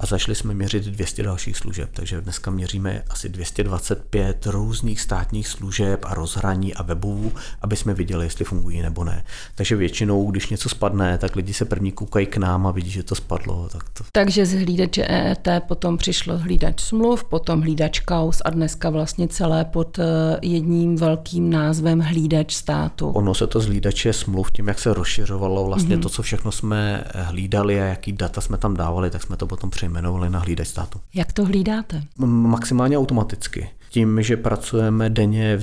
a 0.00 0.06
zašli 0.06 0.34
jsme 0.34 0.54
měřit 0.54 0.84
200 0.84 1.22
dalších 1.22 1.56
služeb, 1.56 1.90
takže 1.92 2.20
dneska 2.20 2.50
měříme 2.50 3.02
asi 3.10 3.28
225 3.28 4.46
různých 4.46 5.00
státních 5.00 5.48
služeb 5.48 6.04
a 6.04 6.14
rozhraní 6.14 6.74
a 6.74 6.82
webů, 6.82 7.32
aby 7.62 7.76
jsme 7.76 7.94
viděli, 7.94 8.26
jestli 8.26 8.44
fungují 8.44 8.82
nebo 8.82 9.04
ne. 9.04 9.24
Takže 9.54 9.76
většinou, 9.76 10.30
když 10.30 10.48
něco 10.48 10.68
spadne, 10.68 11.18
tak 11.18 11.36
lidi 11.36 11.54
se 11.54 11.64
první 11.64 11.92
koukají 11.92 12.26
k 12.26 12.36
nám 12.36 12.66
a 12.66 12.70
vidí, 12.70 12.90
že 12.90 13.02
to 13.02 13.14
spadlo. 13.14 13.68
Tak 13.72 13.88
to... 13.88 14.04
Takže 14.12 14.46
z 14.46 14.52
hlídače 14.52 15.04
EET 15.04 15.48
potom 15.68 15.96
přišlo 15.96 16.38
hlídač 16.38 16.80
smluv, 16.80 17.24
potom 17.24 17.60
hlídač 17.60 18.00
kaus 18.00 18.42
a 18.44 18.50
dneska 18.50 18.90
vlastně 18.90 19.28
celé 19.28 19.64
pod 19.64 19.98
eh, 19.98 20.04
jedním 20.42 20.96
velkým 20.96 21.50
názvem 21.50 22.00
hlídač 22.00 22.54
státu. 22.54 23.08
Ono 23.08 23.34
se 23.34 23.46
to 23.46 23.60
z 23.60 23.66
hlídače 23.66 24.12
smluv, 24.12 24.50
tím 24.50 24.68
jak 24.68 24.78
se 24.78 24.94
rozšiřovalo 24.94 25.64
vlastně 25.64 25.96
mm-hmm. 25.96 26.02
to, 26.02 26.08
co 26.08 26.22
všechno 26.22 26.52
jsme 26.52 27.04
hlídali 27.14 27.80
a 27.80 27.84
jaký 27.84 28.12
data 28.12 28.40
jsme 28.40 28.58
tam 28.58 28.74
dávali, 28.76 29.10
tak 29.10 29.22
jsme 29.22 29.36
to 29.36 29.46
potom 29.46 29.70
přejmenovali 29.90 30.30
na 30.30 30.38
hlídač 30.38 30.68
státu. 30.68 31.00
Jak 31.14 31.32
to 31.32 31.44
hlídáte? 31.44 32.02
Maximálně 32.26 32.98
automaticky. 32.98 33.70
Tím, 33.90 34.22
že 34.22 34.36
pracujeme 34.36 35.10
denně, 35.10 35.58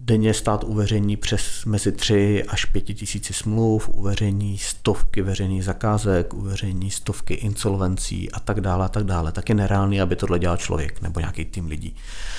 denně 0.00 0.34
stát 0.34 0.64
uveřejní 0.64 1.16
přes 1.16 1.64
mezi 1.64 1.92
3 1.92 2.44
až 2.48 2.64
5 2.64 2.80
tisíci 2.80 3.32
smluv, 3.32 3.88
uveřejní 3.88 4.58
stovky 4.58 5.22
veřejných 5.22 5.64
zakázek, 5.64 6.34
uveřejní 6.34 6.90
stovky 6.90 7.34
insolvencí 7.34 8.32
a 8.32 8.40
tak 8.40 8.60
dále 8.60 8.84
a 8.84 8.88
tak 8.88 9.04
dále. 9.04 9.32
Tak 9.32 9.48
je 9.48 9.54
nereálný, 9.54 10.00
aby 10.00 10.16
tohle 10.16 10.38
dělal 10.38 10.56
člověk 10.56 11.02
nebo 11.02 11.20
nějaký 11.20 11.44
tým 11.44 11.66
lidí. 11.66 11.96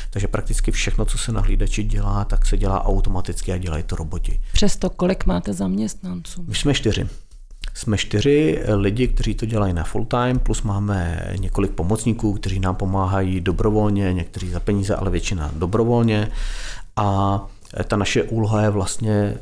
Takže 0.09 0.27
prakticky 0.27 0.71
všechno, 0.71 1.05
co 1.05 1.17
se 1.17 1.31
na 1.31 1.41
hlídači 1.41 1.83
dělá, 1.83 2.25
tak 2.25 2.45
se 2.45 2.57
dělá 2.57 2.85
automaticky 2.85 3.51
a 3.51 3.57
dělají 3.57 3.83
to 3.83 3.95
roboti. 3.95 4.39
Přesto 4.53 4.89
kolik 4.89 5.25
máte 5.25 5.53
zaměstnanců? 5.53 6.45
My 6.47 6.55
jsme 6.55 6.73
čtyři. 6.73 7.07
Jsme 7.73 7.97
čtyři 7.97 8.63
lidi, 8.75 9.07
kteří 9.07 9.35
to 9.35 9.45
dělají 9.45 9.73
na 9.73 9.83
full 9.83 10.05
time, 10.05 10.39
plus 10.39 10.61
máme 10.61 11.27
několik 11.39 11.71
pomocníků, 11.71 12.33
kteří 12.33 12.59
nám 12.59 12.75
pomáhají 12.75 13.41
dobrovolně, 13.41 14.13
někteří 14.13 14.49
za 14.49 14.59
peníze, 14.59 14.95
ale 14.95 15.11
většina 15.11 15.51
dobrovolně. 15.55 16.31
A 16.95 17.39
ta 17.87 17.95
naše 17.97 18.23
úloha 18.23 18.61
je 18.61 18.69
vlastně 18.69 19.13
eh, 19.13 19.39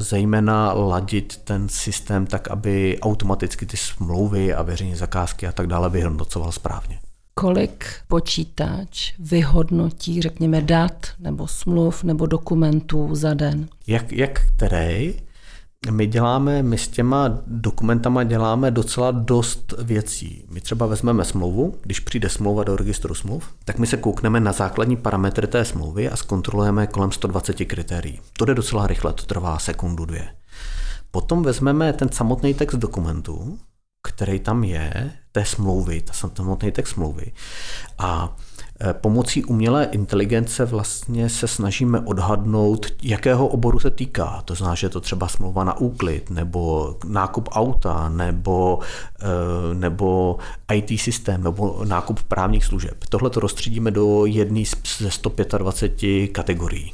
zejména 0.00 0.72
ladit 0.72 1.36
ten 1.44 1.68
systém 1.68 2.26
tak, 2.26 2.48
aby 2.48 2.98
automaticky 3.02 3.66
ty 3.66 3.76
smlouvy 3.76 4.54
a 4.54 4.62
veřejné 4.62 4.96
zakázky 4.96 5.46
a 5.46 5.52
tak 5.52 5.66
dále 5.66 5.90
vyhodnocoval 5.90 6.52
správně. 6.52 6.98
Kolik 7.34 7.84
počítač 8.08 9.14
vyhodnotí, 9.18 10.22
řekněme, 10.22 10.62
dat 10.62 11.06
nebo 11.18 11.46
smluv 11.46 12.04
nebo 12.04 12.26
dokumentů 12.26 13.14
za 13.14 13.34
den? 13.34 13.68
Jak, 13.86 14.12
jak 14.12 14.40
který? 14.56 15.14
My 15.90 16.06
děláme, 16.06 16.62
my 16.62 16.78
s 16.78 16.88
těma 16.88 17.38
dokumentama 17.46 18.24
děláme 18.24 18.70
docela 18.70 19.10
dost 19.10 19.74
věcí. 19.78 20.44
My 20.50 20.60
třeba 20.60 20.86
vezmeme 20.86 21.24
smlouvu, 21.24 21.74
když 21.82 22.00
přijde 22.00 22.28
smlouva 22.28 22.64
do 22.64 22.76
registru 22.76 23.14
smluv, 23.14 23.48
tak 23.64 23.78
my 23.78 23.86
se 23.86 23.96
koukneme 23.96 24.40
na 24.40 24.52
základní 24.52 24.96
parametry 24.96 25.46
té 25.46 25.64
smlouvy 25.64 26.10
a 26.10 26.16
zkontrolujeme 26.16 26.86
kolem 26.86 27.12
120 27.12 27.64
kritérií. 27.64 28.20
To 28.38 28.44
jde 28.44 28.54
docela 28.54 28.86
rychle, 28.86 29.12
to 29.12 29.22
trvá 29.22 29.58
sekundu, 29.58 30.04
dvě. 30.04 30.28
Potom 31.10 31.42
vezmeme 31.42 31.92
ten 31.92 32.08
samotný 32.08 32.54
text 32.54 32.74
dokumentu, 32.74 33.58
který 34.02 34.38
tam 34.40 34.64
je, 34.64 35.12
té 35.32 35.44
smlouvy, 35.44 36.02
ta 36.02 36.12
samotný 36.12 36.72
text 36.72 36.90
smlouvy 36.90 37.32
a 37.98 38.36
pomocí 38.92 39.44
umělé 39.44 39.84
inteligence 39.84 40.64
vlastně 40.64 41.28
se 41.28 41.48
snažíme 41.48 42.00
odhadnout, 42.00 42.86
jakého 43.02 43.46
oboru 43.46 43.78
se 43.78 43.90
týká. 43.90 44.42
To 44.44 44.54
znamená, 44.54 44.74
že 44.74 44.86
je 44.86 44.90
to 44.90 45.00
třeba 45.00 45.28
smlouva 45.28 45.64
na 45.64 45.78
úklid, 45.78 46.30
nebo 46.30 46.94
nákup 47.06 47.48
auta, 47.52 48.08
nebo, 48.08 48.78
eh, 49.20 49.74
nebo 49.74 50.36
IT 50.72 50.98
systém, 51.00 51.42
nebo 51.42 51.82
nákup 51.84 52.22
právních 52.22 52.64
služeb. 52.64 53.04
Tohle 53.08 53.30
to 53.30 53.40
rozstřídíme 53.40 53.90
do 53.90 54.26
jedné 54.26 54.62
ze 54.98 55.10
125 55.10 56.28
kategorií. 56.28 56.92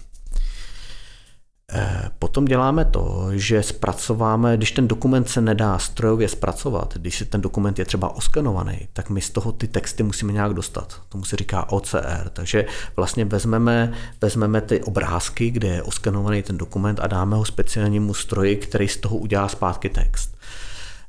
Potom 2.18 2.44
děláme 2.44 2.84
to, 2.84 3.28
že 3.32 3.62
zpracováme, 3.62 4.56
když 4.56 4.72
ten 4.72 4.88
dokument 4.88 5.28
se 5.28 5.40
nedá 5.40 5.78
strojově 5.78 6.28
zpracovat, 6.28 6.94
když 6.96 7.18
si 7.18 7.24
ten 7.24 7.40
dokument 7.40 7.78
je 7.78 7.84
třeba 7.84 8.16
oskenovaný, 8.16 8.88
tak 8.92 9.10
my 9.10 9.20
z 9.20 9.30
toho 9.30 9.52
ty 9.52 9.68
texty 9.68 10.02
musíme 10.02 10.32
nějak 10.32 10.54
dostat. 10.54 11.00
Tomu 11.08 11.24
se 11.24 11.36
říká 11.36 11.72
OCR. 11.72 12.30
Takže 12.32 12.66
vlastně 12.96 13.24
vezmeme, 13.24 13.92
vezmeme 14.20 14.60
ty 14.60 14.82
obrázky, 14.82 15.50
kde 15.50 15.68
je 15.68 15.82
oskenovaný 15.82 16.42
ten 16.42 16.58
dokument 16.58 17.00
a 17.00 17.06
dáme 17.06 17.36
ho 17.36 17.44
speciálnímu 17.44 18.14
stroji, 18.14 18.56
který 18.56 18.88
z 18.88 18.96
toho 18.96 19.16
udělá 19.16 19.48
zpátky 19.48 19.88
text. 19.88 20.36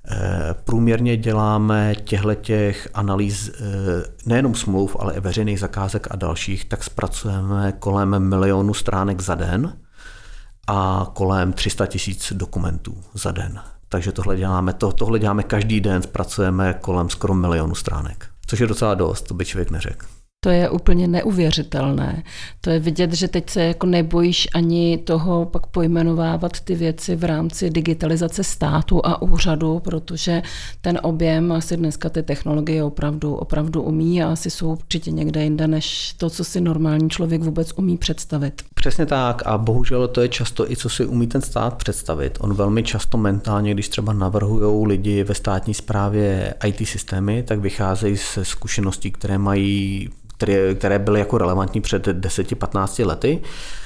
Eh, 0.08 0.56
průměrně 0.64 1.18
děláme 1.18 1.96
těchto 2.04 2.36
těch 2.36 2.90
analýz 2.94 3.50
eh, 3.50 3.54
nejenom 4.26 4.56
smluv, 4.56 4.96
ale 5.00 5.14
i 5.14 5.20
veřejných 5.20 5.60
zakázek 5.60 6.08
a 6.12 6.16
dalších, 6.16 6.66
tak 6.66 6.84
zpracujeme 6.84 7.74
kolem 7.80 8.30
milionu 8.30 8.74
stránek 8.74 9.22
za 9.22 9.36
den 9.36 9.74
a 10.74 11.08
kolem 11.14 11.54
300 11.54 11.86
tisíc 11.86 12.34
dokumentů 12.34 12.98
za 13.14 13.32
den. 13.32 13.60
Takže 13.90 14.12
tohle 14.12 14.38
děláme, 14.38 14.74
to, 14.74 14.92
tohle 14.92 15.20
děláme 15.20 15.44
každý 15.44 15.82
den, 15.82 16.02
zpracujeme 16.02 16.74
kolem 16.82 17.10
skoro 17.10 17.34
milionu 17.34 17.76
stránek, 17.76 18.30
což 18.48 18.60
je 18.60 18.68
docela 18.68 18.96
dost, 18.96 19.22
to 19.22 19.34
by 19.34 19.46
člověk 19.46 19.72
neřekl. 19.72 20.06
To 20.44 20.50
je 20.50 20.70
úplně 20.70 21.08
neuvěřitelné. 21.08 22.24
To 22.62 22.70
je 22.70 22.80
vidět, 22.80 23.14
že 23.14 23.28
teď 23.28 23.50
se 23.50 23.64
jako 23.64 23.86
nebojíš 23.88 24.48
ani 24.54 24.98
toho 24.98 25.46
pak 25.46 25.68
pojmenovávat 25.68 26.60
ty 26.60 26.76
věci 26.76 27.16
v 27.16 27.24
rámci 27.24 27.70
digitalizace 27.70 28.44
státu 28.44 29.06
a 29.06 29.22
úřadu, 29.22 29.80
protože 29.80 30.42
ten 30.82 31.00
objem 31.04 31.52
asi 31.52 31.78
dneska 31.78 32.10
ty 32.10 32.24
technologie 32.24 32.84
opravdu, 32.84 33.36
opravdu 33.36 33.82
umí 33.82 34.24
a 34.24 34.32
asi 34.32 34.50
jsou 34.50 34.72
určitě 34.72 35.12
někde 35.12 35.44
jinde, 35.44 35.68
než 35.68 36.14
to, 36.18 36.30
co 36.30 36.44
si 36.44 36.62
normální 36.62 37.10
člověk 37.10 37.42
vůbec 37.42 37.74
umí 37.76 37.98
představit. 37.98 38.62
Přesně 38.74 39.06
tak 39.06 39.42
a 39.46 39.58
bohužel 39.58 40.08
to 40.08 40.22
je 40.22 40.30
často 40.30 40.72
i 40.72 40.76
co 40.76 40.90
si 40.90 41.06
umí 41.06 41.28
ten 41.28 41.42
stát 41.42 41.74
představit. 41.74 42.38
On 42.42 42.54
velmi 42.54 42.84
často 42.84 43.18
mentálně, 43.18 43.74
když 43.74 43.90
třeba 43.90 44.14
navrhují 44.14 44.88
lidi 44.88 45.24
ve 45.24 45.36
státní 45.36 45.74
správě 45.74 46.54
IT 46.66 46.88
systémy, 46.88 47.44
tak 47.44 47.60
vycházejí 47.60 48.16
ze 48.36 48.46
zkušeností, 48.46 49.12
které 49.12 49.38
mají 49.38 50.10
které, 50.76 51.00
byly 51.00 51.20
jako 51.20 51.38
relevantní 51.38 51.82
před 51.82 52.08
10-15 52.08 53.06
lety, 53.08 53.42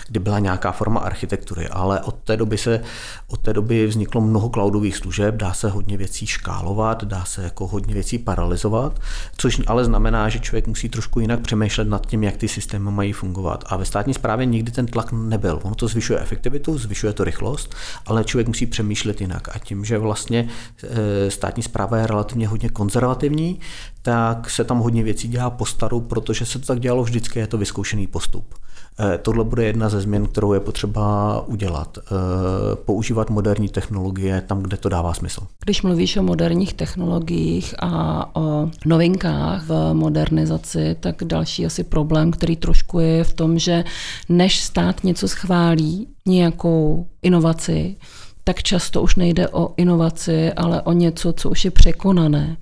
kdy 0.08 0.20
byla 0.20 0.40
nějaká 0.40 0.72
forma 0.72 1.00
architektury, 1.00 1.68
ale 1.68 2.02
od 2.02 2.16
té 2.16 2.38
doby 2.38 2.58
se 2.58 2.82
od 3.28 3.40
té 3.40 3.54
doby 3.54 3.88
vzniklo 3.88 4.22
mnoho 4.22 4.50
cloudových 4.50 4.98
služeb, 4.98 5.36
dá 5.36 5.54
se 5.54 5.70
hodně 5.70 5.98
věcí 5.98 6.28
škálovat, 6.28 7.04
dá 7.04 7.26
se 7.26 7.44
jako 7.44 7.68
hodně 7.68 7.94
věcí 7.94 8.18
paralizovat, 8.18 9.00
což 9.38 9.62
ale 9.68 9.86
znamená, 9.86 10.30
že 10.30 10.40
člověk 10.40 10.68
musí 10.68 10.90
trošku 10.90 11.20
jinak 11.20 11.40
přemýšlet 11.40 11.88
nad 11.88 12.06
tím, 12.06 12.24
jak 12.24 12.38
ty 12.38 12.48
systémy 12.48 12.92
mají 12.92 13.14
fungovat. 13.14 13.64
A 13.68 13.78
ve 13.78 13.86
státní 13.86 14.14
správě 14.14 14.46
nikdy 14.46 14.72
ten 14.72 14.86
tlak 14.86 15.12
nebyl. 15.12 15.60
Ono 15.64 15.76
to 15.76 15.88
zvyšuje 15.88 16.20
efektivitu, 16.20 16.78
zvyšuje 16.78 17.14
to 17.14 17.24
rychlost, 17.24 17.76
ale 18.06 18.24
člověk 18.24 18.48
musí 18.48 18.66
přemýšlet 18.66 19.22
jinak. 19.22 19.56
A 19.56 19.60
tím, 19.60 19.86
že 19.86 19.98
vlastně 19.98 20.48
e, 20.84 21.32
státní 21.32 21.64
zpráva 21.64 21.98
je 21.98 22.08
relativně 22.08 22.48
hodně 22.48 22.70
konzervativní, 22.70 23.60
tak 24.02 24.50
se 24.50 24.64
tam 24.64 24.80
hodně 24.80 25.04
věcí 25.04 25.28
dělá 25.28 25.50
po 25.50 25.66
staru, 25.66 26.02
protože 26.02 26.46
se 26.46 26.60
to 26.60 26.66
tak 26.66 26.80
dělalo 26.80 27.04
vždycky, 27.04 27.40
je 27.40 27.48
to 27.48 27.58
vyzkoušený 27.58 28.08
postup. 28.08 28.56
Eh, 29.00 29.18
tohle 29.18 29.44
bude 29.44 29.66
jedna 29.66 29.90
ze 29.90 30.02
změn, 30.02 30.26
kterou 30.26 30.54
je 30.54 30.60
potřeba 30.60 31.42
udělat. 31.48 31.98
Eh, 31.98 32.76
používat 32.76 33.30
moderní 33.30 33.70
technologie 33.70 34.42
tam, 34.48 34.62
kde 34.62 34.78
to 34.78 34.90
dává 34.90 35.14
smysl. 35.14 35.42
Když 35.64 35.82
mluvíš 35.82 36.18
o 36.18 36.24
moderních 36.24 36.74
technologiích 36.74 37.76
a 37.80 38.30
o 38.36 38.70
novinkách 38.86 39.66
v 39.68 39.94
modernizaci, 39.94 40.96
tak 41.00 41.24
další 41.24 41.66
asi 41.66 41.84
problém, 41.84 42.32
který 42.32 42.56
trošku 42.56 43.00
je 43.00 43.24
v 43.24 43.34
tom, 43.34 43.60
že 43.60 43.84
než 44.30 44.62
stát 44.64 45.04
něco 45.04 45.28
schválí, 45.28 46.08
nějakou 46.28 47.08
inovaci, 47.22 47.96
tak 48.44 48.64
často 48.64 49.02
už 49.02 49.16
nejde 49.16 49.48
o 49.48 49.74
inovaci, 49.78 50.54
ale 50.54 50.82
o 50.82 50.94
něco, 50.94 51.34
co 51.34 51.50
už 51.50 51.66
je 51.66 51.72
překonané. 51.72 52.58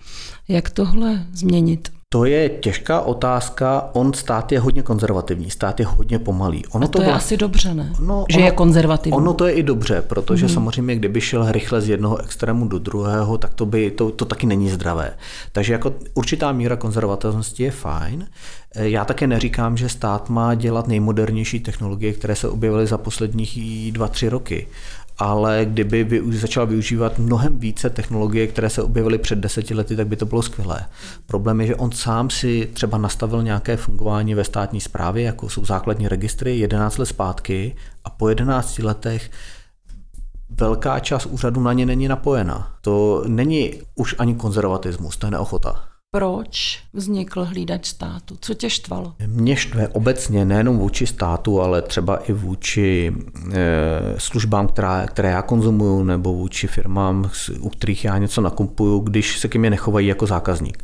Jak 0.47 0.69
tohle 0.69 1.25
změnit? 1.33 1.89
To 2.13 2.25
je 2.25 2.49
těžká 2.49 3.01
otázka. 3.01 3.89
On 3.93 4.13
stát 4.13 4.51
je 4.51 4.59
hodně 4.59 4.81
konzervativní, 4.81 5.49
stát 5.49 5.79
je 5.79 5.85
hodně 5.85 6.19
pomalý. 6.19 6.65
Ono 6.65 6.85
A 6.85 6.87
to, 6.87 6.97
to 6.97 7.01
je 7.01 7.07
vla... 7.07 7.17
asi 7.17 7.37
dobře, 7.37 7.73
ne? 7.73 7.93
No, 7.99 8.25
že 8.29 8.37
ono, 8.37 8.45
je 8.45 8.51
konzervativní. 8.51 9.17
Ono 9.17 9.33
to 9.33 9.45
je 9.45 9.53
i 9.53 9.63
dobře, 9.63 10.01
protože 10.01 10.45
mm-hmm. 10.45 10.53
samozřejmě, 10.53 10.95
kdyby 10.95 11.21
šel 11.21 11.51
rychle 11.51 11.81
z 11.81 11.89
jednoho 11.89 12.17
extrému 12.17 12.67
do 12.67 12.79
druhého, 12.79 13.37
tak 13.37 13.53
to, 13.53 13.65
by, 13.65 13.91
to, 13.91 14.11
to 14.11 14.25
taky 14.25 14.45
není 14.45 14.69
zdravé. 14.69 15.13
Takže 15.51 15.73
jako 15.73 15.93
určitá 16.13 16.51
míra 16.51 16.75
konzervativnosti 16.75 17.63
je 17.63 17.71
fajn. 17.71 18.27
Já 18.75 19.05
také 19.05 19.27
neříkám, 19.27 19.77
že 19.77 19.89
stát 19.89 20.29
má 20.29 20.55
dělat 20.55 20.87
nejmodernější 20.87 21.59
technologie, 21.59 22.13
které 22.13 22.35
se 22.35 22.49
objevily 22.49 22.87
za 22.87 22.97
posledních 22.97 23.91
dva, 23.91 24.07
tři 24.07 24.29
roky 24.29 24.67
ale 25.17 25.65
kdyby 25.65 26.03
vy, 26.03 26.37
začal 26.37 26.67
využívat 26.67 27.19
mnohem 27.19 27.59
více 27.59 27.89
technologie, 27.89 28.47
které 28.47 28.69
se 28.69 28.83
objevily 28.83 29.17
před 29.17 29.39
deseti 29.39 29.73
lety, 29.73 29.95
tak 29.95 30.07
by 30.07 30.15
to 30.15 30.25
bylo 30.25 30.41
skvělé. 30.41 30.85
Problém 31.25 31.61
je, 31.61 31.67
že 31.67 31.75
on 31.75 31.91
sám 31.91 32.29
si 32.29 32.69
třeba 32.73 32.97
nastavil 32.97 33.43
nějaké 33.43 33.77
fungování 33.77 34.35
ve 34.35 34.43
státní 34.43 34.81
správě, 34.81 35.23
jako 35.23 35.49
jsou 35.49 35.65
základní 35.65 36.07
registry, 36.07 36.57
11 36.57 36.97
let 36.97 37.05
zpátky 37.05 37.75
a 38.03 38.09
po 38.09 38.29
11 38.29 38.79
letech 38.79 39.31
velká 40.49 40.99
část 40.99 41.25
úřadu 41.25 41.61
na 41.61 41.73
ně 41.73 41.85
není 41.85 42.07
napojena. 42.07 42.75
To 42.81 43.23
není 43.27 43.73
už 43.95 44.15
ani 44.19 44.35
konzervatismus, 44.35 45.17
to 45.17 45.27
je 45.27 45.31
neochota. 45.31 45.92
Proč 46.17 46.79
vznikl 46.93 47.45
hlídač 47.45 47.85
státu? 47.85 48.37
Co 48.41 48.53
tě 48.53 48.69
štvalo? 48.69 49.13
Mě 49.27 49.55
štve 49.55 49.87
obecně 49.87 50.45
nejenom 50.45 50.77
vůči 50.77 51.07
státu, 51.07 51.61
ale 51.61 51.81
třeba 51.81 52.17
i 52.17 52.33
vůči 52.33 53.13
e, 53.51 53.59
službám, 54.17 54.67
která, 54.67 55.05
které 55.05 55.29
já 55.29 55.41
konzumuju, 55.41 56.03
nebo 56.03 56.33
vůči 56.33 56.67
firmám, 56.67 57.29
u 57.59 57.69
kterých 57.69 58.05
já 58.05 58.17
něco 58.17 58.41
nakupuju, 58.41 58.99
když 58.99 59.39
se 59.39 59.47
ke 59.47 59.59
mně 59.59 59.69
nechovají 59.69 60.07
jako 60.07 60.27
zákazník. 60.27 60.83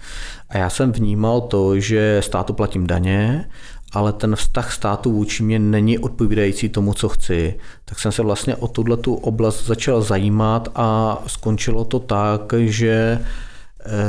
A 0.49 0.57
já 0.57 0.69
jsem 0.69 0.91
vnímal 0.91 1.41
to, 1.41 1.79
že 1.79 2.21
státu 2.23 2.53
platím 2.53 2.87
daně, 2.87 3.49
ale 3.93 4.13
ten 4.13 4.35
vztah 4.35 4.73
státu 4.73 5.11
vůči 5.11 5.43
mě 5.43 5.59
není 5.59 5.99
odpovídající 5.99 6.69
tomu, 6.69 6.93
co 6.93 7.09
chci, 7.09 7.59
tak 7.85 7.99
jsem 7.99 8.11
se 8.11 8.21
vlastně 8.21 8.55
o 8.55 8.67
tuhle 8.67 8.97
tu 8.97 9.15
oblast 9.15 9.65
začal 9.65 10.01
zajímat 10.01 10.69
a 10.75 11.17
skončilo 11.27 11.85
to 11.85 11.99
tak, 11.99 12.53
že 12.59 13.19
Eh, 13.19 13.48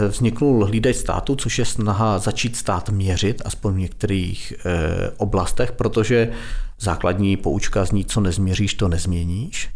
vzniknul 0.08 0.64
hlídač 0.64 0.96
státu, 0.96 1.36
což 1.36 1.58
je 1.58 1.64
snaha 1.64 2.18
začít 2.18 2.56
stát 2.56 2.90
měřit, 2.90 3.42
aspoň 3.44 3.74
v 3.74 3.78
některých 3.78 4.52
eh, 4.52 5.10
oblastech, 5.16 5.72
protože 5.72 6.32
základní 6.80 7.36
poučka 7.36 7.84
zní, 7.84 8.04
co 8.04 8.20
nezměříš, 8.20 8.74
to 8.74 8.88
nezměníš. 8.88 9.70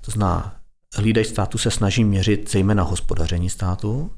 To 0.00 0.10
znamená, 0.10 0.54
hlídač 0.96 1.26
státu 1.26 1.58
se 1.58 1.70
snaží 1.70 2.04
měřit 2.04 2.50
zejména 2.50 2.82
hospodaření 2.82 3.50
státu 3.50 4.10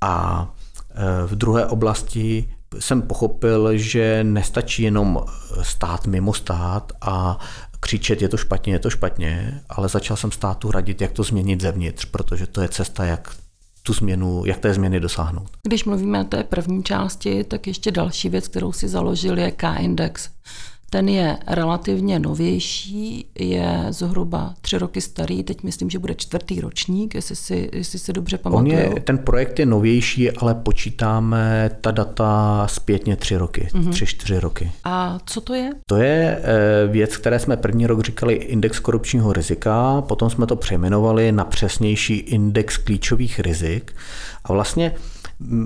a 0.00 0.46
eh, 0.90 1.26
v 1.26 1.34
druhé 1.34 1.66
oblasti 1.66 2.48
jsem 2.78 3.02
pochopil, 3.02 3.78
že 3.78 4.24
nestačí 4.24 4.82
jenom 4.82 5.20
stát 5.62 6.06
mimo 6.06 6.34
stát 6.34 6.92
a 7.00 7.38
křičet, 7.80 8.22
je 8.22 8.28
to 8.28 8.36
špatně, 8.36 8.72
je 8.72 8.78
to 8.78 8.90
špatně, 8.90 9.60
ale 9.68 9.88
začal 9.88 10.16
jsem 10.16 10.32
státu 10.32 10.70
radit, 10.70 11.00
jak 11.00 11.12
to 11.12 11.22
změnit 11.22 11.60
zevnitř, 11.60 12.04
protože 12.04 12.46
to 12.46 12.60
je 12.60 12.68
cesta, 12.68 13.04
jak 13.04 13.36
tu 13.86 13.92
změnu, 13.92 14.42
jak 14.46 14.58
té 14.58 14.74
změny 14.74 15.00
dosáhnout. 15.00 15.48
Když 15.62 15.84
mluvíme 15.84 16.20
o 16.20 16.24
té 16.24 16.44
první 16.44 16.82
části, 16.82 17.44
tak 17.44 17.66
ještě 17.66 17.90
další 17.90 18.28
věc, 18.28 18.48
kterou 18.48 18.72
si 18.72 18.88
založil, 18.88 19.38
je 19.38 19.50
K-index. 19.50 20.28
Ten 20.90 21.08
je 21.08 21.38
relativně 21.46 22.18
novější, 22.18 23.26
je 23.38 23.86
zhruba 23.90 24.54
tři 24.60 24.78
roky 24.78 25.00
starý, 25.00 25.42
teď 25.42 25.62
myslím, 25.62 25.90
že 25.90 25.98
bude 25.98 26.14
čtvrtý 26.14 26.60
ročník, 26.60 27.14
jestli 27.14 27.36
si, 27.36 27.70
jestli 27.72 27.98
si 27.98 28.12
dobře 28.12 28.38
pamatuju. 28.38 28.72
On 28.74 28.80
je, 28.80 29.00
ten 29.00 29.18
projekt 29.18 29.58
je 29.58 29.66
novější, 29.66 30.30
ale 30.30 30.54
počítáme 30.54 31.70
ta 31.80 31.90
data 31.90 32.66
zpětně 32.66 33.16
tři 33.16 33.36
roky, 33.36 33.68
mm-hmm. 33.72 33.90
tři, 33.90 34.06
čtyři 34.06 34.38
roky. 34.38 34.72
A 34.84 35.18
co 35.26 35.40
to 35.40 35.54
je? 35.54 35.70
To 35.86 35.96
je 35.96 36.42
eh, 36.42 36.86
věc, 36.86 37.16
které 37.16 37.38
jsme 37.38 37.56
první 37.56 37.86
rok 37.86 38.04
říkali 38.04 38.34
index 38.34 38.78
korupčního 38.78 39.32
rizika, 39.32 40.02
potom 40.02 40.30
jsme 40.30 40.46
to 40.46 40.56
přejmenovali 40.56 41.32
na 41.32 41.44
přesnější 41.44 42.14
index 42.16 42.76
klíčových 42.76 43.40
rizik 43.40 43.92
a 44.44 44.52
vlastně 44.52 44.92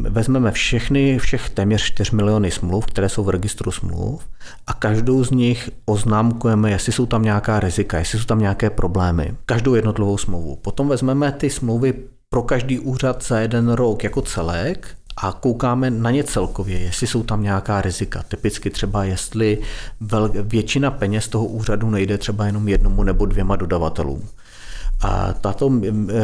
vezmeme 0.08 0.52
všechny, 0.52 1.18
všech 1.18 1.50
téměř 1.50 1.82
4 1.82 2.16
miliony 2.16 2.50
smluv, 2.50 2.86
které 2.86 3.08
jsou 3.08 3.24
v 3.24 3.28
registru 3.28 3.70
smluv 3.70 4.22
a 4.66 4.72
každou 4.72 5.24
z 5.24 5.30
nich 5.30 5.70
oznámkujeme, 5.84 6.70
jestli 6.70 6.92
jsou 6.92 7.06
tam 7.06 7.22
nějaká 7.22 7.60
rizika, 7.60 7.98
jestli 7.98 8.18
jsou 8.18 8.24
tam 8.24 8.38
nějaké 8.38 8.70
problémy. 8.70 9.34
Každou 9.46 9.74
jednotlivou 9.74 10.18
smlouvu. 10.18 10.56
Potom 10.56 10.88
vezmeme 10.88 11.32
ty 11.32 11.50
smlouvy 11.50 11.94
pro 12.28 12.42
každý 12.42 12.78
úřad 12.78 13.24
za 13.24 13.38
jeden 13.38 13.68
rok 13.72 14.04
jako 14.04 14.22
celek 14.22 14.88
a 15.16 15.32
koukáme 15.32 15.90
na 15.90 16.10
ně 16.10 16.24
celkově, 16.24 16.78
jestli 16.78 17.06
jsou 17.06 17.22
tam 17.22 17.42
nějaká 17.42 17.80
rizika. 17.80 18.22
Typicky 18.22 18.70
třeba, 18.70 19.04
jestli 19.04 19.58
většina 20.42 20.90
peněz 20.90 21.28
toho 21.28 21.46
úřadu 21.46 21.90
nejde 21.90 22.18
třeba 22.18 22.46
jenom 22.46 22.68
jednomu 22.68 23.02
nebo 23.02 23.26
dvěma 23.26 23.56
dodavatelům. 23.56 24.28
A 25.00 25.32
tato 25.32 25.72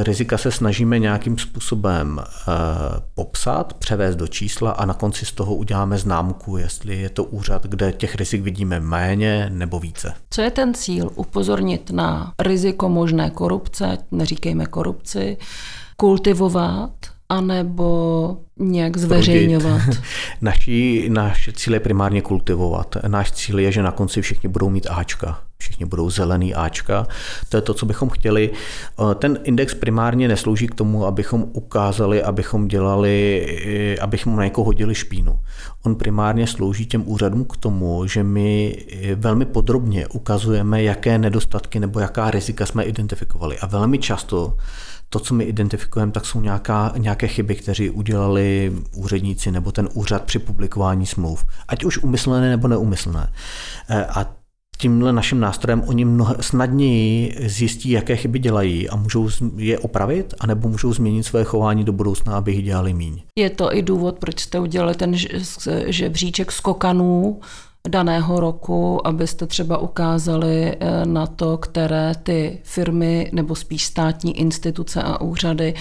rizika 0.03 0.39
se 0.39 0.51
snažíme 0.51 0.99
nějakým 0.99 1.39
způsobem 1.39 2.21
eh, 2.21 2.53
popsat, 3.15 3.75
převést 3.75 4.17
do 4.17 4.27
čísla 4.27 4.71
a 4.71 4.87
na 4.87 4.95
konci 4.95 5.27
z 5.27 5.33
toho 5.33 5.55
uděláme 5.55 5.99
známku, 5.99 6.57
jestli 6.57 7.01
je 7.01 7.09
to 7.09 7.25
úřad, 7.25 7.67
kde 7.67 7.93
těch 7.93 8.15
rizik 8.15 8.43
vidíme 8.43 8.81
méně 8.81 9.51
nebo 9.53 9.79
více. 9.79 10.15
Co 10.31 10.43
je 10.43 10.51
ten 10.51 10.75
cíl? 10.75 11.11
Upozornit 11.15 11.91
na 11.91 12.33
riziko 12.39 12.89
možné 12.89 13.31
korupce, 13.31 13.99
neříkejme 14.11 14.67
korupci, 14.67 15.37
kultivovat 15.97 16.91
anebo 17.29 18.37
nějak 18.57 18.97
zveřejňovat? 18.97 19.81
Naší, 20.41 21.09
náš 21.09 21.51
cíl 21.55 21.75
je 21.75 21.81
primárně 21.81 22.23
kultivovat. 22.23 22.97
Náš 23.09 23.33
cíl 23.33 23.59
je, 23.59 23.73
že 23.73 23.83
na 23.83 23.93
konci 23.93 24.23
všichni 24.23 24.49
budou 24.49 24.71
mít 24.71 24.87
Ačka. 24.91 25.46
Všichni 25.59 25.87
budou 25.87 26.11
zelený 26.11 26.55
Ačka. 26.55 27.07
To 27.49 27.57
je 27.57 27.61
to, 27.61 27.75
co 27.75 27.87
bychom 27.87 28.09
chtěli. 28.09 28.51
Ten 29.19 29.39
index 29.45 29.75
primárně 29.75 30.29
neslouží 30.29 30.67
k 30.67 30.75
tomu, 30.75 31.07
abychom 31.07 31.47
ukázali, 31.53 32.23
abychom 32.23 32.69
dělali, 32.69 33.47
abychom 34.01 34.37
na 34.37 34.45
někoho 34.45 34.65
hodili 34.65 34.95
špínu. 34.95 35.39
On 35.83 35.95
primárně 35.95 36.47
slouží 36.47 36.87
těm 36.87 37.09
úřadům 37.09 37.45
k 37.45 37.57
tomu, 37.57 38.07
že 38.07 38.23
my 38.23 38.77
velmi 39.15 39.45
podrobně 39.45 40.07
ukazujeme, 40.07 40.83
jaké 40.83 41.19
nedostatky 41.19 41.81
nebo 41.81 42.01
jaká 42.01 42.31
rizika 42.31 42.67
jsme 42.67 42.85
identifikovali. 42.85 43.59
A 43.59 43.67
velmi 43.67 43.99
často 43.99 44.57
to, 45.09 45.19
co 45.19 45.35
my 45.35 45.45
identifikujeme, 45.45 46.13
tak 46.13 46.27
jsou 46.27 46.41
nějaká, 46.41 46.93
nějaké 46.97 47.29
chyby, 47.29 47.55
které 47.55 47.91
udělali 47.91 48.73
úředníci 48.95 49.51
nebo 49.51 49.73
ten 49.73 49.89
úřad 49.95 50.23
při 50.23 50.39
publikování 50.39 51.07
smluv, 51.07 51.45
ať 51.69 51.85
už 51.85 51.99
umyslné 51.99 52.51
nebo 52.51 52.69
neumyslné. 52.69 53.33
A 54.09 54.35
tímhle 54.79 55.13
naším 55.13 55.41
nástrojem 55.41 55.83
oni 55.87 56.05
mnoho 56.05 56.35
snadněji 56.41 57.37
zjistí, 57.47 57.91
jaké 57.91 58.17
chyby 58.17 58.39
dělají 58.39 58.89
a 58.89 58.97
můžou 58.97 59.29
je 59.57 59.79
opravit, 59.79 60.35
anebo 60.41 60.69
můžou 60.69 60.93
změnit 60.93 61.23
své 61.23 61.45
chování 61.45 61.85
do 61.85 61.93
budoucna, 61.93 62.37
aby 62.37 62.53
jich 62.53 62.65
dělali 62.65 62.95
míň. 62.95 63.23
Je 63.39 63.51
to 63.51 63.77
i 63.77 63.83
důvod, 63.83 64.19
proč 64.19 64.41
jste 64.41 64.61
udělali 64.61 64.95
ten 64.95 65.15
žebříček 65.87 66.53
skokanů, 66.53 67.41
daného 67.89 68.41
roku, 68.41 69.07
abyste 69.07 69.47
třeba 69.47 69.79
ukázali 69.79 70.77
eh, 70.81 71.07
na 71.07 71.27
to, 71.27 71.59
které 71.59 72.13
ty 72.23 72.59
firmy 72.63 73.31
nebo 73.33 73.55
spíš 73.55 73.85
státní 73.85 74.39
instituce 74.39 75.03
a 75.03 75.21
úřady 75.21 75.75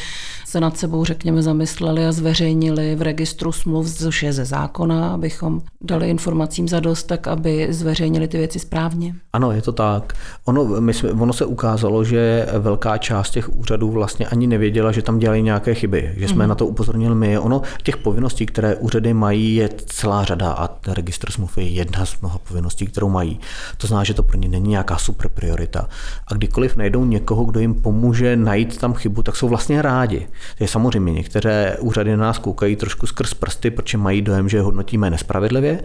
se 0.46 0.60
nad 0.60 0.78
sebou, 0.78 1.06
řekněme, 1.06 1.42
zamysleli 1.42 2.06
a 2.06 2.12
zveřejnili 2.12 2.96
v 2.96 3.02
registru 3.02 3.52
smluv, 3.52 3.98
což 3.98 4.24
je 4.24 4.34
ze 4.34 4.46
zákona, 4.46 5.14
abychom 5.14 5.62
dali 5.82 6.10
informacím 6.10 6.68
za 6.68 6.80
dost, 6.80 7.04
tak 7.04 7.28
aby 7.28 7.68
zveřejnili 7.70 8.28
ty 8.28 8.38
věci 8.38 8.60
správně. 8.60 9.16
Ano, 9.34 9.52
je 9.52 9.62
to 9.62 9.72
tak. 9.72 10.14
Ono, 10.46 10.66
my 10.66 10.94
jsme, 10.94 11.12
ono 11.12 11.34
se 11.34 11.46
ukázalo, 11.46 12.04
že 12.04 12.48
velká 12.60 12.98
část 12.98 13.30
těch 13.30 13.56
úřadů 13.56 13.92
vlastně 13.92 14.28
ani 14.28 14.48
nevěděla, 14.48 14.92
že 14.92 15.02
tam 15.02 15.20
dělají 15.20 15.44
nějaké 15.44 15.74
chyby, 15.74 16.14
že 16.18 16.28
jsme 16.28 16.46
mm-hmm. 16.46 16.48
na 16.48 16.56
to 16.56 16.68
upozornili 16.68 17.16
my. 17.16 17.40
Ono, 17.40 17.62
těch 17.84 17.98
povinností, 17.98 18.46
které 18.46 18.76
úřady 18.76 19.14
mají, 19.14 19.56
je 19.56 19.70
celá 19.86 20.24
řada 20.24 20.52
a 20.52 20.70
registr 20.88 21.32
smluv 21.32 21.58
je 21.58 21.68
jedna 21.68 21.95
z 22.04 22.22
mnoha 22.22 22.38
povinností, 22.38 22.86
kterou 22.86 23.10
mají. 23.10 23.40
To 23.78 23.88
znamená, 23.88 24.04
že 24.04 24.14
to 24.14 24.24
pro 24.24 24.38
ně 24.38 24.50
není 24.50 24.70
nějaká 24.70 24.98
super 24.98 25.30
priorita. 25.30 25.90
A 26.28 26.34
kdykoliv 26.34 26.76
najdou 26.76 27.06
někoho, 27.06 27.46
kdo 27.46 27.60
jim 27.60 27.74
pomůže 27.74 28.36
najít 28.36 28.78
tam 28.78 28.94
chybu, 28.94 29.24
tak 29.24 29.36
jsou 29.36 29.50
vlastně 29.50 29.82
rádi. 29.82 30.28
Je 30.60 30.68
samozřejmě 30.68 31.14
některé 31.14 31.78
úřady 31.80 32.18
na 32.18 32.18
nás 32.18 32.38
koukají 32.38 32.76
trošku 32.76 33.08
skrz 33.08 33.34
prsty, 33.34 33.72
protože 33.72 33.98
mají 33.98 34.22
dojem, 34.22 34.50
že 34.50 34.58
je 34.58 34.62
hodnotíme 34.62 35.10
nespravedlivě, 35.10 35.82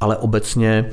ale 0.00 0.16
obecně 0.16 0.90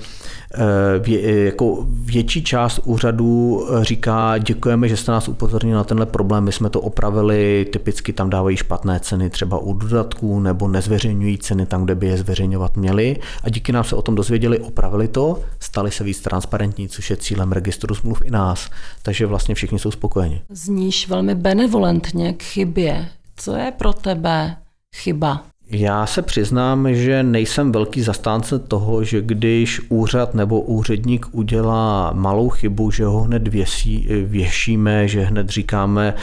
vě, 1.00 1.46
jako 1.46 1.86
větší 1.90 2.44
část 2.44 2.80
úřadů 2.86 3.64
eh, 3.70 3.84
říká, 3.84 4.38
děkujeme, 4.38 4.90
že 4.90 4.98
jste 4.98 5.12
nás 5.12 5.28
upozornil 5.28 5.78
na 5.78 5.84
tenhle 5.84 6.06
problém, 6.06 6.44
my 6.44 6.52
jsme 6.52 6.70
to 6.70 6.82
opravili, 6.82 7.68
typicky 7.72 8.14
tam 8.14 8.30
dávají 8.30 8.58
špatné 8.58 9.00
ceny 9.00 9.30
třeba 9.30 9.58
u 9.58 9.74
dodatků 9.74 10.40
nebo 10.40 10.68
nezveřejňují 10.68 11.38
ceny 11.38 11.66
tam, 11.66 11.84
kde 11.84 11.96
by 11.96 12.08
je 12.08 12.18
zveřejňovat 12.18 12.78
měli 12.78 13.18
a 13.44 13.50
díky 13.50 13.72
nám 13.72 13.84
se 13.84 13.96
o 13.96 14.02
tom 14.02 14.16
dozvěděli, 14.16 14.60
opravili 14.60 15.08
to, 15.08 15.40
stali 15.60 15.92
se 15.92 16.04
víc 16.04 16.22
transparentní, 16.22 16.90
což 16.90 17.10
je 17.10 17.18
cílem 17.18 17.52
registru 17.52 17.96
smluv 17.96 18.22
i 18.26 18.32
nás, 18.32 18.70
takže 19.02 19.26
vlastně 19.26 19.56
všichni 19.56 19.80
jsou 19.80 19.92
spokojeni. 19.92 20.42
Zníš 20.50 21.08
velmi 21.08 21.36
benevolentně 21.36 22.34
k 22.34 22.44
chybě. 22.44 23.10
Co 23.36 23.56
je 23.56 23.72
pro 23.78 23.94
tebe 23.94 24.58
chyba? 24.96 25.44
Já 25.70 26.06
se 26.06 26.22
přiznám, 26.22 26.96
že 26.96 27.24
nejsem 27.24 27.72
velký 27.72 28.02
zastánce 28.02 28.60
toho, 28.60 29.04
že 29.04 29.22
když 29.22 29.82
úřad 29.90 30.34
nebo 30.34 30.62
úředník 30.62 31.26
udělá 31.32 32.12
malou 32.14 32.50
chybu, 32.50 32.92
že 32.92 33.06
ho 33.06 33.20
hned 33.20 33.48
věsí, 33.48 34.08
věšíme, 34.26 35.08
že 35.08 35.22
hned 35.22 35.50
říkáme 35.50 36.14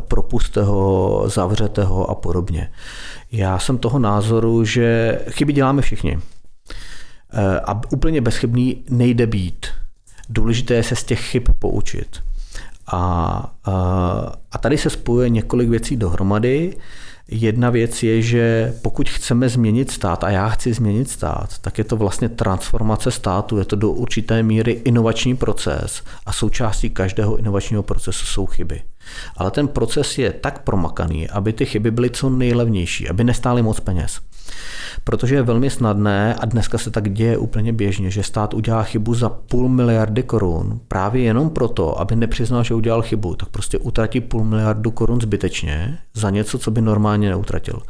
propuste 0.00 0.62
ho, 0.62 1.22
zavřete 1.26 1.84
ho 1.84 2.10
a 2.10 2.14
podobně. 2.14 2.70
Já 3.32 3.58
jsem 3.58 3.78
toho 3.78 3.98
názoru, 3.98 4.64
že 4.64 5.18
chyby 5.30 5.52
děláme 5.52 5.82
všichni. 5.82 6.18
A 7.64 7.80
úplně 7.92 8.20
bezchybný 8.20 8.84
nejde 8.90 9.26
být. 9.26 9.66
Důležité 10.28 10.74
je 10.74 10.82
se 10.82 10.96
z 10.96 11.04
těch 11.04 11.20
chyb 11.20 11.48
poučit. 11.58 12.22
A, 12.92 13.52
a 14.52 14.58
tady 14.58 14.78
se 14.78 14.90
spojuje 14.90 15.28
několik 15.28 15.68
věcí 15.68 15.96
dohromady. 15.96 16.76
Jedna 17.28 17.70
věc 17.70 18.02
je, 18.02 18.22
že 18.22 18.74
pokud 18.82 19.10
chceme 19.10 19.48
změnit 19.48 19.90
stát, 19.90 20.24
a 20.24 20.30
já 20.30 20.48
chci 20.48 20.72
změnit 20.72 21.10
stát, 21.10 21.58
tak 21.58 21.78
je 21.78 21.84
to 21.84 21.96
vlastně 21.96 22.28
transformace 22.28 23.10
státu, 23.10 23.58
je 23.58 23.64
to 23.64 23.76
do 23.76 23.90
určité 23.90 24.42
míry 24.42 24.72
inovační 24.72 25.36
proces 25.36 26.02
a 26.26 26.32
součástí 26.32 26.90
každého 26.90 27.36
inovačního 27.36 27.82
procesu 27.82 28.26
jsou 28.26 28.46
chyby. 28.46 28.82
Ale 29.36 29.50
ten 29.50 29.68
proces 29.68 30.18
je 30.18 30.32
tak 30.32 30.62
promakaný, 30.62 31.28
aby 31.28 31.52
ty 31.52 31.66
chyby 31.66 31.90
byly 31.90 32.10
co 32.10 32.30
nejlevnější, 32.30 33.08
aby 33.08 33.24
nestály 33.24 33.62
moc 33.62 33.80
peněz. 33.80 34.20
Protože 35.08 35.34
je 35.34 35.42
velmi 35.42 35.70
snadné, 35.70 36.34
a 36.34 36.46
dneska 36.46 36.78
se 36.78 36.90
tak 36.90 37.12
děje 37.12 37.38
úplně 37.38 37.72
běžně, 37.72 38.10
že 38.10 38.22
stát 38.22 38.54
udělá 38.54 38.82
chybu 38.82 39.14
za 39.14 39.28
půl 39.28 39.68
miliardy 39.68 40.22
korun 40.22 40.80
právě 40.88 41.22
jenom 41.22 41.50
proto, 41.50 42.00
aby 42.00 42.16
nepřiznal, 42.16 42.64
že 42.64 42.74
udělal 42.74 43.02
chybu, 43.02 43.34
tak 43.34 43.48
prostě 43.48 43.78
utratí 43.78 44.20
půl 44.20 44.44
miliardu 44.44 44.90
korun 44.90 45.20
zbytečně 45.20 45.98
za 46.14 46.30
něco, 46.30 46.58
co 46.58 46.70
by 46.70 46.80
normálně 46.80 47.28
neutratil. 47.28 47.82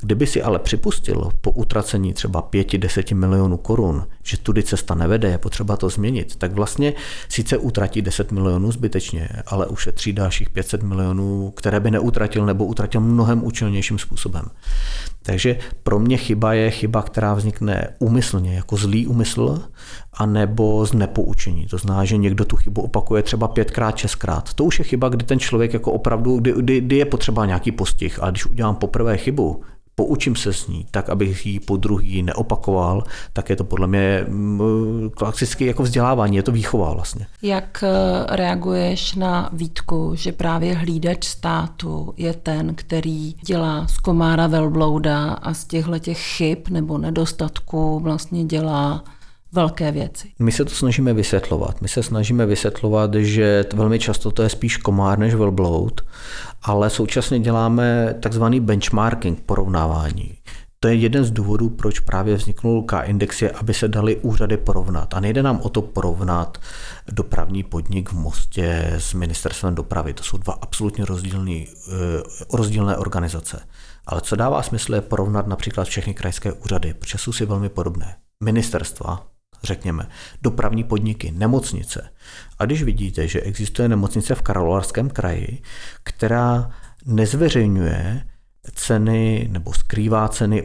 Kdyby 0.00 0.26
si 0.26 0.42
ale 0.42 0.58
připustil 0.58 1.30
po 1.40 1.50
utracení 1.50 2.12
třeba 2.12 2.42
5-10 2.42 3.14
milionů 3.14 3.56
korun, 3.56 4.06
že 4.22 4.36
tudy 4.36 4.62
cesta 4.62 4.94
nevede, 4.94 5.28
je 5.28 5.38
potřeba 5.38 5.76
to 5.76 5.88
změnit, 5.88 6.36
tak 6.36 6.52
vlastně 6.52 6.92
sice 7.28 7.58
utratí 7.58 8.02
10 8.02 8.32
milionů 8.32 8.72
zbytečně, 8.72 9.28
ale 9.46 9.66
ušetří 9.66 10.12
dalších 10.12 10.50
500 10.50 10.82
milionů, 10.82 11.52
které 11.56 11.80
by 11.80 11.90
neutratil 11.90 12.46
nebo 12.46 12.64
utratil 12.64 13.00
mnohem 13.00 13.44
účelnějším 13.44 13.98
způsobem. 13.98 14.44
Takže 15.22 15.58
pro 15.82 15.98
mě 15.98 16.16
chyba 16.16 16.54
je 16.54 16.59
chyba, 16.70 17.02
která 17.02 17.34
vznikne 17.34 17.94
úmyslně, 17.98 18.54
jako 18.54 18.76
zlý 18.76 19.06
úmysl, 19.06 19.62
anebo 20.12 20.86
z 20.86 20.92
nepoučení. 20.92 21.66
To 21.66 21.78
znamená, 21.78 22.04
že 22.04 22.16
někdo 22.16 22.44
tu 22.44 22.56
chybu 22.56 22.82
opakuje 22.82 23.22
třeba 23.22 23.48
pětkrát, 23.48 23.96
šestkrát. 23.96 24.54
To 24.54 24.64
už 24.64 24.78
je 24.78 24.84
chyba, 24.84 25.08
kdy 25.08 25.24
ten 25.24 25.38
člověk 25.38 25.72
jako 25.72 25.92
opravdu, 25.92 26.36
kdy, 26.36 26.54
kdy, 26.56 26.80
kdy 26.80 26.96
je 26.96 27.04
potřeba 27.04 27.46
nějaký 27.46 27.72
postih. 27.72 28.22
A 28.22 28.30
když 28.30 28.46
udělám 28.46 28.76
poprvé 28.76 29.16
chybu, 29.16 29.62
poučím 30.00 30.36
se 30.36 30.52
s 30.52 30.66
ní, 30.66 30.86
tak 30.90 31.10
abych 31.10 31.46
ji 31.46 31.60
po 31.60 31.76
druhý 31.76 32.22
neopakoval, 32.22 33.04
tak 33.32 33.50
je 33.50 33.56
to 33.56 33.64
podle 33.64 33.86
mě 33.86 34.24
mm, 34.28 35.10
klasicky 35.14 35.66
jako 35.66 35.82
vzdělávání, 35.82 36.36
je 36.36 36.42
to 36.42 36.52
výchova 36.52 36.94
vlastně. 36.94 37.26
Jak 37.42 37.84
eh, 37.84 38.36
reaguješ 38.36 39.14
na 39.14 39.50
výtku, 39.52 40.12
že 40.14 40.32
právě 40.32 40.74
hlídač 40.74 41.24
státu 41.24 42.14
je 42.16 42.34
ten, 42.34 42.74
který 42.74 43.34
dělá 43.46 43.86
z 43.86 43.98
komára 43.98 44.46
velblouda 44.46 45.32
a 45.32 45.54
z 45.54 45.64
těchto 45.64 45.98
těch 45.98 46.18
chyb 46.18 46.58
nebo 46.70 46.98
nedostatků 46.98 48.00
vlastně 48.00 48.44
dělá 48.44 49.04
velké 49.52 49.92
věci. 49.92 50.32
My 50.38 50.52
se 50.52 50.64
to 50.64 50.70
snažíme 50.70 51.12
vysvětlovat. 51.12 51.80
My 51.80 51.88
se 51.88 52.02
snažíme 52.02 52.46
vysvětlovat, 52.46 53.14
že 53.14 53.64
velmi 53.74 53.98
často 53.98 54.30
to 54.30 54.42
je 54.42 54.48
spíš 54.48 54.76
komár 54.76 55.18
než 55.18 55.34
velbloud, 55.34 56.00
ale 56.62 56.90
současně 56.90 57.40
děláme 57.40 58.14
takzvaný 58.20 58.60
benchmarking, 58.60 59.40
porovnávání. 59.40 60.34
To 60.82 60.88
je 60.88 60.94
jeden 60.94 61.24
z 61.24 61.30
důvodů, 61.30 61.68
proč 61.68 62.00
právě 62.00 62.34
vzniknul 62.34 62.82
K-index, 62.82 63.42
je, 63.42 63.50
aby 63.50 63.74
se 63.74 63.88
dali 63.88 64.16
úřady 64.16 64.56
porovnat. 64.56 65.14
A 65.14 65.20
nejde 65.20 65.42
nám 65.42 65.60
o 65.60 65.68
to 65.68 65.82
porovnat 65.82 66.58
dopravní 67.12 67.62
podnik 67.62 68.08
v 68.08 68.12
Mostě 68.12 68.92
s 68.98 69.14
ministerstvem 69.14 69.74
dopravy. 69.74 70.14
To 70.14 70.22
jsou 70.22 70.38
dva 70.38 70.52
absolutně 70.52 71.04
rozdílný, 71.04 71.68
eh, 71.68 72.56
rozdílné 72.56 72.96
organizace. 72.96 73.60
Ale 74.06 74.20
co 74.20 74.36
dává 74.36 74.62
smysl 74.62 74.94
je 74.94 75.00
porovnat 75.00 75.46
například 75.46 75.84
všechny 75.84 76.14
krajské 76.14 76.52
úřady, 76.52 76.94
protože 76.94 77.18
jsou 77.18 77.32
si 77.32 77.46
velmi 77.46 77.68
podobné. 77.68 78.16
Ministerstva, 78.44 79.26
řekněme, 79.62 80.08
dopravní 80.42 80.84
podniky, 80.84 81.32
nemocnice. 81.32 82.10
A 82.58 82.64
když 82.64 82.82
vidíte, 82.82 83.28
že 83.28 83.40
existuje 83.40 83.88
nemocnice 83.88 84.34
v 84.34 84.42
Karlovarském 84.42 85.10
kraji, 85.10 85.62
která 86.02 86.70
nezveřejňuje 87.06 88.26
ceny 88.74 89.48
nebo 89.52 89.72
skrývá 89.72 90.28
ceny 90.28 90.62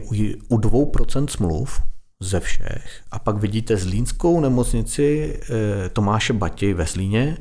u 0.48 0.58
2% 0.58 1.26
smluv 1.26 1.82
ze 2.20 2.40
všech. 2.40 3.00
A 3.10 3.18
pak 3.18 3.36
vidíte 3.36 3.76
Zlínskou 3.76 4.40
nemocnici 4.40 5.38
eh, 5.42 5.88
Tomáše 5.88 6.32
Bati 6.32 6.74
ve 6.74 6.84
Zlíně, 6.84 7.36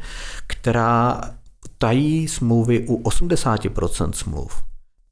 která 0.47 1.21
tají 1.77 2.27
smlouvy 2.27 2.87
u 2.87 3.03
80% 3.03 4.11
smluv 4.11 4.64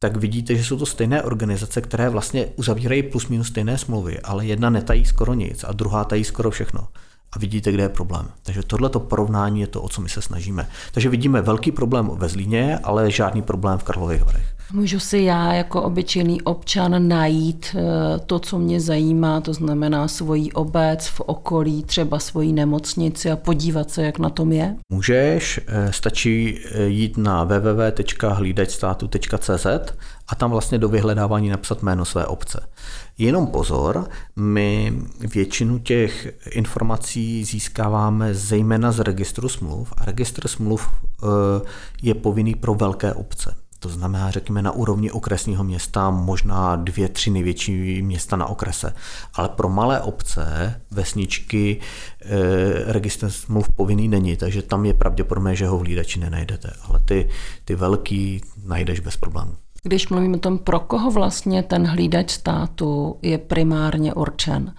tak 0.04 0.18
vidíte, 0.18 0.56
že 0.56 0.64
jsou 0.64 0.78
to 0.78 0.86
stejné 0.86 1.24
organizace, 1.24 1.82
které 1.82 2.10
vlastně 2.10 2.46
uzavírají 2.56 3.04
plus 3.04 3.28
minus 3.28 3.48
stejné 3.48 3.78
smlouvy, 3.78 4.20
ale 4.20 4.46
jedna 4.46 4.70
netají 4.70 5.06
skoro 5.06 5.34
nic 5.34 5.64
a 5.64 5.72
druhá 5.72 6.04
tají 6.04 6.24
skoro 6.24 6.52
všechno. 6.52 6.88
A 7.34 7.40
vidíte, 7.40 7.72
kde 7.72 7.84
je 7.84 7.90
problém. 7.90 8.28
Takže 8.44 8.64
tohleto 8.64 9.00
porovnání 9.00 9.62
je 9.62 9.68
to, 9.68 9.82
o 9.82 9.90
co 9.90 10.02
my 10.02 10.10
se 10.10 10.22
snažíme. 10.22 10.70
Takže 10.92 11.10
vidíme 11.10 11.42
velký 11.42 11.72
problém 11.72 12.12
ve 12.14 12.30
Zlíně, 12.30 12.80
ale 12.84 13.12
žádný 13.12 13.42
problém 13.42 13.78
v 13.78 13.84
Karlových 13.84 14.22
Horech. 14.22 14.53
Můžu 14.76 15.00
si 15.00 15.18
já 15.18 15.54
jako 15.54 15.82
obyčejný 15.82 16.42
občan 16.42 17.08
najít 17.08 17.76
eh, 17.76 17.80
to, 18.20 18.40
co 18.40 18.60
mě 18.60 18.80
zajímá, 18.80 19.42
to 19.42 19.54
znamená 19.54 20.08
svoji 20.08 20.52
obec 20.52 21.08
v 21.08 21.20
okolí, 21.20 21.84
třeba 21.84 22.20
svoji 22.20 22.54
nemocnici 22.54 23.32
a 23.32 23.36
podívat 23.36 23.92
se, 23.92 24.04
jak 24.04 24.20
na 24.20 24.30
tom 24.30 24.52
je? 24.52 24.76
Můžeš, 24.90 25.60
eh, 25.68 25.94
stačí 25.94 26.60
eh, 26.66 26.84
jít 26.84 27.18
na 27.18 27.44
www.hlídačstátu.cz 27.44 29.66
a 30.28 30.36
tam 30.36 30.52
vlastně 30.52 30.78
do 30.78 30.90
vyhledávání 30.90 31.50
napsat 31.50 31.84
jméno 31.84 32.06
své 32.06 32.26
obce. 32.26 32.70
Jenom 33.18 33.48
pozor, 33.48 34.10
my 34.36 34.94
většinu 35.20 35.80
těch 35.80 36.34
informací 36.52 37.44
získáváme 37.44 38.34
zejména 38.34 38.92
z 38.92 39.00
registru 39.00 39.50
smluv 39.50 39.94
a 39.98 40.06
registr 40.06 40.48
smluv 40.48 40.90
je 42.02 42.14
povinný 42.14 42.56
pro 42.56 42.76
velké 42.76 43.14
obce. 43.14 43.63
To 43.84 43.90
znamená, 43.90 44.32
řekněme, 44.32 44.62
na 44.62 44.72
úrovni 44.72 45.12
okresního 45.12 45.64
města, 45.64 46.10
možná 46.10 46.76
dvě, 46.76 47.10
tři 47.10 47.30
největší 47.30 48.02
města 48.02 48.36
na 48.36 48.46
okrese. 48.46 48.94
Ale 49.34 49.50
pro 49.50 49.70
malé 49.70 50.02
obce, 50.02 50.76
vesničky, 50.92 51.80
e, 52.22 52.94
registr 52.94 53.30
smluv 53.30 53.70
povinný 53.76 54.08
není, 54.08 54.38
takže 54.38 54.62
tam 54.62 54.86
je 54.86 54.94
pravděpodobné, 54.94 55.56
že 55.56 55.68
ho 55.68 55.78
v 55.78 55.82
hlídači 55.82 56.20
nenajdete. 56.20 56.74
Ale 56.90 57.00
ty, 57.00 57.30
ty 57.66 57.76
velký 57.76 58.42
najdeš 58.66 59.00
bez 59.00 59.18
problémů. 59.18 59.52
Když 59.84 60.10
mluvím 60.10 60.34
o 60.34 60.38
tom, 60.38 60.58
pro 60.58 60.80
koho 60.80 61.12
vlastně 61.12 61.64
ten 61.64 61.88
hlídač 61.88 62.32
státu 62.32 63.18
je 63.22 63.38
primárně 63.38 64.14
určen, 64.14 64.74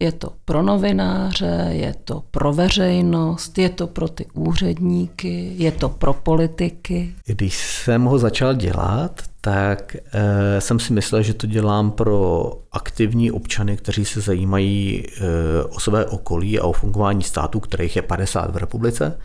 Je 0.00 0.12
to 0.12 0.32
pro 0.44 0.62
novináře, 0.62 1.66
je 1.70 1.94
to 2.04 2.22
pro 2.30 2.52
veřejnost, 2.52 3.58
je 3.58 3.68
to 3.68 3.86
pro 3.86 4.08
ty 4.08 4.26
úředníky, 4.32 5.52
je 5.56 5.72
to 5.72 5.88
pro 5.88 6.12
politiky. 6.12 7.14
Když 7.26 7.56
jsem 7.56 8.04
ho 8.04 8.18
začal 8.18 8.54
dělat, 8.54 9.22
tak 9.40 9.96
e, 9.96 10.60
jsem 10.60 10.80
si 10.80 10.92
myslel, 10.92 11.22
že 11.22 11.34
to 11.34 11.46
dělám 11.46 11.90
pro 11.90 12.52
aktivní 12.72 13.30
občany, 13.30 13.76
kteří 13.76 14.04
se 14.04 14.20
zajímají 14.20 15.04
e, 15.06 15.64
o 15.64 15.80
své 15.80 16.06
okolí 16.06 16.60
a 16.60 16.64
o 16.64 16.72
fungování 16.72 17.22
států, 17.22 17.60
kterých 17.60 17.96
je 17.96 18.02
50 18.02 18.50
v 18.50 18.56
republice, 18.56 19.18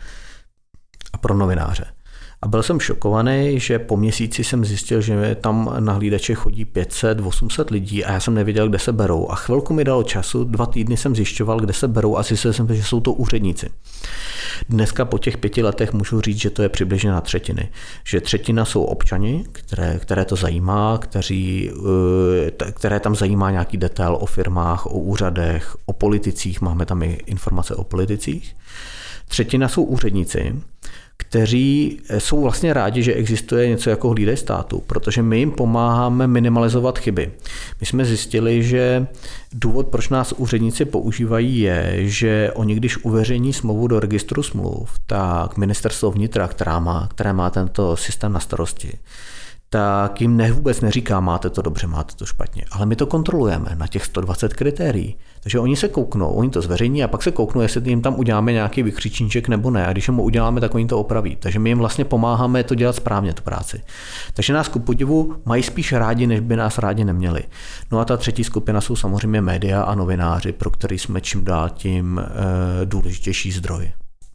a 1.12 1.18
pro 1.18 1.34
novináře. 1.34 1.84
A 2.44 2.48
byl 2.48 2.62
jsem 2.62 2.80
šokovaný, 2.80 3.60
že 3.60 3.78
po 3.78 3.96
měsíci 3.96 4.44
jsem 4.44 4.64
zjistil, 4.64 5.00
že 5.00 5.36
tam 5.40 5.76
na 5.78 5.92
hlídače 5.92 6.34
chodí 6.34 6.64
500, 6.64 7.20
800 7.20 7.70
lidí 7.70 8.04
a 8.04 8.12
já 8.12 8.20
jsem 8.20 8.34
nevěděl, 8.34 8.68
kde 8.68 8.78
se 8.78 8.92
berou. 8.92 9.30
A 9.30 9.34
chvilku 9.34 9.74
mi 9.74 9.84
dalo 9.84 10.02
času, 10.02 10.44
dva 10.44 10.66
týdny 10.66 10.96
jsem 10.96 11.16
zjišťoval, 11.16 11.60
kde 11.60 11.72
se 11.72 11.88
berou 11.88 12.16
a 12.16 12.22
zjistil 12.22 12.52
jsem, 12.52 12.74
že 12.74 12.82
jsou 12.82 13.00
to 13.00 13.12
úředníci. 13.12 13.70
Dneska 14.68 15.04
po 15.04 15.18
těch 15.18 15.38
pěti 15.38 15.62
letech 15.62 15.92
můžu 15.92 16.20
říct, 16.20 16.40
že 16.40 16.50
to 16.50 16.62
je 16.62 16.68
přibližně 16.68 17.10
na 17.10 17.20
třetiny. 17.20 17.68
Že 18.04 18.20
třetina 18.20 18.64
jsou 18.64 18.84
občani, 18.84 19.44
které, 19.52 19.98
které 19.98 20.24
to 20.24 20.36
zajímá, 20.36 20.98
kteří, 20.98 21.70
eh, 22.68 22.72
které 22.72 23.00
tam 23.00 23.14
zajímá 23.14 23.50
nějaký 23.50 23.76
detail 23.76 24.18
o 24.20 24.26
firmách, 24.26 24.86
o 24.86 24.98
úřadech, 24.98 25.76
o 25.86 25.92
politicích, 25.92 26.60
máme 26.60 26.86
tam 26.86 27.02
i 27.02 27.18
informace 27.26 27.74
o 27.74 27.84
politicích. 27.84 28.56
Třetina 29.28 29.68
jsou 29.68 29.82
úředníci, 29.82 30.54
kteří 31.16 32.00
eh, 32.08 32.20
jsou 32.20 32.42
vlastně 32.42 32.72
rádi, 32.72 33.02
že 33.02 33.14
existuje 33.14 33.68
něco 33.68 33.90
jako 33.90 34.08
hlídej 34.08 34.36
státu, 34.36 34.82
protože 34.86 35.22
my 35.22 35.38
jim 35.38 35.50
pomáháme 35.50 36.26
minimalizovat 36.26 36.98
chyby. 36.98 37.32
My 37.80 37.86
jsme 37.86 38.04
zjistili, 38.04 38.62
že 38.62 39.06
důvod, 39.52 39.86
proč 39.88 40.08
nás 40.08 40.32
úředníci 40.32 40.84
používají, 40.84 41.60
je, 41.60 41.92
že 41.98 42.50
oni, 42.54 42.74
když 42.74 42.96
uveřejní 42.96 43.52
smlouvu 43.52 43.86
do 43.86 44.00
registru 44.00 44.42
smluv, 44.42 44.90
tak 45.06 45.56
ministerstvo 45.56 46.10
vnitra, 46.10 46.48
která 46.48 46.78
má, 46.78 47.08
které 47.10 47.32
má 47.32 47.50
tento 47.50 47.96
systém 47.96 48.32
na 48.32 48.40
starosti, 48.40 48.98
tak 49.74 50.20
jim 50.20 50.36
ne, 50.36 50.52
vůbec 50.52 50.80
neříká, 50.80 51.20
máte 51.20 51.50
to 51.50 51.62
dobře, 51.62 51.86
máte 51.86 52.14
to 52.14 52.26
špatně. 52.26 52.64
Ale 52.70 52.86
my 52.86 52.96
to 52.96 53.06
kontrolujeme 53.06 53.70
na 53.74 53.86
těch 53.86 54.04
120 54.04 54.54
kritérií. 54.54 55.16
Takže 55.40 55.58
oni 55.58 55.76
se 55.76 55.88
kouknou, 55.88 56.28
oni 56.28 56.50
to 56.50 56.62
zveřejní 56.62 57.04
a 57.04 57.08
pak 57.08 57.22
se 57.22 57.30
kouknou, 57.30 57.60
jestli 57.60 57.90
jim 57.90 58.02
tam 58.02 58.14
uděláme 58.18 58.52
nějaký 58.52 58.82
vykřičníček 58.82 59.48
nebo 59.48 59.70
ne. 59.70 59.86
A 59.86 59.92
když 59.92 60.08
mu 60.08 60.22
uděláme, 60.22 60.60
tak 60.60 60.74
oni 60.74 60.86
to 60.86 60.98
opraví. 60.98 61.36
Takže 61.36 61.58
my 61.58 61.70
jim 61.70 61.78
vlastně 61.78 62.04
pomáháme 62.04 62.64
to 62.64 62.74
dělat 62.74 62.96
správně, 62.96 63.32
tu 63.32 63.42
práci. 63.42 63.82
Takže 64.34 64.52
nás 64.52 64.68
ku 64.68 64.78
podivu 64.78 65.36
mají 65.44 65.62
spíš 65.62 65.92
rádi, 65.92 66.26
než 66.26 66.40
by 66.40 66.56
nás 66.56 66.78
rádi 66.78 67.04
neměli. 67.04 67.42
No 67.92 67.98
a 67.98 68.04
ta 68.04 68.16
třetí 68.16 68.44
skupina 68.44 68.80
jsou 68.80 68.96
samozřejmě 68.96 69.40
média 69.40 69.82
a 69.82 69.94
novináři, 69.94 70.52
pro 70.52 70.70
který 70.70 70.98
jsme 70.98 71.20
čím 71.20 71.44
dál 71.44 71.70
tím 71.70 72.18
e, 72.18 72.86
důležitější 72.86 73.52
zdroj 73.52 73.92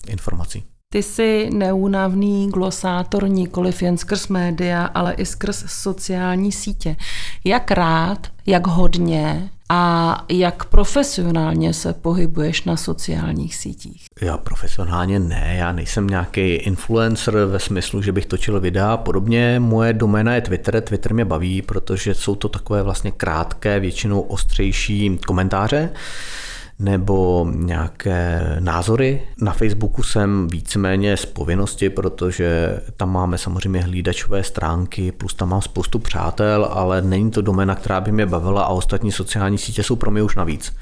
informací. 0.08 0.64
Ty 0.94 1.04
jsi 1.04 1.50
neúnavný 1.54 2.50
glosátor 2.50 3.30
nikoliv 3.30 3.82
jen 3.82 3.98
skrz 3.98 4.28
média, 4.28 4.86
ale 4.86 5.14
i 5.14 5.26
skrz 5.26 5.64
sociální 5.68 6.52
sítě. 6.52 6.96
Jak 7.44 7.72
rád, 7.72 8.28
jak 8.46 8.68
hodně 8.68 9.50
a 9.70 10.26
jak 10.30 10.66
profesionálně 10.66 11.74
se 11.74 11.94
pohybuješ 11.94 12.64
na 12.64 12.78
sociálních 12.78 13.56
sítích? 13.56 14.06
Já 14.22 14.38
profesionálně 14.38 15.20
ne, 15.20 15.56
já 15.58 15.72
nejsem 15.72 16.08
nějaký 16.08 16.42
influencer 16.42 17.46
ve 17.46 17.60
smyslu, 17.60 18.02
že 18.02 18.12
bych 18.12 18.26
točil 18.26 18.60
videa 18.60 18.98
podobně. 18.98 19.60
Moje 19.60 19.94
doména 19.94 20.36
je 20.36 20.42
Twitter, 20.42 20.82
Twitter 20.82 21.14
mě 21.14 21.26
baví, 21.26 21.62
protože 21.62 22.14
jsou 22.14 22.36
to 22.36 22.50
takové 22.50 22.84
vlastně 22.84 23.12
krátké, 23.12 23.80
většinou 23.80 24.22
ostřejší 24.22 25.18
komentáře 25.28 25.90
nebo 26.80 27.48
nějaké 27.56 28.56
názory. 28.60 29.22
Na 29.42 29.54
Facebooku 29.54 30.04
jsem 30.04 30.48
víceméně 30.48 31.18
z 31.18 31.26
povinnosti, 31.26 31.90
protože 31.90 32.80
tam 32.98 33.12
máme 33.12 33.38
samozřejmě 33.38 33.82
hlídačové 33.82 34.44
stránky, 34.44 35.12
plus 35.12 35.34
tam 35.34 35.50
mám 35.50 35.62
spoustu 35.62 36.00
přátel, 36.00 36.70
ale 36.72 37.02
není 37.02 37.32
to 37.32 37.42
domena, 37.42 37.76
která 37.76 38.02
by 38.02 38.12
mě 38.12 38.26
bavila 38.26 38.64
a 38.64 38.68
ostatní 38.68 39.12
sociální 39.12 39.58
sítě 39.58 39.84
jsou 39.84 39.96
pro 39.96 40.12
mě 40.12 40.24
už 40.24 40.36
navíc. 40.36 40.76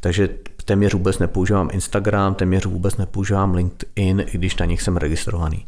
Takže 0.00 0.28
téměř 0.64 0.94
vůbec 0.94 1.18
nepoužívám 1.18 1.68
Instagram, 1.72 2.34
téměř 2.34 2.66
vůbec 2.66 2.96
nepoužívám 2.96 3.54
LinkedIn, 3.54 4.24
i 4.26 4.38
když 4.38 4.56
na 4.56 4.66
nich 4.66 4.82
jsem 4.82 4.96
registrovaný. 4.96 5.66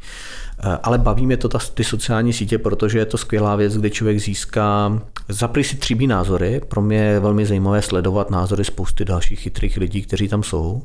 Eh, 0.64 0.78
ale 0.82 0.98
baví 0.98 1.26
mě 1.26 1.36
to 1.36 1.48
ta, 1.48 1.58
ty 1.74 1.84
sociální 1.84 2.32
sítě, 2.32 2.58
protože 2.58 2.98
je 2.98 3.06
to 3.06 3.18
skvělá 3.18 3.56
věc, 3.56 3.76
kde 3.76 3.90
člověk 3.90 4.20
získá 4.20 5.00
zaprý 5.28 5.64
si 5.64 5.76
tříbí 5.76 6.06
názory. 6.06 6.60
Pro 6.68 6.82
mě 6.82 6.96
je 6.96 7.20
velmi 7.20 7.46
zajímavé 7.46 7.82
sledovat 7.82 8.30
názory 8.30 8.64
spousty 8.64 9.04
dalších 9.04 9.40
chytrých 9.40 9.76
lidí, 9.76 10.02
kteří 10.02 10.28
tam 10.28 10.42
jsou. 10.42 10.82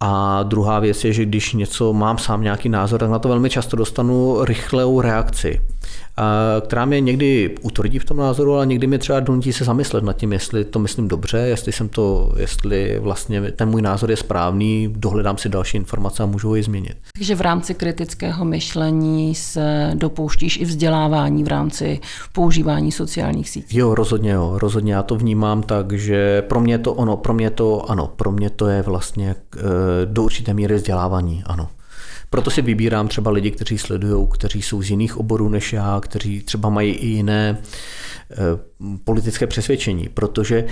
A 0.00 0.42
druhá 0.42 0.80
věc 0.80 1.04
je, 1.04 1.12
že 1.12 1.24
když 1.24 1.52
něco 1.52 1.92
mám 1.92 2.18
sám 2.18 2.42
nějaký 2.42 2.68
názor, 2.68 3.00
tak 3.00 3.10
na 3.10 3.18
to 3.18 3.28
velmi 3.28 3.50
často 3.50 3.76
dostanu 3.76 4.44
rychlou 4.44 5.00
reakci 5.00 5.60
která 6.60 6.84
mě 6.84 7.00
někdy 7.00 7.54
utvrdí 7.62 7.98
v 7.98 8.04
tom 8.04 8.16
názoru, 8.16 8.54
ale 8.54 8.66
někdy 8.66 8.86
mě 8.86 8.98
třeba 8.98 9.20
donutí 9.20 9.52
se 9.52 9.64
zamyslet 9.64 10.04
nad 10.04 10.12
tím, 10.12 10.32
jestli 10.32 10.64
to 10.64 10.78
myslím 10.78 11.08
dobře, 11.08 11.38
jestli 11.38 11.72
jsem 11.72 11.88
to, 11.88 12.32
jestli 12.36 12.98
vlastně 12.98 13.52
ten 13.52 13.68
můj 13.68 13.82
názor 13.82 14.10
je 14.10 14.16
správný, 14.16 14.94
dohledám 14.96 15.38
si 15.38 15.48
další 15.48 15.76
informace 15.76 16.22
a 16.22 16.26
můžu 16.26 16.48
ho 16.48 16.56
i 16.56 16.62
změnit. 16.62 16.96
Takže 17.18 17.34
v 17.34 17.40
rámci 17.40 17.74
kritického 17.74 18.44
myšlení 18.44 19.34
se 19.34 19.92
dopouštíš 19.94 20.56
i 20.56 20.64
vzdělávání 20.64 21.44
v 21.44 21.48
rámci 21.48 22.00
používání 22.32 22.92
sociálních 22.92 23.48
sítí. 23.48 23.78
Jo, 23.78 23.94
rozhodně 23.94 24.30
jo, 24.30 24.58
rozhodně 24.58 24.94
já 24.94 25.02
to 25.02 25.16
vnímám 25.16 25.62
tak, 25.62 25.92
že 25.92 26.42
pro 26.42 26.60
mě 26.60 26.78
to 26.78 26.94
ono, 26.94 27.16
pro 27.16 27.34
mě 27.34 27.50
to 27.50 27.90
ano, 27.90 28.12
pro 28.16 28.32
mě 28.32 28.50
to 28.50 28.66
je 28.66 28.82
vlastně 28.82 29.34
eh, 29.56 29.60
do 30.04 30.22
určité 30.22 30.54
míry 30.54 30.74
vzdělávání, 30.74 31.42
ano. 31.46 31.68
Proto 32.30 32.50
si 32.50 32.62
vybírám 32.62 33.08
třeba 33.08 33.30
lidi, 33.30 33.50
kteří 33.50 33.78
sledují, 33.78 34.26
kteří 34.32 34.62
jsou 34.62 34.82
z 34.82 34.90
jiných 34.90 35.16
oborů 35.16 35.48
než 35.48 35.72
já, 35.72 36.00
kteří 36.00 36.42
třeba 36.42 36.68
mají 36.68 36.92
i 36.92 37.06
jiné 37.06 37.58
eh, 38.30 38.36
politické 39.04 39.46
přesvědčení, 39.46 40.08
protože 40.08 40.66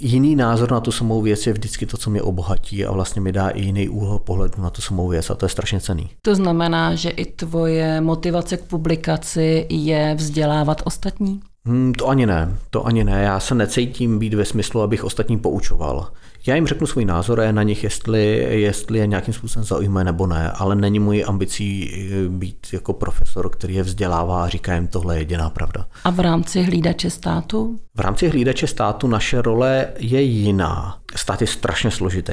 jiný 0.00 0.36
názor 0.36 0.72
na 0.72 0.80
tu 0.80 0.92
samou 0.92 1.22
věc 1.22 1.46
je 1.46 1.52
vždycky 1.52 1.86
to, 1.86 1.96
co 1.96 2.10
mě 2.10 2.22
obohatí 2.22 2.84
a 2.84 2.92
vlastně 2.92 3.20
mi 3.20 3.32
dá 3.32 3.48
i 3.48 3.60
jiný 3.60 3.88
úhel 3.88 4.18
pohledu 4.18 4.62
na 4.62 4.70
tu 4.70 4.82
samou 4.82 5.08
věc 5.08 5.30
a 5.30 5.34
to 5.34 5.44
je 5.44 5.48
strašně 5.48 5.80
cený. 5.80 6.10
To 6.22 6.34
znamená, 6.34 6.94
že 6.94 7.10
i 7.10 7.24
tvoje 7.24 8.00
motivace 8.00 8.56
k 8.56 8.64
publikaci 8.64 9.66
je 9.70 10.14
vzdělávat 10.14 10.82
ostatní? 10.84 11.40
Hmm, 11.66 11.94
to 11.94 12.08
ani 12.08 12.26
ne, 12.26 12.56
to 12.70 12.86
ani 12.86 13.04
ne. 13.04 13.22
Já 13.22 13.40
se 13.40 13.54
necítím 13.54 14.18
být 14.18 14.34
ve 14.34 14.44
smyslu, 14.44 14.82
abych 14.82 15.04
ostatní 15.04 15.38
poučoval. 15.38 16.08
Já 16.46 16.54
jim 16.54 16.66
řeknu 16.66 16.86
svůj 16.86 17.04
názor 17.04 17.40
a 17.40 17.44
je 17.44 17.52
na 17.52 17.62
nich, 17.62 17.84
jestli, 17.84 18.46
jestli 18.60 18.98
je 18.98 19.06
nějakým 19.06 19.34
způsobem 19.34 19.64
zaujme 19.64 20.04
nebo 20.04 20.26
ne, 20.26 20.50
ale 20.50 20.76
není 20.76 20.98
můj 20.98 21.24
ambicí 21.26 21.90
eh, 21.94 22.28
být 22.28 22.66
jako 22.72 22.92
profesor, 22.92 23.50
který 23.50 23.74
je 23.74 23.82
vzdělává 23.82 24.44
a 24.44 24.48
říká 24.48 24.74
jim 24.74 24.86
tohle 24.86 25.14
je 25.14 25.20
jediná 25.20 25.50
pravda. 25.50 25.86
A 26.04 26.10
v 26.10 26.20
rámci 26.20 26.62
hlídače 26.62 27.10
státu? 27.10 27.78
V 27.94 28.00
rámci 28.00 28.28
hlídače 28.28 28.66
státu 28.66 29.06
naše 29.06 29.42
role 29.42 29.86
je 29.98 30.22
jiná. 30.22 30.98
Stát 31.16 31.40
je 31.40 31.46
strašně 31.46 31.90
složitý 31.90 32.32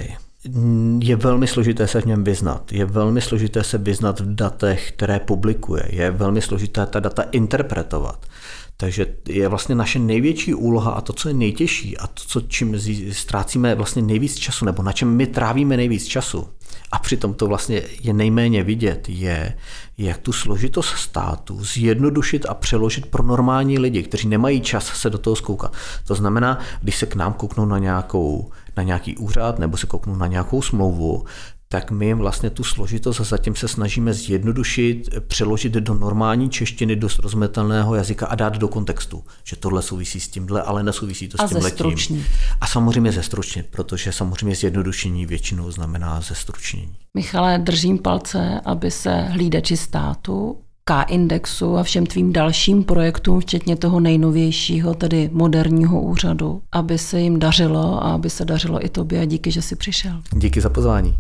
je 1.02 1.16
velmi 1.16 1.48
složité 1.48 1.88
se 1.88 2.02
v 2.02 2.06
něm 2.06 2.24
vyznat. 2.24 2.72
Je 2.72 2.86
velmi 2.86 3.22
složité 3.22 3.64
se 3.64 3.78
vyznat 3.78 4.20
v 4.20 4.36
datech, 4.36 4.92
které 4.92 5.20
publikuje. 5.20 5.84
Je 5.90 6.12
velmi 6.12 6.42
složité 6.42 6.86
ta 6.86 7.00
data 7.00 7.24
interpretovat. 7.32 8.26
Takže 8.82 9.06
je 9.28 9.48
vlastně 9.48 9.76
naše 9.76 10.00
největší 10.00 10.54
úloha 10.54 10.92
a 10.92 11.02
to, 11.02 11.14
co 11.14 11.28
je 11.28 11.34
nejtěžší 11.34 11.98
a 11.98 12.08
to, 12.08 12.24
co, 12.28 12.42
čím 12.42 12.80
ztrácíme 13.12 13.76
vlastně 13.76 14.02
nejvíc 14.02 14.36
času, 14.36 14.66
nebo 14.66 14.84
na 14.84 14.92
čem 14.92 15.16
my 15.16 15.28
trávíme 15.28 15.78
nejvíc 15.78 16.06
času, 16.06 16.48
a 16.92 17.00
přitom 17.00 17.34
to 17.34 17.48
vlastně 17.48 17.82
je 18.02 18.14
nejméně 18.14 18.64
vidět, 18.64 19.10
je, 19.10 19.58
jak 19.98 20.18
tu 20.18 20.34
složitost 20.34 20.90
státu 20.90 21.64
zjednodušit 21.64 22.46
a 22.50 22.54
přeložit 22.54 23.06
pro 23.06 23.24
normální 23.24 23.80
lidi, 23.80 24.04
kteří 24.04 24.28
nemají 24.28 24.62
čas 24.62 24.86
se 24.86 25.10
do 25.10 25.18
toho 25.18 25.36
zkoukat. 25.36 25.74
To 26.08 26.16
znamená, 26.16 26.60
když 26.82 26.98
se 26.98 27.06
k 27.06 27.16
nám 27.16 27.34
kouknou 27.34 27.66
na, 27.66 27.78
nějakou, 27.78 28.52
na 28.78 28.84
nějaký 28.84 29.18
úřad 29.18 29.60
nebo 29.60 29.78
se 29.78 29.88
kouknou 29.88 30.16
na 30.16 30.28
nějakou 30.28 30.62
smlouvu, 30.62 31.26
tak 31.72 31.92
my 31.92 32.14
vlastně 32.14 32.50
tu 32.50 32.64
složitost 32.64 33.20
a 33.20 33.24
zatím 33.24 33.56
se 33.56 33.68
snažíme 33.68 34.14
zjednodušit, 34.14 35.10
přeložit 35.28 35.74
do 35.74 35.94
normální 35.94 36.50
češtiny, 36.50 36.96
do 36.96 37.10
srozumitelného 37.10 37.96
jazyka 37.96 38.26
a 38.28 38.36
dát 38.36 38.58
do 38.58 38.68
kontextu, 38.68 39.24
že 39.44 39.56
tohle 39.56 39.82
souvisí 39.82 40.20
s 40.20 40.28
tímhle, 40.28 40.62
ale 40.62 40.84
nesouvisí 40.84 41.28
to 41.28 41.42
a 41.42 41.48
s 41.48 41.72
tím 41.72 41.96
tím. 41.96 42.26
A 42.62 42.68
samozřejmě 42.68 43.12
zestručnit, 43.12 43.66
protože 43.72 44.12
samozřejmě 44.12 44.56
zjednodušení 44.56 45.26
většinou 45.26 45.72
znamená 45.72 46.22
zestručnění. 46.22 46.96
Michale, 47.18 47.58
držím 47.58 47.98
palce, 47.98 48.62
aby 48.66 48.92
se 48.92 49.12
hlídači 49.12 49.78
státu 49.78 50.58
K-indexu 50.84 51.78
a 51.78 51.84
všem 51.84 52.06
tvým 52.06 52.34
dalším 52.34 52.84
projektům, 52.84 53.40
včetně 53.40 53.76
toho 53.76 54.00
nejnovějšího, 54.00 54.94
tedy 54.94 55.30
moderního 55.34 56.02
úřadu, 56.02 56.62
aby 56.72 56.98
se 56.98 57.20
jim 57.20 57.40
dařilo 57.40 58.04
a 58.04 58.14
aby 58.14 58.30
se 58.30 58.46
dařilo 58.46 58.86
i 58.86 58.90
tobě 58.90 59.22
a 59.22 59.26
díky, 59.26 59.52
že 59.52 59.62
jsi 59.62 59.76
přišel. 59.76 60.22
Díky 60.34 60.62
za 60.62 60.70
pozvání. 60.70 61.18